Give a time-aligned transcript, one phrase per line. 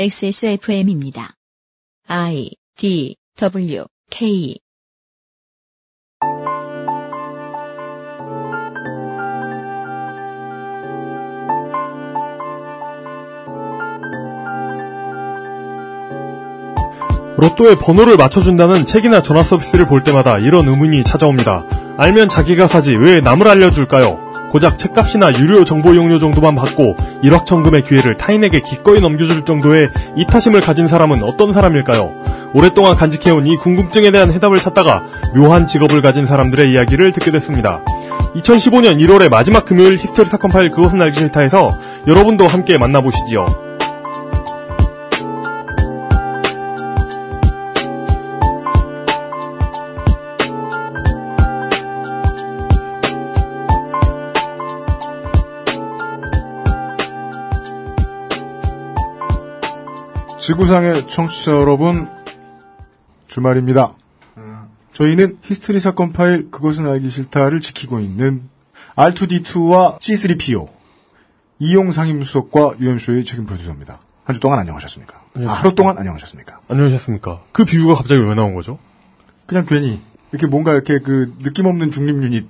[0.00, 1.34] XSFM입니다.
[2.08, 4.56] I D W K
[17.36, 21.66] 로또의 번호를 맞춰준다는 책이나 전화 서비스를 볼 때마다 이런 의문이 찾아옵니다.
[21.98, 24.29] 알면 자기가 사지 왜 남을 알려줄까요?
[24.50, 30.88] 고작 책값이나 유료 정보 이용료 정도만 받고 일확천금의 기회를 타인에게 기꺼이 넘겨줄 정도의 이타심을 가진
[30.88, 32.14] 사람은 어떤 사람일까요?
[32.52, 35.04] 오랫동안 간직해온 이 궁금증에 대한 해답을 찾다가
[35.36, 37.80] 묘한 직업을 가진 사람들의 이야기를 듣게 됐습니다.
[38.34, 41.70] 2015년 1월의 마지막 금요일 히스테리 사건 파일 그것은 알기 싫다에서
[42.08, 43.69] 여러분도 함께 만나보시지요.
[60.50, 62.08] 지구상의 청취자 여러분,
[63.28, 63.94] 주말입니다.
[64.92, 68.48] 저희는 히스테리 사건 파일 그것은 알기 싫다를 지키고 있는
[68.96, 70.68] R2D2와 C3PO
[71.60, 74.00] 이용 상임수석과 UMC의 책임 프로듀서입니다.
[74.24, 75.20] 한 주 동안 안녕하셨습니까?
[75.46, 76.58] 아, 하루 동안 안녕하셨습니까?
[76.66, 77.42] 안녕하셨습니까?
[77.52, 78.80] 그 비유가 갑자기 왜 나온 거죠?
[79.46, 80.00] 그냥 괜히
[80.32, 82.48] 이렇게 뭔가 이렇게 그 느낌 없는 중립 유닛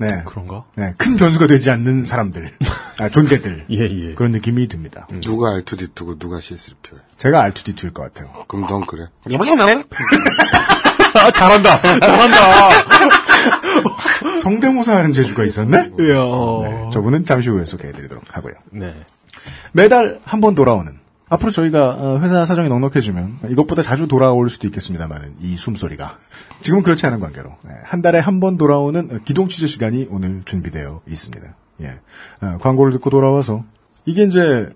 [0.00, 0.22] 네.
[0.24, 0.64] 그런가?
[0.76, 2.52] 네, 큰 변수가 되지 않는 사람들,
[3.00, 3.66] 아, 존재들.
[3.70, 3.78] 예,
[4.10, 4.14] 예.
[4.14, 5.06] 그런 느낌이 듭니다.
[5.22, 7.00] 누가 R2D2고 누가 C3PO야?
[7.16, 8.32] 제가 R2D2일 것 같아요.
[8.46, 9.06] 그럼 넌 그래?
[11.14, 11.80] 아, 잘한다!
[12.00, 12.70] 잘한다!
[14.40, 15.76] 성대모사 하는 재주가 있었네?
[15.78, 15.88] 이야.
[16.68, 18.54] 네, 저분은 잠시 후에 소개해드리도록 하고요.
[18.70, 18.94] 네.
[19.72, 20.92] 매달 한 번 돌아오는
[21.30, 26.16] 앞으로 저희가 어, 회사 사정이 넉넉해지면 이것보다 자주 돌아올 수도 있겠습니다만 이 숨소리가
[26.60, 30.42] 지금은 그렇지 않은 관계로 네, 한 달에 한 번 돌아오는 어, 기동 취재 시간이 오늘
[30.44, 31.54] 준비되어 있습니다.
[31.82, 32.00] 예,
[32.40, 33.64] 어, 광고를 듣고 돌아와서
[34.06, 34.70] 이게 이제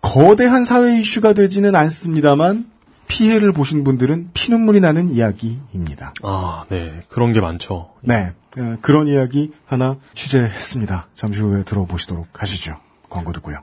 [0.00, 2.70] 거대한 사회 이슈가 되지는 않습니다만
[3.08, 6.12] 피해를 보신 분들은 피눈물이 나는 이야기입니다.
[6.22, 7.00] 아, 네.
[7.08, 7.90] 그런 게 많죠.
[8.02, 11.08] 네, 어, 그런 이야기 하나 취재했습니다.
[11.14, 12.76] 잠시 후에 들어보시도록 하시죠.
[13.08, 13.58] 광고 듣고요.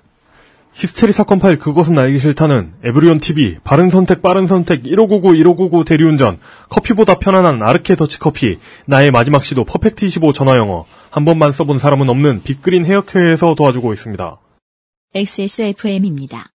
[0.73, 6.39] 히스테리 사건 파일 그것은 알기 싫다는 에브리온 TV, 바른 선택 빠른 선택 1599 1599 대리운전,
[6.69, 8.57] 커피보다 편안한 아르케 더치 커피,
[8.87, 13.93] 나의 마지막 시도 퍼펙트 25 전화 영어, 한 번만 써본 사람은 없는 빅그린 헤어케어에서 도와주고
[13.93, 14.39] 있습니다.
[15.13, 16.49] XSFM입니다.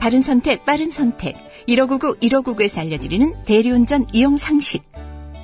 [0.00, 1.36] 바른 선택, 빠른 선택.
[1.66, 4.82] 1599, 1599에서 알려드리는 대리운전 이용 상식.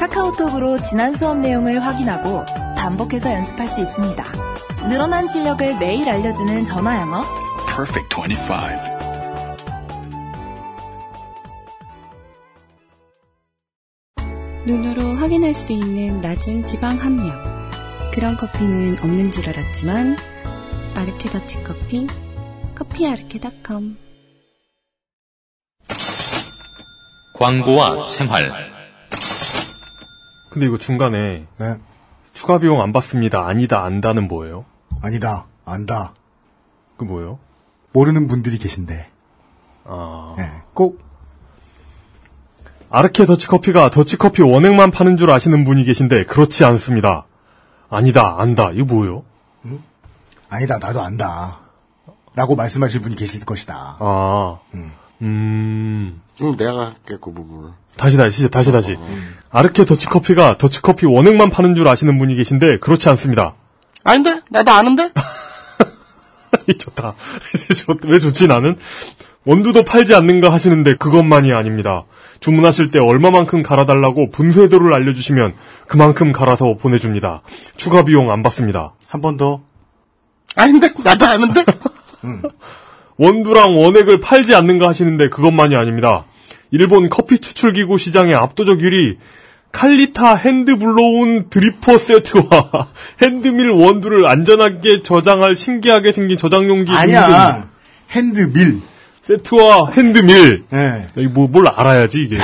[0.00, 4.24] 카카오톡으로 지난 수업 내용을 확인하고 반복해서 연습할 수 있습니다.
[4.88, 7.22] 늘어난 실력을 매일 알려주는 전화 영어.
[7.66, 8.54] Perfect 25.
[14.66, 17.38] 눈으로 확인할 수 있는 낮은 지방 함량.
[18.10, 20.16] 그런 커피는 없는 줄 알았지만
[20.94, 22.06] 아르케 더치 커피,
[22.74, 23.98] 커피 아르케닷컴.
[27.34, 28.79] 광고와 생활.
[30.50, 31.76] 근데 이거 중간에 네,
[32.32, 33.46] 추가 비용 안 받습니다.
[33.46, 34.64] 아니다, 안다는 뭐예요?
[35.00, 36.12] 아니다, 안다.
[36.96, 37.38] 그 뭐예요?
[37.92, 39.06] 모르는 분들이 계신데
[39.84, 41.00] 아, 네, 꼭
[42.90, 47.26] 아르케 더치 커피가 더치 커피 원액만 파는 줄 아시는 분이 계신데 그렇지 않습니다.
[47.88, 48.70] 아니다, 안다.
[48.72, 49.24] 이거 뭐예요?
[50.48, 51.60] 아니다, 나도 안다.
[52.34, 53.96] 라고 말씀하실 분이 계실 것이다.
[54.00, 56.20] 아, 음, 음,
[56.58, 57.70] 내가 할게, 그 부분을.
[57.96, 58.96] 다시 다시 다시 다시.
[59.50, 63.54] 아르케 더치 커피가 더치 커피 원액만 파는 줄 아시는 분이 계신데 그렇지 않습니다.
[64.04, 64.40] 아닌데?
[64.48, 65.10] 나도 아는데?
[66.78, 67.14] 좋다.
[67.76, 68.76] 좋- 왜 좋지 나는?
[69.44, 72.04] 원두도 팔지 않는가 하시는데 그것만이 아닙니다.
[72.40, 75.54] 주문하실 때 얼마만큼 갈아달라고 분쇄도를 알려주시면
[75.86, 77.42] 그만큼 갈아서 보내줍니다.
[77.76, 78.92] 추가 비용 안 받습니다.
[79.08, 79.62] 한 번 더.
[80.56, 80.90] 아닌데?
[81.02, 81.64] 나도 아는데?
[83.20, 86.24] 원두랑 원액을 팔지 않는가 하시는데 그것만이 아닙니다.
[86.70, 89.18] 일본 커피 추출기구 시장의 압도적 1위
[89.72, 92.46] 칼리타 hand blown 드리퍼 세트와
[93.20, 97.68] 핸드밀 원두를 안전하게 저장할 신기하게 생긴 저장용기 아니야.
[98.10, 98.80] 핸드밀.
[99.22, 101.06] 세트와 핸드밀 네.
[101.30, 102.38] 뭐, 뭘 알아야지 이게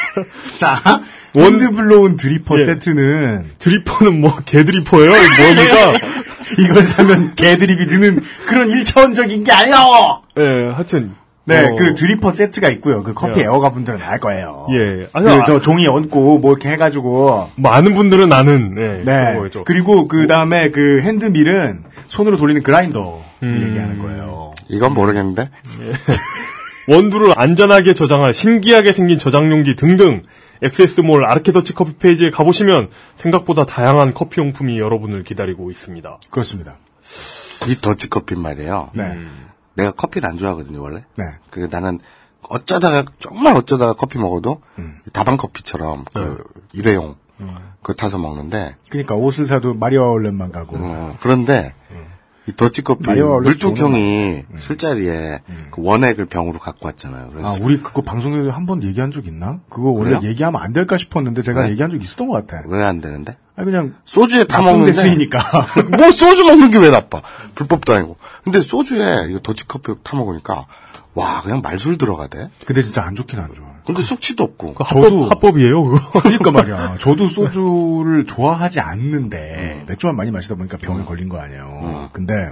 [0.56, 1.02] 자,
[1.34, 2.64] 원- hand blown 드리퍼 예.
[2.66, 5.10] 세트는 드리퍼는 뭐 개드리퍼예요?
[5.10, 6.06] 뭡니까?
[6.58, 10.22] 이걸 사면 개드립이 느는 그런 일차원적인 게 아니에요.
[10.38, 11.14] 예, 하여튼
[11.46, 13.02] 네, 어, 그 드리퍼 세트가 있고요.
[13.02, 13.44] 그 커피 예.
[13.44, 14.66] 애호가 분들은 알 거예요.
[14.72, 15.08] 예.
[15.12, 19.38] 아니, 그 아, 저 종이 얹고 뭐 이렇게 해가지고 많은 분들은 아는 예, 네.
[19.66, 23.62] 그리고 그 다음에 그 핸드밀은 손으로 돌리는 그라인더 음.
[23.68, 24.52] 얘기하는 거예요.
[24.68, 25.50] 이건 모르겠는데.
[26.88, 30.22] 원두를 안전하게 저장할 신기하게 생긴 저장 용기 등등
[30.62, 36.18] 엑세스몰 아르케더치 커피 페이지에 가보시면 생각보다 다양한 커피 용품이 여러분을 기다리고 있습니다.
[36.30, 36.78] 그렇습니다.
[37.68, 38.90] 이 더치커피 말이에요.
[38.94, 39.18] 네.
[39.74, 41.04] 내가 커피를 안 좋아하거든요, 원래.
[41.16, 41.24] 네.
[41.50, 41.98] 그래 나는
[42.48, 45.00] 어쩌다가 정말 어쩌다가 커피 먹어도 음.
[45.12, 47.16] 다방 커피처럼 그 일회용
[47.80, 51.74] 그거 타서 먹는데 그러니까 옷을 사도 마리오 아울렛만 가고 어, 그런데
[52.46, 55.38] 이 더치커피 물뚝형이 술자리에
[55.70, 57.28] 그 원액을 병으로 갖고 왔잖아요.
[57.30, 59.60] 그래서 아, 우리 그거 방송에서 한 번 얘기한 적 있나?
[59.70, 60.30] 그거 원래 그래요?
[60.30, 61.70] 얘기하면 안 될까 싶었는데 제가 네.
[61.70, 62.62] 얘기한 적 있었던 것 같아.
[62.68, 63.36] 왜 안 되는데?
[63.56, 65.38] 아, 그냥 소주에 데 먹는데 쓰이니까.
[65.96, 67.22] 뭐 소주 먹는 게 왜 나빠?
[67.54, 68.16] 불법도 아니고.
[68.42, 70.66] 근데 소주에 이거 더치커피 타 먹으니까
[71.14, 72.50] 와 그냥 말술 들어가대.
[72.66, 73.73] 근데 진짜 안 좋긴 안 좋아.
[73.84, 74.74] 근데 숙취도 없고.
[74.74, 75.98] 그 합법, 저도- 합법이에요, 그거.
[76.22, 76.96] 그러니까 말이야.
[77.00, 82.08] 저도 소주를 좋아하지 않는데 맥주만 많이 마시다 보니까 병에 걸린 거 아니에요.
[82.12, 82.50] 근데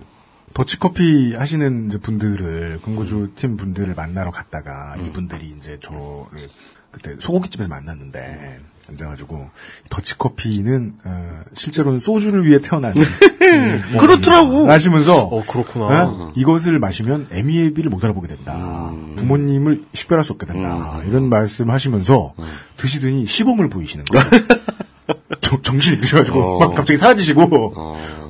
[0.55, 6.51] 더치커피 하시는 분들을 금고주 팀 분들을 만나러 갔다가 이분들이 이제 저를
[6.93, 8.61] 그때 소고기집에서 만났는데
[8.91, 9.49] 앉아가지고
[9.91, 12.93] 더치커피는 어, 실제로는 소주를 위해 태어난
[13.43, 14.69] 음, 그렇더라고.
[14.71, 16.05] 하시면서 어, 그렇구나.
[16.07, 16.33] 어?
[16.37, 18.93] 이것을 마시면 에미에비를 못 알아보게 된다.
[19.17, 21.01] 부모님을 식별할 수 없게 된다.
[21.07, 22.35] 이런 말씀하시면서
[22.77, 24.25] 드시더니 시범을 보이시는 거예요.
[25.41, 27.73] 정- 정신이 드셔가지고 막 갑자기 사라지시고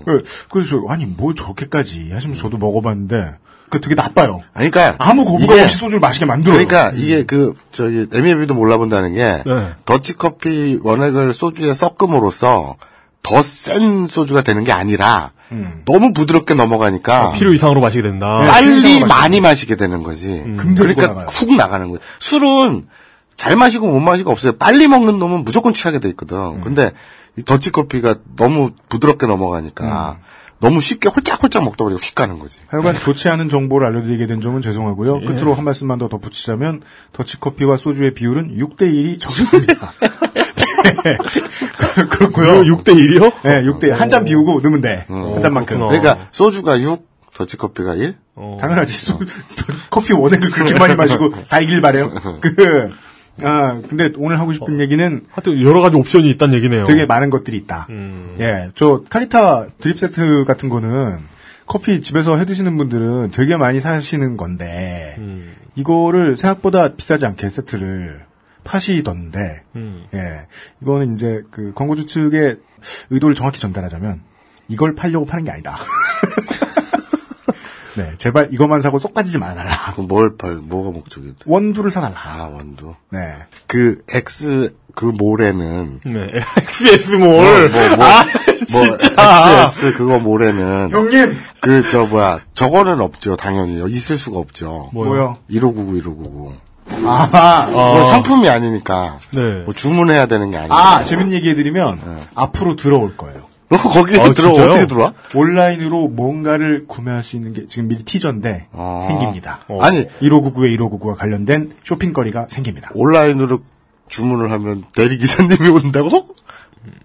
[0.04, 3.36] 그- 그래서 아니 뭐 저렇게까지 하시면서 저도 먹어봤는데
[3.72, 4.42] 그 되게 나빠요.
[4.52, 6.66] 아니, 그러니까 아무 거부감 이게- 없이 소주를 마시게 만들어요.
[6.66, 9.68] 그러니까 이게 그 저기 에미에비도 몰라본다는 게 네.
[9.86, 12.76] 더치 커피 원액을 소주에 섞음으로써
[13.22, 15.30] 더 센 소주가 되는 게 아니라
[15.86, 18.40] 너무 부드럽게 넘어가니까 필요 이상으로 마시게 된다.
[18.42, 18.46] 네.
[18.48, 20.42] 빨리 필요성을 많이 마시게 되는 거지.
[20.58, 21.26] 금전이 그러니까 나가요.
[21.30, 21.98] 훅 나가는 거예요.
[22.18, 22.86] 술은
[23.38, 24.52] 잘 마시고 못 마시고 없어요.
[24.58, 26.60] 빨리 먹는 놈은 무조건 취하게 돼 있거든.
[26.60, 26.92] 근데
[27.38, 30.18] 이 더치커피가 너무 부드럽게 넘어가니까
[30.62, 32.60] 너무 쉽게 홀짝홀짝 먹다 보니까 휙 가는 거지.
[32.68, 35.20] 하여간 좋지 않은 정보를 알려드리게 된 점은 죄송하고요.
[35.22, 35.24] 예.
[35.26, 36.82] 끝으로 한 말씀만 더 덧붙이자면
[37.12, 39.92] 더치커피와 소주의 비율은 6대1이 적정합니다.
[41.04, 41.18] 네.
[42.08, 42.62] 그렇고요.
[42.62, 43.32] 6대 1이요?
[43.42, 43.90] 네, 6대1.
[43.92, 45.04] 한 잔 비우고 넣으면 돼.
[45.08, 45.78] 한 잔만큼.
[45.78, 46.00] 그렇구나.
[46.00, 48.16] 그러니까 소주가 6, 더치커피가 1?
[48.60, 48.92] 당연하지.
[48.92, 49.18] 소-
[49.90, 52.10] 커피 원액을 그렇게 많이 마시고 살길 바래요.
[52.40, 52.90] 그,
[53.40, 56.84] 아, 근데 오늘 하고 싶은 얘기는 하여튼 여러 가지 옵션이 있다는 얘기네요.
[56.84, 57.86] 되게 많은 것들이 있다.
[57.90, 58.36] 음.
[58.40, 61.18] 예, 저 카리타 드립 세트 같은 거는
[61.66, 65.54] 커피 집에서 해 드시는 분들은 되게 많이 사시는 건데 음.
[65.74, 68.26] 이거를 생각보다 비싸지 않게 세트를
[68.64, 70.04] 파시던데 음.
[70.14, 70.46] 예,
[70.82, 72.58] 이거는 이제 그 광고주 측의
[73.10, 74.20] 의도를 정확히 전달하자면
[74.68, 75.78] 이걸 팔려고 파는 게 아니다.
[77.94, 79.92] 네, 제발 이것만 사고 쏙 빠지지 말아달라.
[79.92, 81.34] 그럼 뭘 팔, 뭐가 목적이 돼?
[81.46, 82.14] 원두를 사달라.
[82.16, 82.94] 아, 원두.
[83.10, 83.34] 네.
[83.66, 86.20] 그 X, 그 몰에는 네.
[86.56, 87.18] XS몰.
[87.70, 88.56] 뭐, 뭐, 아, 뭐,
[88.98, 89.08] 진짜.
[89.66, 94.90] XS 그거 몰에는 형님 그 저 뭐야 저거는 없죠 당연히 있을 수가 없죠.
[94.92, 95.38] 뭐요?
[95.50, 96.52] 1599 1599.
[97.04, 99.62] 아, 그건 상품이 아니니까 네.
[99.64, 100.74] 뭐 주문해야 되는 게 아니고.
[100.74, 102.00] 아 재밌는 얘기 해드리면
[102.34, 103.46] 앞으로 들어올 거예요.
[103.72, 104.68] 너 거기에 아, 들어 진짜요?
[104.68, 105.14] 어떻게 들어와?
[105.34, 108.98] 온라인으로 뭔가를 구매할 수 있는 게 지금 미리 티저인데 아.
[109.00, 109.60] 생깁니다.
[109.68, 109.80] 어.
[109.80, 112.90] 아니 1599에 1599가 관련된 쇼핑거리가 생깁니다.
[112.94, 113.60] 온라인으로
[114.08, 116.28] 주문을 하면 대리 기사님이 온다고?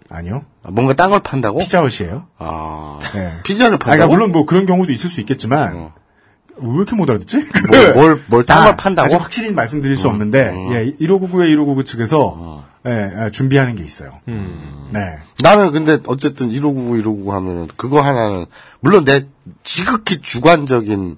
[0.10, 0.44] 아니요.
[0.64, 1.60] 아, 뭔가 딴 걸 판다고?
[1.60, 2.26] 피자헛이에요.
[2.38, 3.32] 아 네.
[3.44, 3.96] 피자를 아, 판다고?
[3.96, 5.92] 그러니까 물론 뭐 그런 경우도 있을 수 있겠지만
[6.62, 7.38] 왜 이렇게 못 알아듣지?
[7.70, 9.06] 뭐, 뭘, 뭘, 딴 아, 걸 판다고?
[9.06, 14.12] 아직 확실히 말씀드릴 수 없는데 예, 1599에 1599 측에서 예, 아, 준비하는 게 있어요.
[14.26, 15.00] 네.
[15.44, 18.46] 나는 근데 어쨌든 1599, 1599 하면은 그거 하나는
[18.80, 19.28] 물론 내
[19.64, 21.18] 지극히 주관적인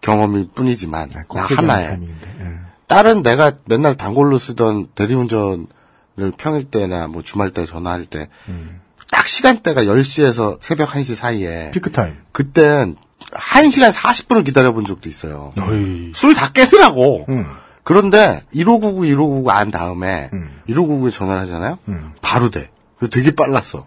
[0.00, 1.98] 경험일 뿐이지만 나꼭 얘기하는 하나에
[2.40, 2.58] 예.
[2.86, 5.66] 다른 내가 맨날 단골로 쓰던 대리운전을
[6.38, 8.28] 평일 때나 뭐 주말 때 전화할 때
[9.10, 12.16] 딱 시간대가 10시에서 새벽 1시 사이에 피크 타임.
[12.32, 12.96] 그땐
[13.32, 15.52] 1시간 40분을 기다려 본 적도 있어요.
[16.14, 17.26] 술 다 깨더라고.
[17.28, 17.46] 음.
[17.84, 20.50] 그런데 1599, 1599 안 다음에 음.
[20.68, 21.78] 1599에 전화를 하잖아요.
[21.88, 22.12] 음.
[22.20, 22.70] 바로 돼.
[22.98, 23.86] 그래서 되게 빨랐어.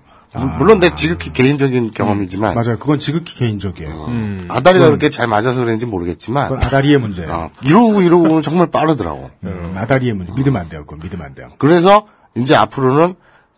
[0.57, 2.79] 물론 내 지극히 개인적인 경험이지만 맞아요.
[2.79, 4.05] 그건 지극히 개인적이에요.
[4.07, 4.47] 음.
[4.49, 7.31] 아다리가 그렇게 잘 맞아서 그런지 모르겠지만 그건 아다리의 문제예요.
[7.33, 9.29] 어, 1599, 1599는 정말 빠르더라고.
[9.43, 10.31] 음, 아다리의 문제.
[10.33, 10.85] 믿으면 안 돼요.
[10.85, 11.49] 그건 믿으면 안 돼요.
[11.57, 13.15] 그래서 이제 앞으로는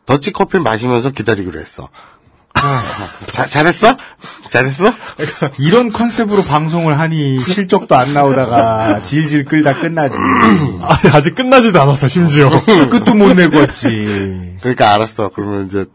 [0.08, 1.90] 더치 커피 마시면서 기다리기로 했어.
[3.28, 3.98] 자, 잘했어?
[4.50, 4.94] 잘했어?
[5.60, 10.16] 이런 컨셉으로 방송을 하니 실적도 안 나오다가 질질 끌다 끝나지.
[10.82, 12.50] 아니, 아직 끝나지도 않았어, 심지어.
[12.90, 14.58] 끝도 못 내고 왔지.
[14.62, 15.30] 그러니까 알았어.
[15.34, 15.86] 그러면 이제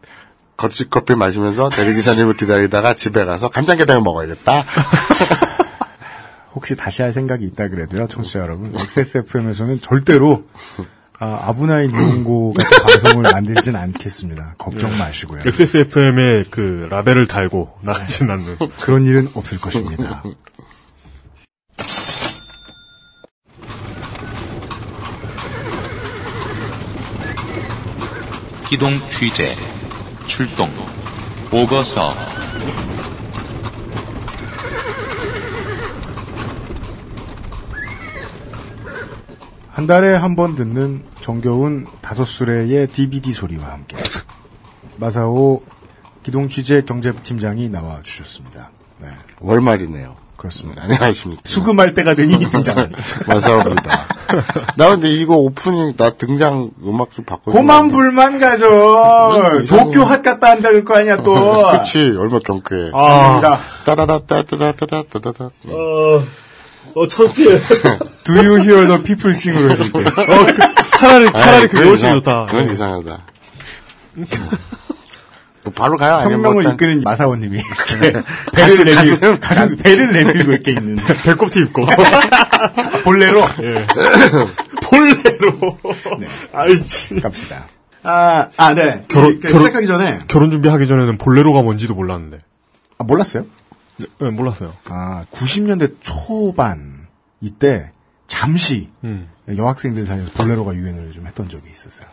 [0.57, 4.63] 거치 커피 마시면서 대리기사님을 기다리다가 집에 가서 간장게장을 먹어야겠다.
[6.53, 8.73] 혹시 다시 할 생각이 있다 그래도요, 청취자 여러분.
[8.75, 10.43] XSFM에서는 절대로
[11.21, 14.55] 아, 아브나인 이용고 같은 방송을 만들진 않겠습니다.
[14.57, 15.41] 걱정 마시고요.
[15.45, 18.57] XSFM의 그 라벨을 달고 나가진 않는.
[18.79, 20.23] 그런 일은 없을 것입니다.
[28.69, 29.55] 기동 취재
[30.27, 30.69] 출동
[31.49, 32.13] 보고서
[39.79, 43.95] 한 달에 한 번 듣는 정겨운 다섯 수레의 DVD 소리와 함께
[44.97, 45.61] 마사오
[46.21, 48.71] 기동 취재 경제팀장이 나와 주셨습니다.
[48.99, 49.07] 네,
[49.39, 50.17] 월말이네요.
[50.35, 50.83] 그렇습니다.
[50.83, 51.43] 안녕하십니까.
[51.45, 52.89] 수금할 때가 되니 등장.
[53.25, 54.07] 마사오입니다.
[54.75, 57.53] 나 근데 이거 오프닝 나 등장 음악 좀 바꿔.
[57.53, 58.65] 고만 불만 가져.
[59.69, 61.71] 도쿄 핫 갔다 한다 그럴 거 아니야 또.
[61.71, 62.91] 그치 얼마 경쾌해.
[62.93, 65.45] 아, 따라라따따따따따따따.
[65.67, 66.23] 어,
[66.95, 67.59] 어, 창피해.
[68.25, 69.99] Do you hear the people sing으로 해줄게.
[70.21, 72.45] 어, 그, 차라리, 차라리 그게 훨씬 좋다.
[72.45, 73.19] 그건 이상하다.
[75.65, 76.15] 뭐 바로 가요?
[76.15, 77.99] 아니면 혁명을 뭐 이끄는 마사오님이 가슴,
[78.53, 81.85] 배를 내밀, 가슴, 배를 내밀고 이렇게 있는 배꼽티 입고.
[83.03, 83.85] 볼레로 예.
[84.83, 85.77] 볼레로.
[86.53, 87.15] 아이치.
[87.19, 87.67] 갑시다.
[88.03, 89.03] 아, 아, 네.
[89.09, 92.39] 결혼- 그, 결혼- 시작하기 전에 결혼 준비하기 전에는 볼레로가 뭔지도 몰랐는데.
[92.97, 93.45] 아, 몰랐어요?
[93.99, 94.73] 네, 네, 몰랐어요.
[94.85, 97.07] 아, 90년대 초반
[97.41, 97.91] 이때
[98.27, 99.27] 잠시 음.
[99.55, 102.07] 여학생들 사이에서 볼레로가 유행을 좀 했던 적이 있었어요.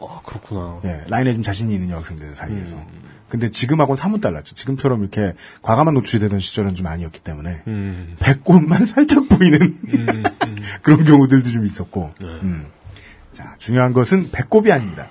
[0.00, 0.80] 아, 그렇구나.
[0.84, 2.76] 예, 라인에 좀 자신이 있는 여학생들 사이에서.
[2.76, 3.08] 음.
[3.28, 4.54] 근데 지금하고는 사뭇 달랐죠.
[4.54, 8.16] 지금처럼 이렇게 과감한 노출이 되던 시절은 좀 아니었기 때문에 음.
[8.20, 9.78] 배꼽만 살짝 보이는
[10.82, 12.14] 그런 경우들도 좀 있었고.
[12.20, 12.26] 네.
[12.26, 12.66] 음.
[13.32, 15.10] 자, 중요한 것은 배꼽이 아닙니다.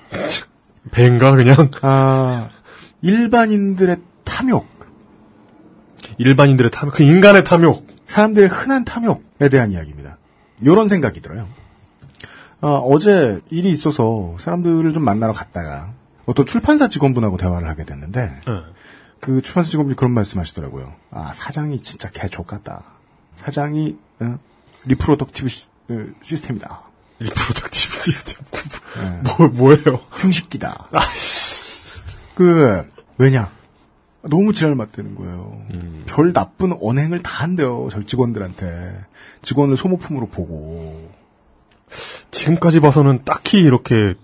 [0.92, 1.70] 배인가, 그냥?
[1.82, 2.50] 아,
[3.02, 4.68] 일반인들의 탐욕,
[6.18, 7.88] 일반인들의 탐욕, 그 인간의 탐욕.
[8.08, 10.18] 사람들의 흔한 탐욕에 대한 이야기입니다.
[10.62, 11.48] 이런 생각이 들어요.
[12.62, 15.94] 아, 어제 일이 있어서 사람들을 좀 만나러 갔다가
[16.26, 18.54] 어떤 출판사 직원분하고 대화를 하게 됐는데 네.
[19.20, 20.94] 그 출판사 직원분이 그런 말씀 하시더라고요.
[21.12, 22.84] 아, 사장이 진짜 개좆 같다.
[23.36, 24.40] 사장이 어,
[24.86, 26.84] reproductive sy, 어, system이다.
[27.20, 28.44] reproductive system.
[28.96, 29.22] 네.
[29.38, 30.00] 뭐, 뭐예요?
[30.16, 30.90] 생식기다.
[32.36, 33.52] 그 왜냐?
[34.30, 35.62] 너무 지랄 맞대는 거예요.
[36.06, 37.88] 별 나쁜 언행을 다 한대요.
[37.92, 39.06] 저 직원들한테.
[39.42, 41.10] 직원을 소모품으로 보고.
[42.32, 44.16] 지금까지 봐서는 딱히 이렇게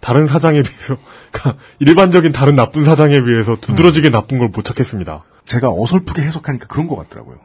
[0.00, 0.96] 다른 사장에 비해서,
[1.78, 5.24] 일반적인 다른 나쁜 사장에 비해서 두드러지게 나쁜 걸 못 찾겠습니다.
[5.44, 7.36] 제가 어설프게 해석하니까 그런 것 같더라고요.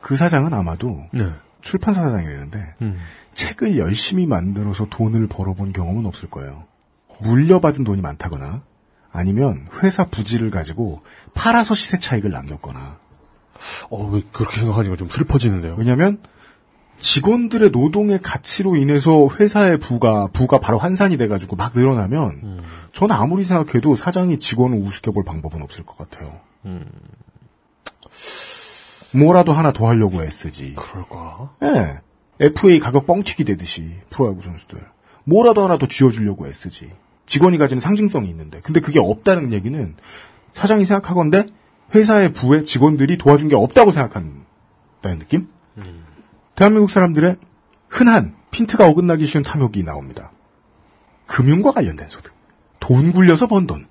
[0.00, 1.30] 그 사장은 아마도 네.
[1.60, 2.98] 출판사 사장이라는데 음.
[3.34, 6.64] 책을 열심히 만들어서 돈을 벌어본 경험은 없을 거예요.
[7.20, 8.62] 물려받은 돈이 많다거나
[9.14, 11.02] 아니면 회사 부지를 가지고
[11.34, 12.98] 팔아서 시세 차익을 남겼거나
[13.88, 15.76] 어, 왜 그렇게 생각하니까 좀 슬퍼지는데요.
[15.78, 16.18] 왜냐하면
[16.98, 23.94] 직원들의 노동의 가치로 인해서 회사의 부가 부가 바로 환산이 돼가지고 막 늘어나면 저는 아무리 생각해도
[23.94, 26.40] 사장이 직원을 우습게 볼 방법은 없을 것 같아요.
[29.14, 30.74] 뭐라도 하나 더 하려고 애쓰지.
[30.74, 31.54] 그럴까?
[31.62, 32.00] 예.
[32.40, 34.84] FA 가격 뻥튀기 되듯이 프로야구 선수들
[35.22, 36.90] 뭐라도 하나 더 쥐어주려고 애쓰지.
[37.26, 39.94] 직원이 가지는 상징성이 있는데 근데 그게 없다는 얘기는
[40.52, 41.46] 사장이 생각하건데
[41.94, 45.48] 회사의 부에 직원들이 도와준 게 없다고 생각한다는 느낌?
[46.54, 47.36] 대한민국 사람들의
[47.88, 50.30] 흔한 핀트가 어긋나기 쉬운 탐욕이 나옵니다.
[51.26, 52.34] 금융과 관련된 소득.
[52.80, 53.86] 돈 굴려서 번 돈.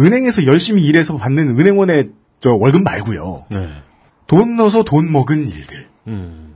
[0.00, 3.46] 은행에서 열심히 일해서 받는 은행원의 저 월급 말고요.
[3.50, 3.68] 네.
[4.26, 5.88] 돈 넣어서 돈 먹은 일들.
[6.08, 6.54] 음.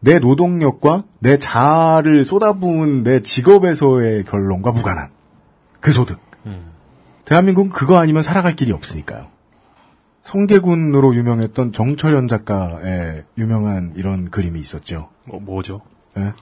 [0.00, 5.10] 내 노동력과 내 자아를 쏟아부은 내 직업에서의 결론과 무관한
[5.84, 6.18] 그 소득.
[7.26, 9.28] 대한민국은 그거 아니면 살아갈 길이 없으니까요.
[10.22, 15.10] 성계군으로 유명했던 정철현 작가의 유명한 이런 그림이 있었죠.
[15.24, 15.82] 뭐, 뭐죠?
[16.16, 16.32] 예?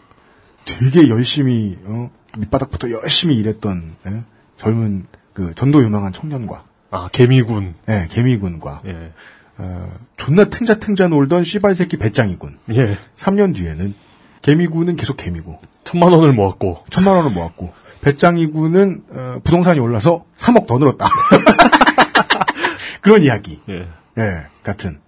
[0.64, 2.10] 되게 열심히 어?
[2.38, 4.22] 밑바닥부터 열심히 일했던 예?
[4.56, 7.74] 젊은 그 전도 유망한 청년과 아, 개미군.
[7.88, 9.12] 예, 개미군과 예.
[9.58, 12.58] 어, 존나 탱자탱자 놀던 씨발 새끼 배짱이군.
[12.74, 12.96] 예.
[13.16, 13.94] 3년 뒤에는
[14.42, 16.84] 개미군은 계속 개미고 천만 원을 모았고.
[16.90, 17.72] 천만 원을 모았고
[18.02, 21.06] 배짱이 군은 어, 부동산이 올라서 3억 더 늘었다.
[23.00, 23.60] 그런 이야기.
[23.68, 23.88] 예.
[24.18, 25.00] 예, 같은.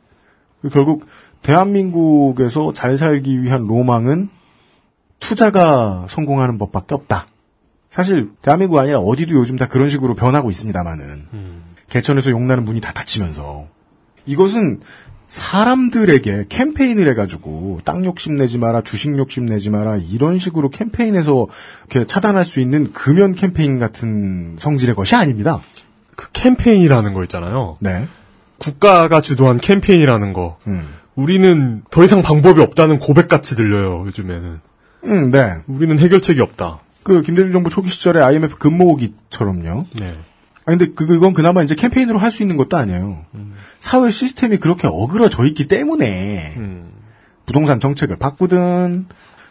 [0.72, 1.06] 결국
[1.42, 4.30] 대한민국에서 잘 살기 위한 로망은
[5.18, 7.26] 투자가 성공하는 법밖에 없다.
[7.90, 13.68] 사실 대한민국 아니라 어디도 요즘 다 그런 식으로 변하고 있습니다만은 개천에서 용나는 문이 다 닫히면서
[14.26, 14.80] 이것은
[15.34, 21.48] 사람들에게 캠페인을 해가지고 땅 욕심 내지 마라, 주식 욕심 내지 마라 이런 식으로 캠페인해서
[21.90, 25.60] 이렇게 차단할 수 있는 금연 캠페인 같은 성질의 것이 아닙니다.
[26.14, 27.76] 그 캠페인이라는 거 있잖아요.
[27.80, 28.06] 네.
[28.58, 30.58] 국가가 주도한 캠페인이라는 거.
[30.68, 30.86] 음.
[31.16, 34.60] 우리는 더 이상 방법이 없다는 고백같이 들려요, 요즘에는.
[35.06, 35.56] 음, 네.
[35.66, 36.78] 우리는 해결책이 없다.
[37.02, 39.86] 그 김대중 정부 초기 시절에 IMF 금모으기처럼요.
[39.98, 40.12] 네.
[40.66, 43.24] 아 근데 그 그건 그나마 이제 캠페인으로 할 수 있는 것도 아니에요.
[43.80, 46.90] 사회 시스템이 그렇게 어그러져 있기 때문에 음.
[47.46, 49.06] 부동산 정책을 바꾸든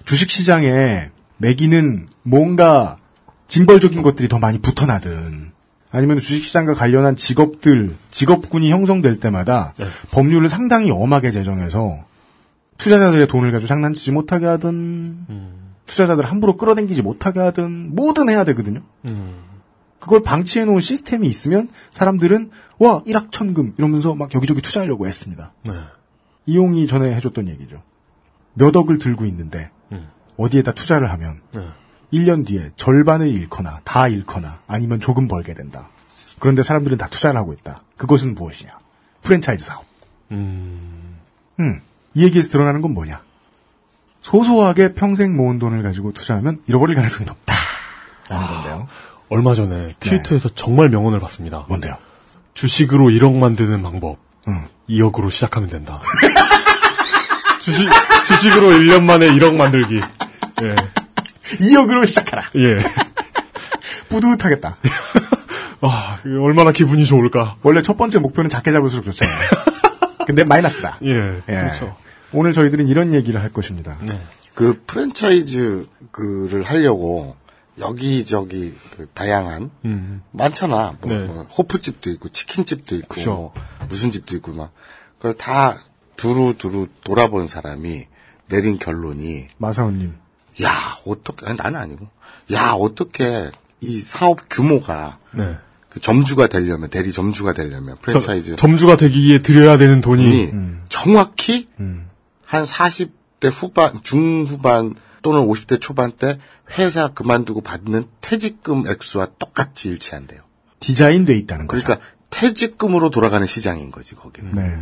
[0.05, 2.97] 주식 시장에 매기는 뭔가
[3.47, 5.51] 징벌적인 것들이 더 많이 붙어나든
[5.91, 9.85] 아니면 주식 시장과 관련한 직업들 직업군이 형성될 때마다 네.
[10.09, 12.03] 법률을 상당히 엄하게 제정해서
[12.79, 15.73] 투자자들의 돈을 가지고 장난치지 못하게 하든 음.
[15.85, 18.81] 투자자들 함부로 끌어당기지 못하게 하든 뭐든 해야 되거든요.
[19.05, 19.35] 음.
[20.03, 25.53] 그걸 방치해 놓은 시스템이 있으면 사람들은 와 일확천금 이러면서 막 여기저기 투자하려고 했습니다.
[25.63, 25.71] 네.
[26.45, 27.81] 이용이 전에 해줬던 얘기죠.
[28.53, 30.09] 몇 억을 들고 있는데 음.
[30.35, 31.69] 어디에다 투자를 하면 네.
[32.11, 35.87] 1년 뒤에 절반을 잃거나 다 잃거나 아니면 조금 벌게 된다.
[36.39, 37.81] 그런데 사람들은 다 투자를 하고 있다.
[37.95, 38.77] 그것은 무엇이냐?
[39.21, 39.85] 프랜차이즈 사업.
[40.31, 41.17] 음.
[41.61, 41.79] 음,
[42.13, 43.21] 이 얘기에서 드러나는 건 뭐냐?
[44.19, 47.55] 소소하게 평생 모은 돈을 가지고 투자하면 잃어버릴 가능성이 높다.
[48.27, 48.87] 라는 건데요.
[49.29, 51.65] 얼마 전에 트위터에서 정말 명언을 봤습니다.
[51.67, 51.93] 뭔데요?
[52.53, 54.17] 주식으로 1억 만드는 방법.
[54.47, 54.67] 응.
[54.89, 56.01] 2억으로 시작하면 된다.
[57.59, 57.89] 주식,
[58.27, 60.01] 주식으로 1년 만에 1억 만들기.
[60.61, 60.75] 예.
[61.57, 62.49] 2억으로 시작하라.
[62.55, 62.83] 예.
[64.09, 64.77] 뿌듯하겠다.
[65.81, 67.55] 아, 얼마나 기분이 좋을까.
[67.63, 69.39] 원래 첫 번째 목표는 작게 잡을수록 좋잖아요.
[70.27, 70.99] 근데 마이너스다.
[71.03, 71.41] 예.
[71.49, 71.53] 예.
[71.53, 71.95] 그렇죠.
[72.31, 73.97] 오늘 저희들은 이런 얘기를 할 것입니다.
[74.01, 74.19] 네.
[74.55, 77.35] 그 프랜차이즈 그를 하려고
[77.79, 80.21] 여기저기 그 다양한 음.
[80.31, 80.95] 많잖아.
[81.01, 81.25] 뭐, 네.
[81.25, 83.21] 뭐 호프집도 있고 치킨집도 있고.
[83.31, 83.53] 뭐
[83.89, 84.71] 무슨 집도 있고 막
[85.17, 85.79] 그걸 다
[86.15, 88.07] 두루 두루 돌아본 사람이
[88.47, 90.15] 내린 결론이 마사오님.
[90.63, 90.69] 야
[91.05, 92.07] 어떻게 아니, 나는 아니고
[92.53, 93.49] 야 어떻게
[93.81, 95.57] 이 사업 규모가 네.
[95.89, 100.83] 그 점주가 되려면 대리 점주가 되려면 프랜차이즈 저- 점주가 되기 위해 들여야 되는 돈이 음.
[100.89, 101.67] 정확히
[102.45, 106.37] 한 40대 후반, 중후반 또는 50대 초반 때
[106.77, 110.41] 회사 그만두고 받는 퇴직금 액수와 똑같이 일치한대요.
[110.79, 111.83] 디자인돼 있다는 거죠.
[111.83, 114.51] 그러니까 퇴직금으로 돌아가는 시장인 거지, 거기는.
[114.53, 114.79] 네.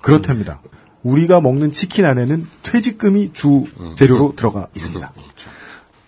[0.00, 0.60] 그렇답니다.
[1.02, 3.64] 우리가 먹는 치킨 안에는 퇴직금이 주
[3.96, 5.12] 재료로 들어가 있습니다.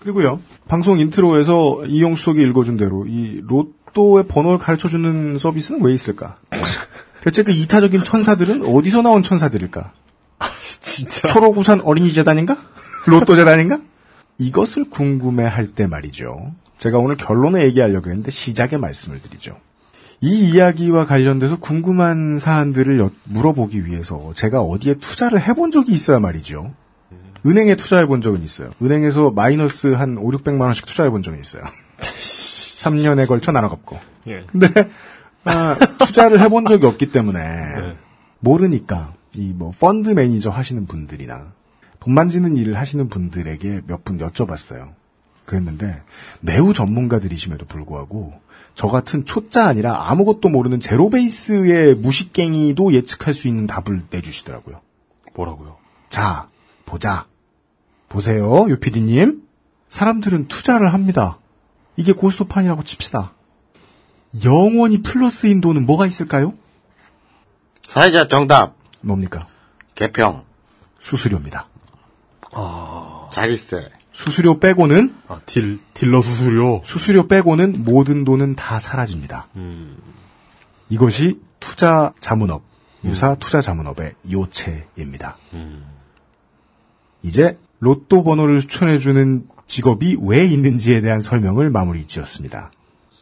[0.00, 6.36] 그리고요, 방송 인트로에서 이용수석이 읽어준 대로 이 로또의 번호를 가르쳐주는 서비스는 왜 있을까?
[7.20, 9.92] 대체 그 이타적인 천사들은 어디서 나온 천사들일까?
[10.80, 11.26] 진짜.
[11.28, 12.56] 초록우산 어린이재단인가?
[13.06, 13.78] 로또재단인가?
[14.38, 16.52] 이것을 궁금해할 때 말이죠.
[16.78, 19.56] 제가 오늘 결론을 얘기하려고 했는데 시작에 말씀을 드리죠.
[20.20, 26.72] 이 이야기와 관련돼서 궁금한 사안들을 여- 물어보기 위해서 제가 어디에 투자를 해본 적이 있어야 말이죠.
[27.46, 28.70] 은행에 투자해 본 적은 있어요.
[28.82, 31.62] 은행에서 마이너스 한 5, 600만 원씩 투자해 본 적은 있어요.
[32.00, 33.98] 3년에 걸쳐 나눠 갚고.
[34.28, 34.44] 예.
[34.50, 34.68] 근데
[35.44, 37.96] 아, 투자를 해본 적이 없기 때문에 네.
[38.40, 41.52] 모르니까 이 뭐 펀드 매니저 하시는 분들이나
[42.00, 44.94] 돈 만지는 일을 하시는 분들에게 몇 분 여쭤봤어요.
[45.44, 46.02] 그랬는데
[46.40, 48.34] 매우 전문가들이심에도 불구하고
[48.74, 54.80] 저 같은 초짜 아니라 아무것도 모르는 제로 베이스의 무식갱이도 예측할 수 있는 답을 내주시더라고요.
[55.34, 55.76] 뭐라고요?
[56.10, 56.48] 자,
[56.84, 57.26] 보자.
[58.08, 59.42] 보세요, 유피디님.
[59.88, 61.38] 사람들은 투자를 합니다.
[61.96, 63.32] 이게 고스톱판이라고 칩시다.
[64.44, 66.54] 영원히 플러스인 돈은 뭐가 있을까요?
[67.86, 68.75] 사회자 정답,
[69.06, 69.46] 뭡니까?
[69.94, 70.44] 개평,
[71.00, 71.66] 수수료입니다.
[73.32, 73.88] 자리세.
[74.12, 76.80] 수수료 빼고는 아, 딜, 딜러 수수료.
[76.84, 79.48] 수수료 빼고는 모든 돈은 다 사라집니다.
[79.56, 79.96] 음.
[80.88, 82.62] 이것이 투자 자문업,
[83.04, 85.36] 유사 투자 자문업의 요체입니다.
[85.52, 85.84] 음.
[87.22, 92.70] 이제 로또 번호를 추천해주는 직업이 왜 있는지에 대한 설명을 마무리 지었습니다.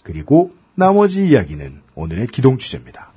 [0.05, 3.12] 그리고 나머지 이야기는 오늘의 기동 주제입니다.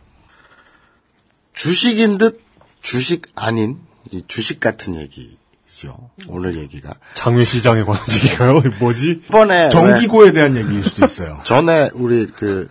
[1.54, 2.47] 주식인 듯
[2.82, 3.78] 주식 아닌
[4.12, 6.10] 이 주식 같은 얘기죠.
[6.28, 6.94] 오늘 얘기가.
[7.14, 8.62] 장외 시장에 관한 얘기가요?
[8.80, 9.22] 뭐지?
[9.28, 11.42] 이번에 정기고에 대한 얘기일 수도 있어요.
[11.46, 12.70] 전에 우리 그,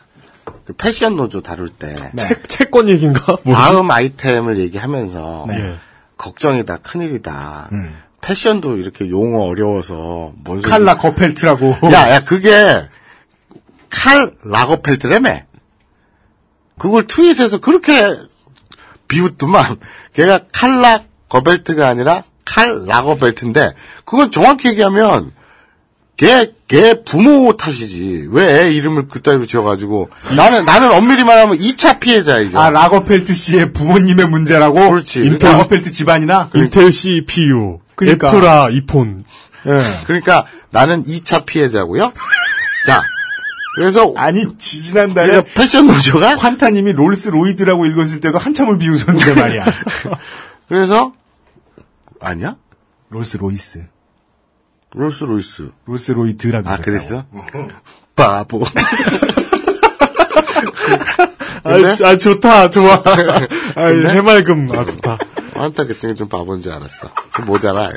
[0.65, 3.21] 그 패션 노조 다룰 때 채, 채권 얘기인가?
[3.45, 3.51] 뭐지?
[3.61, 5.55] 다음 아이템을 얘기하면서 네.
[5.61, 5.77] 예.
[6.17, 7.69] 걱정이다 큰일이다.
[7.73, 7.95] 음.
[8.23, 11.67] 패션도 이렇게 용어 어려워서 뭔 소리- 칼라 거펠트라고.
[11.93, 12.89] 야, 야, 그게
[13.91, 15.43] 칼 라거펠트라며.
[16.79, 18.03] 그걸 트윗에서 그렇게
[19.09, 19.77] 비웃더만.
[20.15, 23.73] 걔가 칼라 거벨트가 아니라 칼 라거벨트인데
[24.05, 25.33] 그건 정확히 얘기하면
[26.17, 28.29] 걔, 걔 부모 탓이지.
[28.31, 30.09] 왜 애 이름을 그따위로 지어가지고.
[30.35, 32.59] 나는, 나는 엄밀히 말하면 2차 피해자이죠.
[32.59, 34.91] 아, 라거펠트 씨의 부모님의 문제라고?
[34.91, 35.25] 그렇지.
[35.27, 36.49] 인텔 라거펠트 집안이나?
[36.55, 38.29] 인텔 CPU, 그러니까.
[38.29, 39.25] 애플아 이폰.
[39.67, 40.05] 예.
[40.07, 42.13] 그러니까 나는 2차 피해자고요.
[42.87, 43.03] 자,
[43.77, 49.67] 그래서 아니, 지난달에 그러니까 패션 노조가 환타님이 롤스 로이드라고 읽었을 때도 한참을 비웃었는데 말이야.
[50.67, 51.13] 그래서
[52.19, 52.57] 아니야?
[53.11, 53.87] 롤스 로이스.
[54.93, 55.71] 롤스 로이스.
[55.85, 56.71] 롤스 로이드라고.
[56.71, 56.79] 아.
[56.79, 57.27] 그랬어?
[58.17, 58.65] 바보.
[61.63, 62.03] 아, 근데?
[62.05, 63.03] 아, 좋다, 좋아.
[63.05, 63.85] 아?
[63.85, 65.19] 해맑음, 아, 좋다.
[65.53, 67.11] 한타 그중에 좀 바보인 줄 알았어.
[67.35, 67.91] 좀 모자라.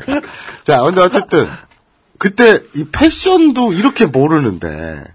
[0.64, 1.48] 자, 근데 어쨌든
[2.18, 5.06] 그때 이 패션도 이렇게 모르는데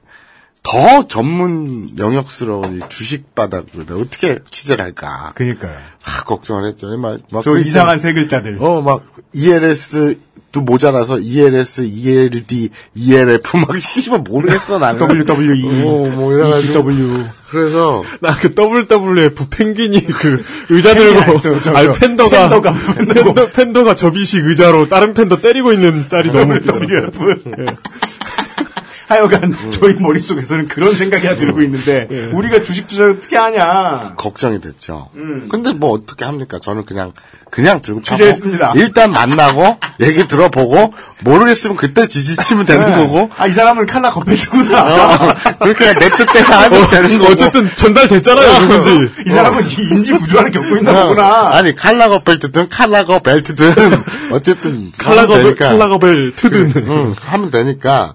[0.65, 5.33] 더 전문 영역스러운 이 주식 바닥을 어떻게 취재를 할까?
[5.35, 5.77] 그니까요.
[6.05, 6.89] 아, 걱정을 했죠.
[6.97, 8.57] 막, 막저그 이상한 세 글자들.
[8.61, 15.01] 어, 막, ELS도 모자라서 ELS, ELD, ELF 막 씨발 모르겠어 나는.
[15.03, 16.91] WWE, 어, 뭐 이래가지고.
[16.91, 17.25] ECW.
[17.51, 21.61] 그래서 나 그 WWF penguin이 그 의자 들고, 저,
[21.93, 27.03] 팬더가, 팬더가, 팬더, 팬더가 접이식 의자로 다른 팬더 때리고 있는 짤이 너무 웃기더라고요.
[27.11, 27.65] WWF.
[29.11, 29.15] 예.
[29.15, 29.71] 하여간 음.
[29.71, 32.25] 저희 머릿속에서는 그런 생각이 나 들고 있는데 예.
[32.27, 34.15] 우리가 주식 투자 어떻게 하냐.
[34.17, 35.11] 걱정이 됐죠.
[35.17, 35.49] 음.
[35.51, 36.59] 근데 뭐 어떻게 합니까?
[36.61, 37.13] 저는 그냥
[37.51, 38.73] 그냥 들고 가고 취재했습니다.
[38.77, 42.97] 일단 만나고 얘기 들어보고 모르겠으면 그때 지지치면 되는 네.
[42.97, 43.31] 거고.
[43.37, 45.15] 아, 이 사람은 칼라 거펠트구나.
[45.15, 47.33] 어, 그렇게 내 뜻대로 하면 되는 거고.
[47.33, 49.23] 어쨌든 전달됐잖아요, 누군지.
[49.27, 51.51] 이 사람은 이 인지 부조화를 겪고 있나 어, 보구나.
[51.55, 55.69] 아니 칼라거 벨트든 칼라거 벨트든 어쨌든 칼라거, 하면 되니까.
[55.69, 56.73] 칼라거 벨 트든.
[56.77, 58.15] 응, 하면 되니까.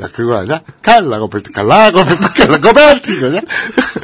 [0.00, 0.62] 야, 그거 아니야?
[0.82, 3.40] 칼라거 벨트, 칼라거 벨트, 칼라거 벨트, 이거냐?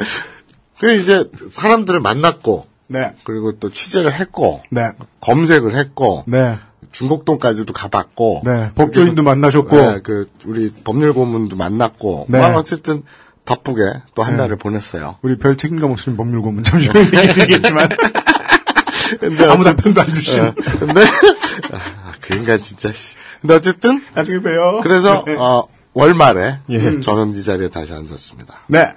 [0.79, 3.13] 그 이제 사람들을 만났고, 네.
[3.23, 4.91] 그리고 또 취재를 했고, 네.
[5.21, 6.57] 검색을 했고, 네.
[6.91, 8.71] 중곡동까지도 가봤고, 네.
[8.75, 9.75] 법조인도 만나셨고.
[9.75, 12.39] 네, 그, 우리 법률 고문도 만났고, 네.
[12.39, 13.03] 막 어쨌든
[13.45, 14.37] 바쁘게 또한 네.
[14.37, 15.17] 달을 보냈어요.
[15.21, 17.89] 우리 별 책임감 없으면 법률 고문 잠시만 얘기 드리겠지만.
[19.19, 20.41] 근데 아무 답변도 안 주신.
[20.41, 21.01] 어, 근데,
[21.71, 23.15] 아, 그 인간 진짜, 씨.
[23.41, 24.81] 근데 어쨌든, 나중에 봬요.
[24.81, 25.35] 그래서, 네.
[25.35, 26.99] 어, 월말에, 예.
[26.99, 28.65] 저는 이 자리에 다시 앉았습니다.
[28.67, 28.93] 네.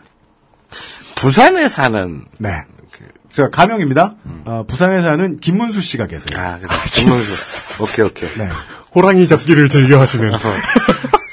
[1.14, 2.50] 부산에 사는, 네.
[3.30, 4.16] 제가 가명입니다.
[4.44, 6.38] 어, 부산에 사는 김문수 씨가 계세요.
[6.40, 6.68] 아, 그래.
[6.92, 7.84] 김문수.
[7.84, 8.28] 오케이, 오케이.
[8.36, 8.48] 네.
[8.94, 10.32] 호랑이 잡기를 즐겨 하시는.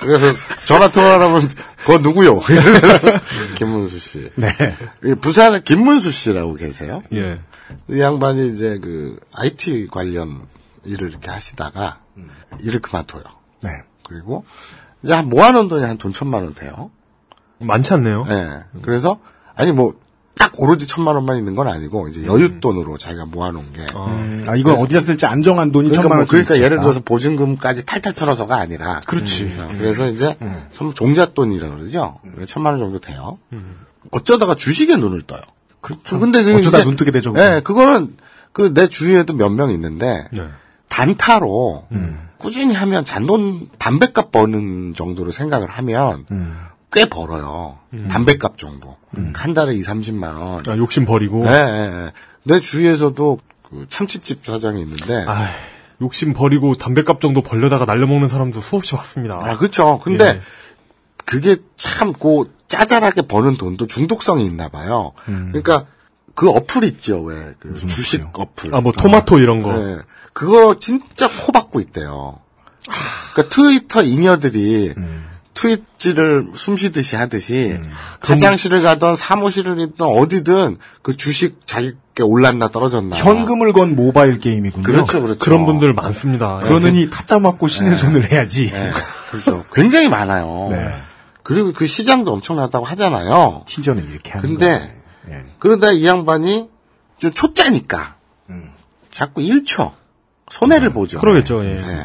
[0.01, 0.28] 그래서
[0.65, 2.41] 전화 통화를 하면, 그거 누구요?
[3.58, 4.30] 김문수 씨.
[4.36, 4.49] 네.
[5.04, 7.01] 이 부산에 김문수 씨라고 계세요.
[7.13, 7.39] 예.
[7.89, 10.45] 이 양반이 이제 그 IT 관련
[10.84, 12.01] 일을 이렇게 하시다가
[12.60, 13.23] 일을 그만둬요.
[13.63, 13.69] 네.
[14.08, 14.45] 그리고
[15.06, 16.91] 이제 한 모아놓은 돈이 한 돈 천만 원 돼요.
[17.60, 18.26] 많지 않네요.
[18.28, 18.63] 예.
[18.82, 19.20] 그래서
[19.56, 19.94] 아니 뭐
[20.38, 23.86] 딱 오로지 천만 원만 있는 건 아니고 이제 여윳 돈으로 자기가 모아놓은 게.
[24.52, 26.28] 아, 이건 어디다 쓸지 안정한 돈이 그러니까, 천만 뭐 원.
[26.28, 29.00] 그러니까 예를 들어서 보증금까지 탈탈 털어서가 아니라.
[29.08, 29.56] 그렇지.
[29.58, 30.36] 어, 그래서 이제
[30.74, 32.20] 좀 종잣돈이라고 그러죠.
[32.48, 33.39] 천만 원 정도 돼요.
[34.12, 35.39] 어쩌다가 주식에 눈을 떠요.
[35.80, 36.20] 그렇죠.
[36.20, 37.34] 근데 그게 어쩌다 눈 뜨게 되죠.
[37.38, 38.18] 예, 그거는
[38.52, 40.44] 그 내 주위에도 몇 명 있는데 네.
[40.89, 41.88] 단타로
[42.38, 46.26] 꾸준히 하면 잔돈 담배값 버는 정도로 생각을 하면
[46.91, 47.80] 꽤 벌어요.
[48.10, 48.98] 담배값 정도.
[49.34, 50.60] 한 달에 2, 30만 원.
[50.67, 51.45] 아, 욕심 버리고.
[51.45, 52.12] 예, 예, 예.
[52.43, 55.50] 내 주위에서도 그 참치집 사장이 있는데 아,
[56.02, 59.39] 욕심 버리고 담배값 정도 벌려다가 날려먹는 사람도 수없이 봤습니다.
[59.41, 60.00] 아, 그렇죠.
[60.04, 60.41] 근데 예.
[61.26, 65.13] 그게 참, 고, 짜잘하게 버는 돈도 중독성이 있나 봐요.
[65.26, 65.86] 그러니까,
[66.36, 67.56] 그 어플 있죠, 왜.
[67.60, 68.76] 그 주식 어플.
[68.76, 69.74] 아, 뭐 토마토 이런 거.
[69.74, 69.98] 네.
[70.36, 72.39] 그거 진짜 코 박고 있대요.
[73.32, 74.93] 그러니까 트위터 잉여들이
[75.54, 77.80] 트윗질을 숨쉬듯이 하듯이
[78.19, 83.15] 화장실을 가던 사무실을 있던 어디든 그 주식 자기께 올랐나 떨어졌나.
[83.15, 84.84] 현금을 건 모바일 게임이군요.
[84.84, 85.39] 그렇죠, 그렇죠.
[85.39, 86.58] 그런 분들 많습니다.
[86.58, 88.69] 그러느니 타짜 맞고 신의 손을 해야지.
[88.69, 88.91] 네,
[89.32, 89.63] 그렇죠.
[89.74, 90.67] 굉장히 많아요.
[90.69, 90.95] 네.
[91.43, 93.63] 그리고 그 시장도 엄청나다고 하잖아요.
[93.67, 95.02] 티저는 이렇게 하는 근데.
[95.60, 96.67] 그러다 이 양반이
[97.19, 98.15] 좀 초짜니까
[99.12, 99.93] 자꾸 잃죠.
[100.49, 101.19] 손해를 보죠.
[101.19, 101.75] 그러겠죠, 예.
[101.75, 102.03] 네.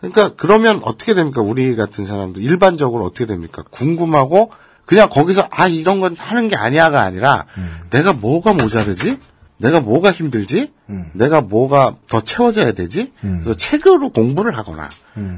[0.00, 1.40] 그러니까 그러면 어떻게 됩니까?
[1.40, 3.62] 우리 같은 사람도 일반적으로 어떻게 됩니까?
[3.70, 4.50] 궁금하고
[4.86, 7.46] 그냥 거기서 아 이런 건 하는 게 아니야가 아니라
[7.90, 9.18] 내가 뭐가 모자르지?
[9.58, 10.72] 내가 뭐가 힘들지?
[11.12, 13.12] 내가 뭐가 더 채워져야 되지?
[13.20, 14.88] 그래서 책으로 공부를 하거나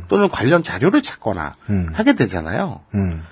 [0.08, 1.56] 또는 관련 자료를 찾거나
[1.92, 2.80] 하게 되잖아요.
[2.94, 3.22] 음.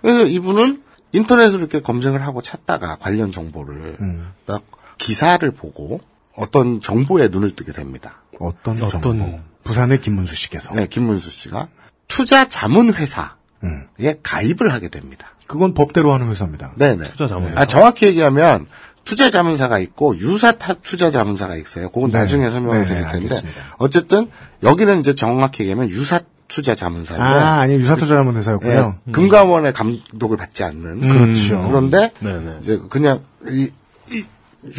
[0.00, 4.32] 그래서 이분은 인터넷으로 이렇게 검색을 하고 찾다가 관련 정보를 음.
[4.44, 4.62] 딱
[4.98, 6.00] 기사를 보고
[6.36, 8.22] 어떤 정보에 눈을 뜨게 됩니다.
[8.38, 9.40] 어떤, 어떤- 정보?
[9.64, 10.72] 부산의 김문수 씨께서.
[10.74, 11.68] 네, 김문수 씨가
[12.08, 13.26] 투자 자문 회사에
[13.64, 13.86] 음.
[14.22, 15.28] 가입을 하게 됩니다.
[15.46, 16.72] 그건 법대로 하는 회사입니다.
[16.76, 17.08] 네네.
[17.12, 17.56] 투자 자문.
[17.56, 18.66] 아, 정확히 얘기하면
[19.04, 21.90] 투자 자문사가 있고 유사 타- 투자 자문사가 있어요.
[21.90, 22.18] 그건 네.
[22.18, 23.62] 나중에 설명을 네, 드릴 텐데 알겠습니다.
[23.78, 24.30] 어쨌든
[24.62, 28.98] 여기는 이제 정확히 얘기하면 유사 투자 자문사인데 아, 아니 유사 투자 자문회사였고요.
[29.08, 31.66] 예, 금감원의 감독을 받지 않는 그렇죠.
[31.68, 32.58] 그런데 네네.
[32.60, 33.70] 이제 그냥 이,
[34.10, 34.24] 이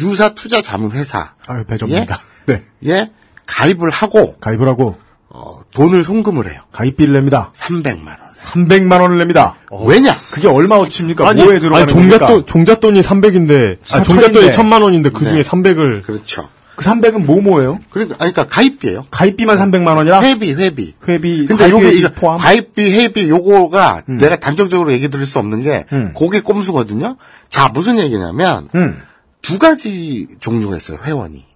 [0.00, 2.20] 유사 투자 자문 회사 아유 배정입니다.
[2.46, 2.62] 네.
[2.86, 3.06] 에
[3.46, 4.96] 가입을 하고 가입을 하고
[5.30, 6.62] 어, 돈을 송금을 해요.
[6.72, 7.52] 가입비를 냅니다.
[7.54, 8.18] 300만 원.
[8.34, 9.56] 300만 원을 냅니다.
[9.86, 10.14] 왜냐?
[10.30, 11.28] 그게 얼마어치입니까?
[11.28, 12.46] 아니, 뭐에 들어가는 아니 종잣돈 겁니까?
[12.52, 15.48] 종잣돈이 300인데 아, 종잣돈이 1000만 원인데 그 중에 네.
[15.48, 16.48] 300을 그렇죠.
[16.76, 17.80] 그 300은 뭐 뭐예요?
[17.90, 19.06] 그러니까 아니, 그러니까 가입비예요.
[19.10, 20.94] 가입비만 300만 원이라 회비 회비.
[21.08, 22.38] 회비 근데 가입비 요게 이거 포함.
[22.38, 26.12] 가입비 회비 요거가 내가 단정적으로 얘기 드릴 수 없는 게 음.
[26.14, 27.16] 고게 꼼수거든요.
[27.48, 29.02] 자 무슨 얘기냐면 음.
[29.48, 31.46] 두 가지 종류가 있어요 회원이.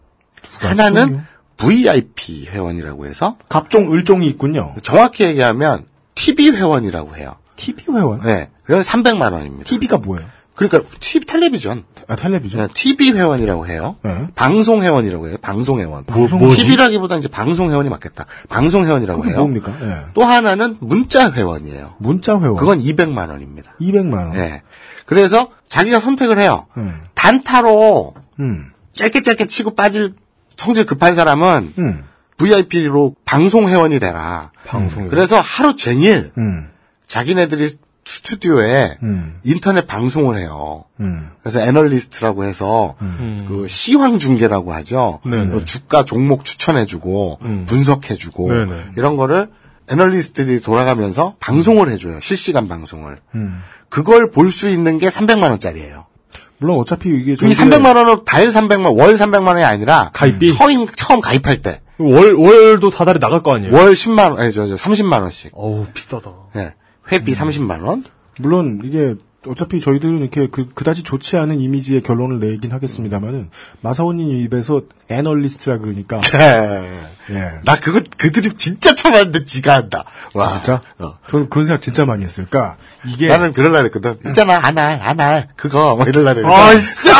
[0.61, 1.21] 하나는 종류?
[1.59, 4.75] VIP 회원이라고 해서 갑종 을종이 있군요.
[4.83, 7.37] 정확히 얘기하면 TV 회원이라고 해요.
[7.57, 8.23] TV 회원.
[8.23, 8.49] 네.
[8.65, 9.65] 그래서 300만 원입니다.
[9.65, 10.27] TV가 뭐예요?
[10.55, 11.85] 그러니까 TV 텔레비전.
[12.09, 12.67] 아 텔레비전.
[12.67, 13.97] 네, TV 회원이라고 해요.
[14.03, 14.27] 네.
[14.35, 15.37] 방송 회원이라고 해요.
[15.43, 16.05] 방송 회원.
[16.07, 16.65] 뭐, 뭐지?
[16.65, 18.25] TV라기보다 이제 방송 회원이 맞겠다.
[18.49, 19.37] 방송 회원이라고 해요.
[19.37, 19.77] 뭡니까?
[19.83, 20.13] 예.
[20.15, 21.97] 또 하나는 문자 회원이에요.
[21.99, 22.57] 문자 회원.
[22.57, 23.75] 그건 200만 원입니다.
[23.83, 24.33] 200만 원.
[24.33, 24.63] 네.
[25.12, 26.66] 그래서 자기가 선택을 해요.
[26.79, 27.03] 음.
[27.14, 28.70] 단타로 음.
[28.94, 30.14] 짧게 짧게 치고 빠질
[30.57, 32.05] 성질 급한 사람은 음.
[32.38, 34.53] VIP로 방송 회원이 되라.
[34.66, 36.70] 방송 그래서 하루 종일 음.
[37.07, 39.38] 자기네들이 스튜디오에 음.
[39.44, 40.85] 인터넷 방송을 해요.
[41.01, 41.29] 음.
[41.42, 42.94] 그래서 애널리스트라고 해서
[43.46, 45.20] 그 시황 중계라고 하죠.
[45.29, 45.44] 네네.
[45.44, 48.85] 뭐 주가 종목 추천해주고 분석해주고 네네.
[48.96, 49.51] 이런 거를
[49.93, 52.21] 애널리스트들이 돌아가면서 방송을 해줘요.
[52.21, 53.19] 실시간 방송을.
[53.35, 53.61] 음.
[53.89, 56.07] 그걸 볼 수 있는 게 300만 원짜리예요.
[56.59, 60.55] 물론 어차피 이게 이 저희들의- 300만 원은 달 300만 월 300만 원이 아니라 가입비?
[60.55, 63.73] 처음 처음 가입할 때 월 월도 다달이 나갈 거 아니에요.
[63.75, 65.53] 월 10만 원, 아니 저저 30만 원씩.
[65.55, 66.33] 어우 비싸다.
[66.57, 66.75] 예.
[67.13, 68.03] 회비 30만 원.
[68.39, 69.15] 물론 이게
[69.47, 73.51] 어차피 저희들은 이렇게 그, 그다지 좋지 않은 이미지의 결론을 내긴 하겠습니다만은
[73.81, 76.21] 마사오님 입에서 애널리스트라 그러니까
[77.31, 77.61] 예.
[77.65, 80.05] 나 그거 그 드립 진짜 참았는데 지가 한다.
[80.35, 80.49] 와.
[80.49, 80.81] 진짜?
[80.99, 81.19] 어.
[81.29, 82.47] 저는 그런 생각 진짜 많이 했어요.
[82.49, 82.77] 그러니까
[83.07, 84.19] 이게 나는 그럴라 그랬거든.
[84.27, 85.49] 있잖아, 안 할, 안 할.
[85.57, 86.59] 그거, 뭐 이럴라 그랬거든.
[86.59, 87.17] 아, 진짜!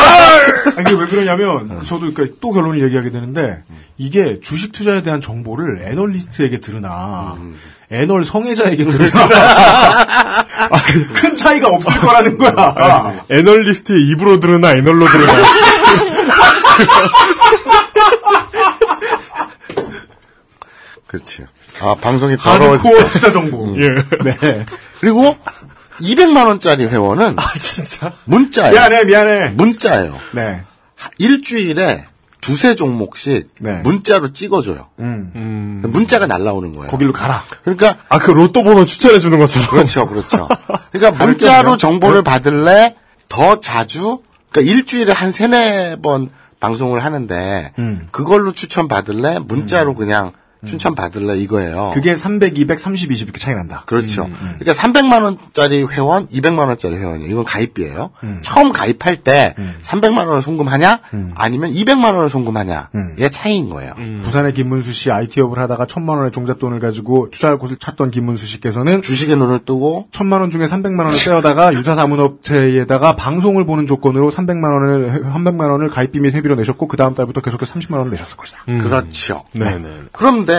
[0.77, 3.63] 아니, 이게 왜 그러냐면, 저도 그러니까 또 결론을 얘기하게 되는데,
[3.97, 7.37] 이게 주식 투자에 대한 정보를 애널리스트에게 들으나,
[7.91, 10.45] 애널 성애자에게 들으나, 아,
[11.13, 13.25] 큰 차이가 없을 거라는 거야.
[13.29, 15.33] 애널리스트의 입으로 들으나 애널로 들으나.
[21.07, 21.45] 그렇지.
[21.81, 23.75] 아, 방송이 더러워지 하드코어 투자 정보.
[23.77, 23.89] 예.
[24.23, 24.65] 네.
[24.99, 25.37] 그리고
[26.01, 28.13] 200만 원짜리 회원은 아, 진짜?
[28.25, 28.73] 문자예요.
[28.73, 29.49] 미안해, 미안해.
[29.51, 30.19] 문자예요.
[30.31, 30.61] 네.
[31.17, 32.05] 일주일에
[32.43, 33.81] 두세 종목씩 네.
[33.83, 34.87] 문자로 찍어줘요.
[34.99, 35.31] 음.
[35.35, 35.81] 음.
[35.91, 36.89] 문자가 날라오는 거예요.
[36.89, 37.43] 거길로 가라.
[37.63, 39.69] 그러니까 아 그 로또 번호 추천해 주는 것처럼.
[39.69, 40.47] 그렇죠, 그렇죠.
[40.91, 41.77] 그러니까 문자로?
[41.77, 42.95] 정보를 받을래
[43.29, 44.19] 더 자주,
[44.51, 46.29] 그러니까 일주일에 한 세네 번
[46.59, 48.07] 방송을 하는데 음.
[48.11, 50.31] 그걸로 추천 받을래 문자로 그냥
[50.65, 51.91] 추천 받을래 이거예요.
[51.93, 53.83] 그게 300, 200, 30, 20 이렇게 차이 난다.
[53.85, 54.29] 그렇죠.
[54.59, 57.29] 그러니까 300만 원짜리 회원, 200만 원짜리 회원이에요.
[57.29, 58.11] 이건 가입비예요.
[58.23, 58.39] 음.
[58.41, 60.99] 처음 가입할 때 300만 원을 송금하냐,
[61.35, 63.13] 아니면 200만 원을 송금하냐, 음.
[63.17, 63.93] 이게 차이인 거예요.
[64.23, 69.35] 부산의 김문수 씨 IT업을 하다가 천만 원의 종잣돈을 가지고 투자할 곳을 찾던 김문수 씨께서는 주식에
[69.35, 75.23] 눈을 뜨고 천만 원 중에 300만 원을 빼어다가 유사 사문업체에다가 방송을 보는 조건으로 300만 원을
[75.23, 78.63] 300만 원을 가입비 및 회비로 내셨고 그 다음 달부터 계속해서 30만 원을 내셨을 것이다.
[78.65, 79.43] 그렇죠.
[79.53, 79.89] 네 네.
[80.11, 80.52] 그런데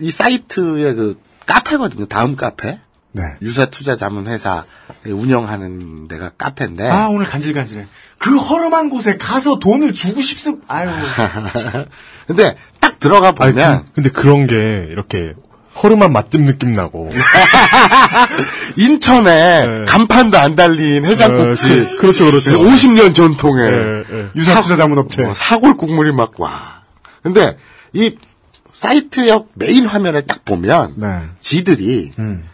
[0.00, 2.06] 이 사이트의 그 카페거든요.
[2.06, 2.78] 다음 카페.
[3.12, 3.22] 네.
[3.42, 4.64] 유사 투자 자문 회사
[5.06, 7.86] 운영하는 데가 카페인데 아 오늘 간질간질해.
[8.18, 10.60] 그 허름한 곳에 가서 돈을 주고 싶습.
[10.68, 10.88] 아유.
[12.28, 15.32] 근데 딱 들어가 아니, 보면 그, 근데 그런 게 이렇게
[15.82, 17.08] 허름한 맛집 느낌 나고.
[18.76, 19.84] 인천에 네.
[19.86, 22.50] 간판도 안 달린 해장국집 어, 그- 그렇죠, 그렇죠.
[22.58, 24.26] 50년 전통의 예, 예.
[24.36, 25.24] 유사 투자 자문 업체.
[25.24, 26.82] 어, 사골 국물이 막 와.
[27.22, 27.56] 근데
[27.92, 28.14] 이
[28.78, 31.22] 사이트의 메인 화면을 딱 보면 네.
[31.40, 32.44] 지들이 음.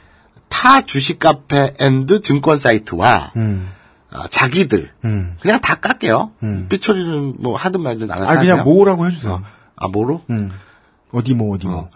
[0.49, 3.71] 타 주식 카페 and 증권 사이트와 음.
[4.11, 5.37] 어, 자기들 음.
[5.41, 6.33] 그냥 다 깎게요.
[6.71, 8.65] 삐처리는 뭐 하든 말든 알아서 아 그냥.
[8.65, 9.43] 뭐라고 해주세요.
[9.77, 10.23] 아 뭐로?
[10.31, 10.51] 음.
[11.13, 11.91] 어디 뭐 어디 뭐.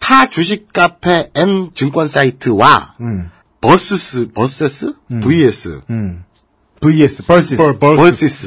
[0.00, 3.30] 타 주식 카페 and 증권 사이트와 음.
[3.60, 6.24] versus versus versus 음.
[6.80, 7.56] versus versus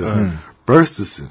[0.04, 0.40] 음.
[0.66, 1.28] 버스스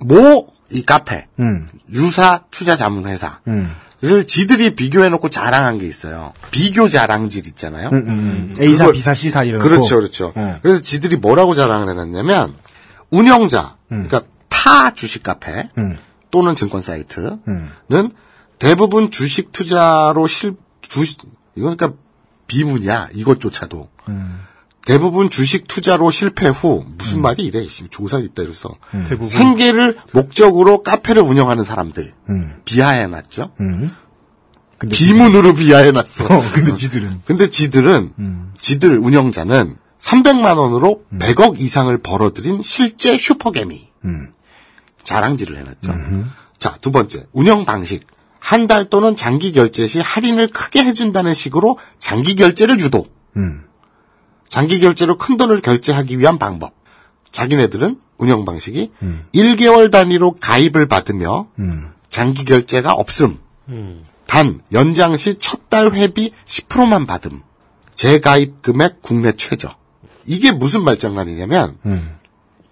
[0.00, 1.68] 모 이 카페 음.
[1.92, 3.74] 유사 투자 자문 회사 음.
[4.00, 6.32] 를 지들이 비교해놓고 자랑한 게 있어요.
[6.52, 7.88] 비교 자랑질 있잖아요.
[7.88, 8.54] 음, 음, 음.
[8.60, 10.32] A사, 그거- B사, C사 이런 그렇죠, 그렇죠.
[10.36, 10.58] 어.
[10.62, 12.54] 그래서 지들이 뭐라고 자랑을 해놨냐면
[13.10, 15.98] 운영자, 그러니까 타 주식 카페 음.
[16.30, 18.10] 또는 증권 사이트는 음.
[18.60, 21.22] 대부분 주식 투자로 실 주식
[21.56, 21.98] 이건 그러니까
[22.46, 24.40] 비문이야 이것조차도 음.
[24.88, 28.70] 대부분 주식 투자로 실패 후 무슨 말이 이래 씨, 조사 있다 이래서
[29.06, 29.26] 대부분.
[29.26, 32.54] 생계를 목적으로 카페를 운영하는 사람들 음.
[32.64, 33.50] 비하해놨죠.
[33.60, 33.90] 음.
[34.90, 36.24] 비문으로 비하해놨어.
[36.34, 37.20] 어, 근데 지들은.
[37.26, 38.14] 근데 지들은
[38.62, 43.90] 지들 운영자는 300만 원으로 100억 이상을 벌어들인 실제 슈퍼개미.
[44.06, 44.32] 음.
[45.04, 46.28] 자랑질을 해놨죠.
[46.58, 47.26] 자, 두 번째.
[47.32, 48.06] 운영 방식.
[48.40, 53.06] 한 달 또는 장기 결제 시 할인을 크게 해준다는 식으로 장기 결제를 유도.
[53.36, 53.64] 음.
[54.48, 56.72] 장기 결제로 큰 돈을 결제하기 위한 방법.
[57.30, 58.90] 자기네들은 운영 방식이
[59.34, 61.90] 1개월 단위로 가입을 받으며 음.
[62.08, 63.38] 장기 결제가 없음.
[64.26, 67.42] 단 연장 시 첫 달 회비 10%만 받음.
[67.94, 69.74] 재가입 금액 국내 최저.
[70.26, 72.14] 이게 무슨 말장난이냐면 음.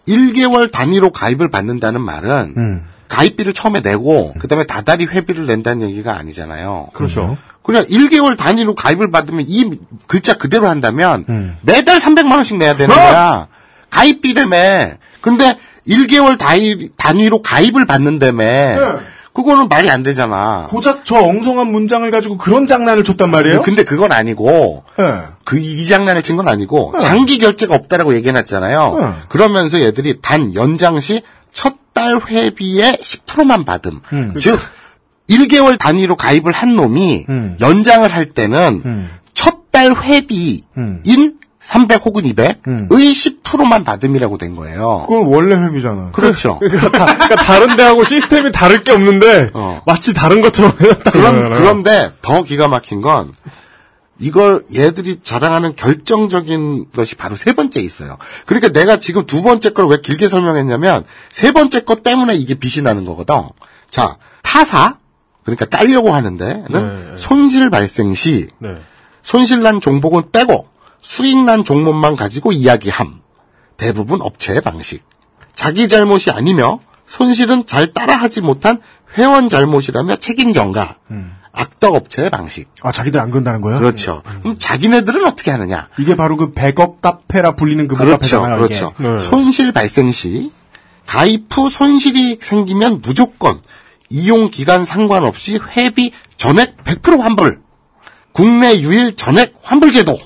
[0.09, 2.85] 1개월 단위로 가입을 받는다는 말은 음.
[3.09, 6.88] 가입비를 처음에 내고 그다음에 다달이 회비를 낸다는 얘기가 아니잖아요.
[6.92, 7.37] 그렇죠.
[7.62, 9.71] 그냥 1개월 단위로 가입을 받으면 이
[10.07, 11.57] 글자 그대로 한다면 음.
[11.62, 13.49] 매달 300만 원씩 내야 되는 거야.
[13.90, 14.57] 가입비라며.
[15.21, 15.57] 근데
[15.88, 18.45] 1개월 단위, 단위로 가입을 받는다며.
[19.33, 20.66] 그거는 말이 안 되잖아.
[20.71, 23.61] 고작 저 엉성한 문장을 가지고 그런 장난을 쳤단 말이에요?
[23.62, 25.19] 근데 그건 아니고 예.
[25.45, 28.81] 그이 장난을 친 건 아니고 장기 결제가 없다라고 얘기해놨잖아요.
[28.81, 29.14] 어.
[29.29, 34.01] 그러면서 얘들이 단 연장 시 첫 달 회비의 10%만 받음.
[34.13, 34.35] 음.
[34.39, 34.61] 즉
[35.31, 37.57] 1개월 단위로 가입을 한 놈이 음.
[37.59, 39.11] 연장을 할 때는 음.
[39.33, 41.03] 첫달 회비인 음.
[41.59, 42.89] 300 혹은 200의 음.
[42.91, 45.05] 10%만 받음이라고 된 거예요.
[45.09, 46.11] 그건 원래 회비잖아.
[46.13, 46.59] 그렇죠.
[46.63, 49.81] 그러니까, 다, 그러니까 다른 데하고 시스템이 다를 게 없는데 어.
[49.87, 51.53] 마치 다른 것처럼 해놨다는 그런.
[51.55, 53.33] 그런데 더 기가 막힌 건
[54.19, 58.17] 이걸 얘들이 자랑하는 결정적인 것이 바로 세 번째 있어요.
[58.47, 62.83] 그러니까 내가 지금 두 번째 걸 왜 길게 설명했냐면 세 번째 것 때문에 이게 빛이
[62.83, 63.43] 나는 거거든.
[63.91, 64.99] 자, 타사
[65.45, 67.15] 그러니까 깔려고 하는데는 네.
[67.17, 68.77] 손실 발생 시 네.
[69.23, 70.69] 손실난 종목은 빼고
[71.03, 73.21] 수익난 종목만 가지고 이야기함.
[73.77, 75.05] 대부분 업체의 방식.
[75.55, 78.81] 자기 잘못이 아니며 손실은 잘 따라하지 못한
[79.17, 80.97] 회원 잘못이라며 책임 전가.
[81.59, 82.69] 악덕 업체의 방식.
[82.83, 83.79] 아, 자기들 안 그런다는 거예요?
[83.79, 84.23] 그렇죠.
[84.42, 85.88] 그럼 자기네들은 어떻게 하느냐?
[85.99, 88.12] 이게 바로 그 100억 카페라 불리는 그 그렇죠.
[88.42, 88.57] 카페잖아요.
[88.59, 88.92] 그렇죠.
[89.01, 89.09] 이게.
[89.09, 89.19] 네.
[89.19, 90.53] 손실 발생 시
[91.07, 93.61] 가입 후 손실이 생기면 무조건
[94.11, 97.61] 이용 기간 상관없이 회비 전액 100% 환불.
[98.33, 100.19] 국내 유일 전액 환불 제도.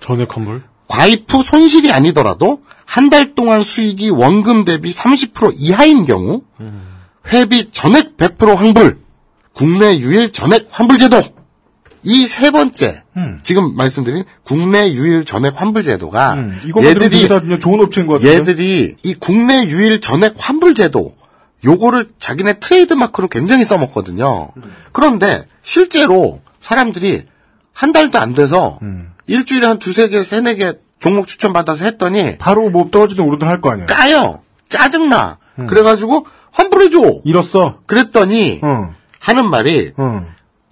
[0.00, 0.62] 전액 환불.
[0.88, 6.42] 가입 후 손실이 아니더라도 한 달 동안 수익이 원금 대비 30% 이하인 경우
[7.32, 8.98] 회비 전액 100% 환불.
[9.54, 11.22] 국내 유일 전액 환불 제도.
[12.02, 13.02] 이 세 번째
[13.42, 17.28] 지금 말씀드린 국내 유일 전액 환불 제도가 음, 얘들이
[17.60, 18.36] 좋은 업체인 것 같은데.
[18.38, 21.14] 얘들이 이 국내 유일 전액 환불 제도
[21.62, 24.48] 요거를 자기네 트레이드 마크로 굉장히 써먹거든요.
[24.92, 27.24] 그런데 실제로 사람들이
[27.74, 29.10] 한 달도 안 돼서 음.
[29.26, 33.60] 일주일에 한 두세 개, 세네 개 종목 추천 받아서 했더니 바로 뭐 떨어지든 오르든 할
[33.60, 33.86] 거 아니에요.
[33.86, 34.40] 까요.
[34.70, 35.36] 짜증나.
[35.58, 35.66] 음.
[35.66, 37.20] 그래가지고 환불해줘.
[37.24, 37.80] 잃었어.
[37.86, 38.94] 그랬더니 응.
[39.20, 40.26] 하는 말이 응.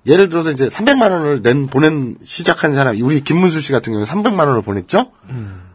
[0.07, 4.49] 예를 들어서 이제 300만 원을 낸 보낸 시작한 사람이 우리 김문수 씨 같은 경우는 300만
[4.49, 5.13] 원을 보냈죠.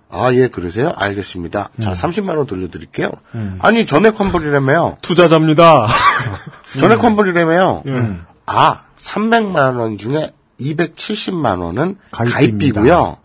[0.10, 0.92] 아, 예, 그러세요?
[0.96, 1.70] 알겠습니다.
[1.80, 3.12] 자, 30만 원 돌려드릴게요.
[3.60, 4.98] 아니, 전액 환불이라며요.
[5.02, 5.88] 투자자입니다.
[6.80, 7.84] 전액 환불이라며요.
[7.88, 8.12] 예.
[8.48, 12.82] 아, 300만 원 중에 270만 원은 가입비입니다.
[12.82, 13.18] 가입비고요.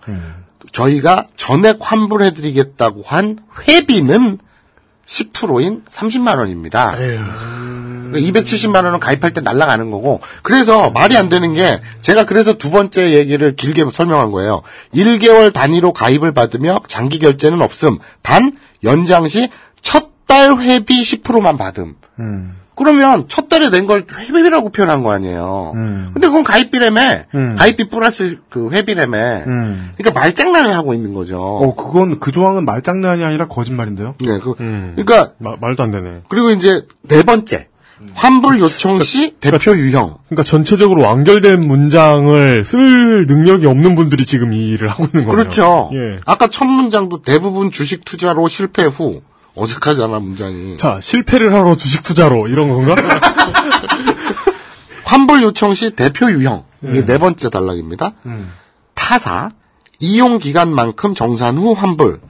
[0.73, 4.39] 저희가 전액 환불해드리겠다고 한 회비는
[5.07, 6.95] 10%인 30만 원입니다.
[6.97, 7.19] 그러
[8.13, 10.21] 니까 270만 원은 가입할 때 날라가는 거고.
[10.43, 14.63] 그래서 말이 안 되는 게 제가 그래서 두 번째 얘기를 길게 설명한 거예요.
[14.95, 17.99] 1개월 단위로 가입을 받으며 장기 결제는 없음.
[18.23, 18.53] 단
[18.85, 19.49] 연장 시
[19.83, 21.95] 첫 달 회비 10%만 받음.
[22.21, 22.55] 음.
[22.75, 25.73] 그러면 첫 달에 낸 걸 회비라고 표현한 거 아니에요.
[25.75, 26.11] 음.
[26.13, 27.01] 근데 그건 가입비라며.
[27.35, 27.57] 음.
[27.57, 29.19] 가입비 플러스 그 회비라며.
[29.47, 29.93] 음.
[29.97, 31.41] 그러니까 말장난을 하고 있는 거죠.
[31.41, 34.15] 어, 그건 그 조항은 말장난이 아니라 거짓말인데요.
[34.21, 34.93] 네, 그, 음.
[34.97, 36.21] 그러니까 마- 말도 안 되네.
[36.29, 37.68] 그리고 이제 네 번째
[38.15, 40.19] 환불 요청 시 대표 유형.
[40.29, 45.37] 그러니까 전체적으로 완결된 문장을 쓸 능력이 없는 분들이 지금 이 일을 하고 있는 거예요.
[45.37, 45.91] 그렇죠.
[45.95, 46.19] 예.
[46.27, 49.23] 아까 첫 문장도 대부분 주식 투자로 실패 후
[49.57, 50.77] 어색하잖아 문장이.
[50.77, 52.95] 자, 실패를 하러 주식 투자로 이런 건가?
[55.05, 56.65] 환불 요청 시 대표 유형.
[56.83, 58.13] 이게 네 번째 단락입니다.
[58.95, 59.51] 타사
[60.01, 62.21] 이용 기간만큼 정산 후 환불.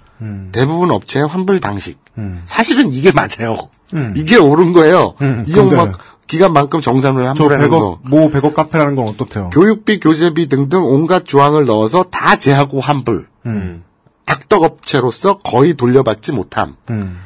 [0.52, 1.98] 대부분 업체의 환불 방식.
[2.44, 3.68] 사실은 이게 맞아요.
[4.16, 5.14] 이게 옳은 거예요.
[5.22, 7.98] 음, 이용 막 기간만큼 정산 후에 저 환불하는 거.
[8.04, 9.50] 100억, 뭐 100억 카페라는 건 어떻대요?
[9.50, 13.26] 교육비, 교재비 등등 온갖 조항을 넣어서 다 제하고 환불.
[13.46, 13.84] 음.
[14.26, 16.76] 악덕 업체로서 거의 돌려받지 못함.
[16.90, 17.22] 음.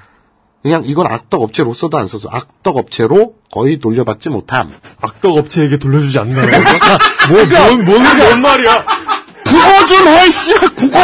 [0.63, 4.71] 그냥 이건 악덕 업체로서도 안 써서 악덕 업체로 거의 돌려받지 못함.
[5.01, 6.69] 악덕 업체에게 돌려주지 않는다는 거죠?
[7.29, 8.87] 뭐, 뭔, 뭔, 뭔 말이야?
[9.45, 10.99] 국어 좀 해, 씨발, 국어!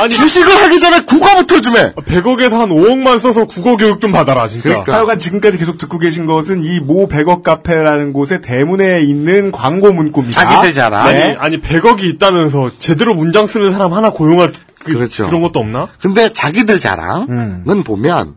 [0.00, 1.92] 아니 주식을 하기 전에 국어부터 좀 해.
[1.94, 4.68] 100억에서 한 5억만 써서 국어 교육 좀 받아라 진짜.
[4.68, 4.92] 그러니까.
[4.94, 10.40] 하여간 지금까지 계속 듣고 계신 것은 이 모 100억 카페라는 곳의 대문에 있는 광고 문구입니다.
[10.44, 11.06] 자기들 자랑.
[11.12, 11.36] 네.
[11.38, 15.30] 아니 100억이 있다면서 제대로 문장 쓰는 사람 하나 고용할 그, 그렇죠.
[15.30, 15.88] 런 것도 없나?
[16.00, 17.84] 근데 자기들 자랑은 음.
[17.84, 18.36] 보면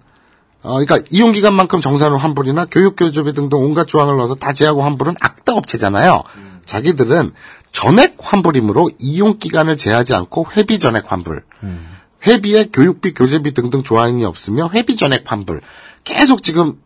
[0.63, 5.15] 어, 그러니까 이용 기간만큼 정산후 환불이나 교육 교조비 등등 온갖 조항을 넣어서 다 제하고 환불은
[5.19, 6.23] 악당 업체잖아요.
[6.65, 7.31] 자기들은
[7.77, 11.43] 전액 환불이므로 이용 기간을 제하지 않고 회비 전액 환불.
[12.25, 15.61] 회비에 교육비, 교재비 등등 조항이 없으며 회비 전액 환불.
[16.03, 16.79] 계속 지금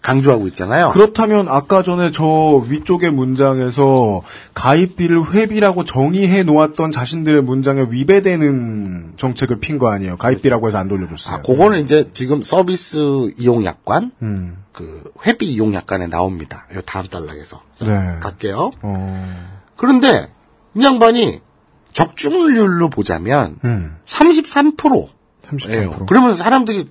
[0.00, 0.90] 강조하고 있잖아요.
[0.90, 2.24] 그렇다면 아까 전에 저
[2.68, 4.22] 위쪽의 문장에서
[4.54, 10.18] 가입비를 회비라고 정의해 놓았던 자신들의 문장에 위배되는 정책을 핀 거 아니에요.
[10.18, 11.38] 가입비라고 해서 안 돌려줬어요.
[11.38, 14.58] 아, 그거는 이제 지금 서비스 이용 약관, 음.
[14.70, 16.68] 그 회비 이용 약관에 나옵니다.
[16.70, 17.60] 이 다음 단락에서.
[17.76, 18.20] 자, 네.
[18.20, 18.70] 갈게요.
[18.82, 20.28] 어, 그런데
[20.74, 21.40] 이 양반이
[21.94, 23.96] 적중률로 보자면 음.
[24.06, 25.08] 33%.
[25.46, 25.72] 33%.
[25.72, 26.04] 예요.
[26.06, 26.86] 그러면 사람들이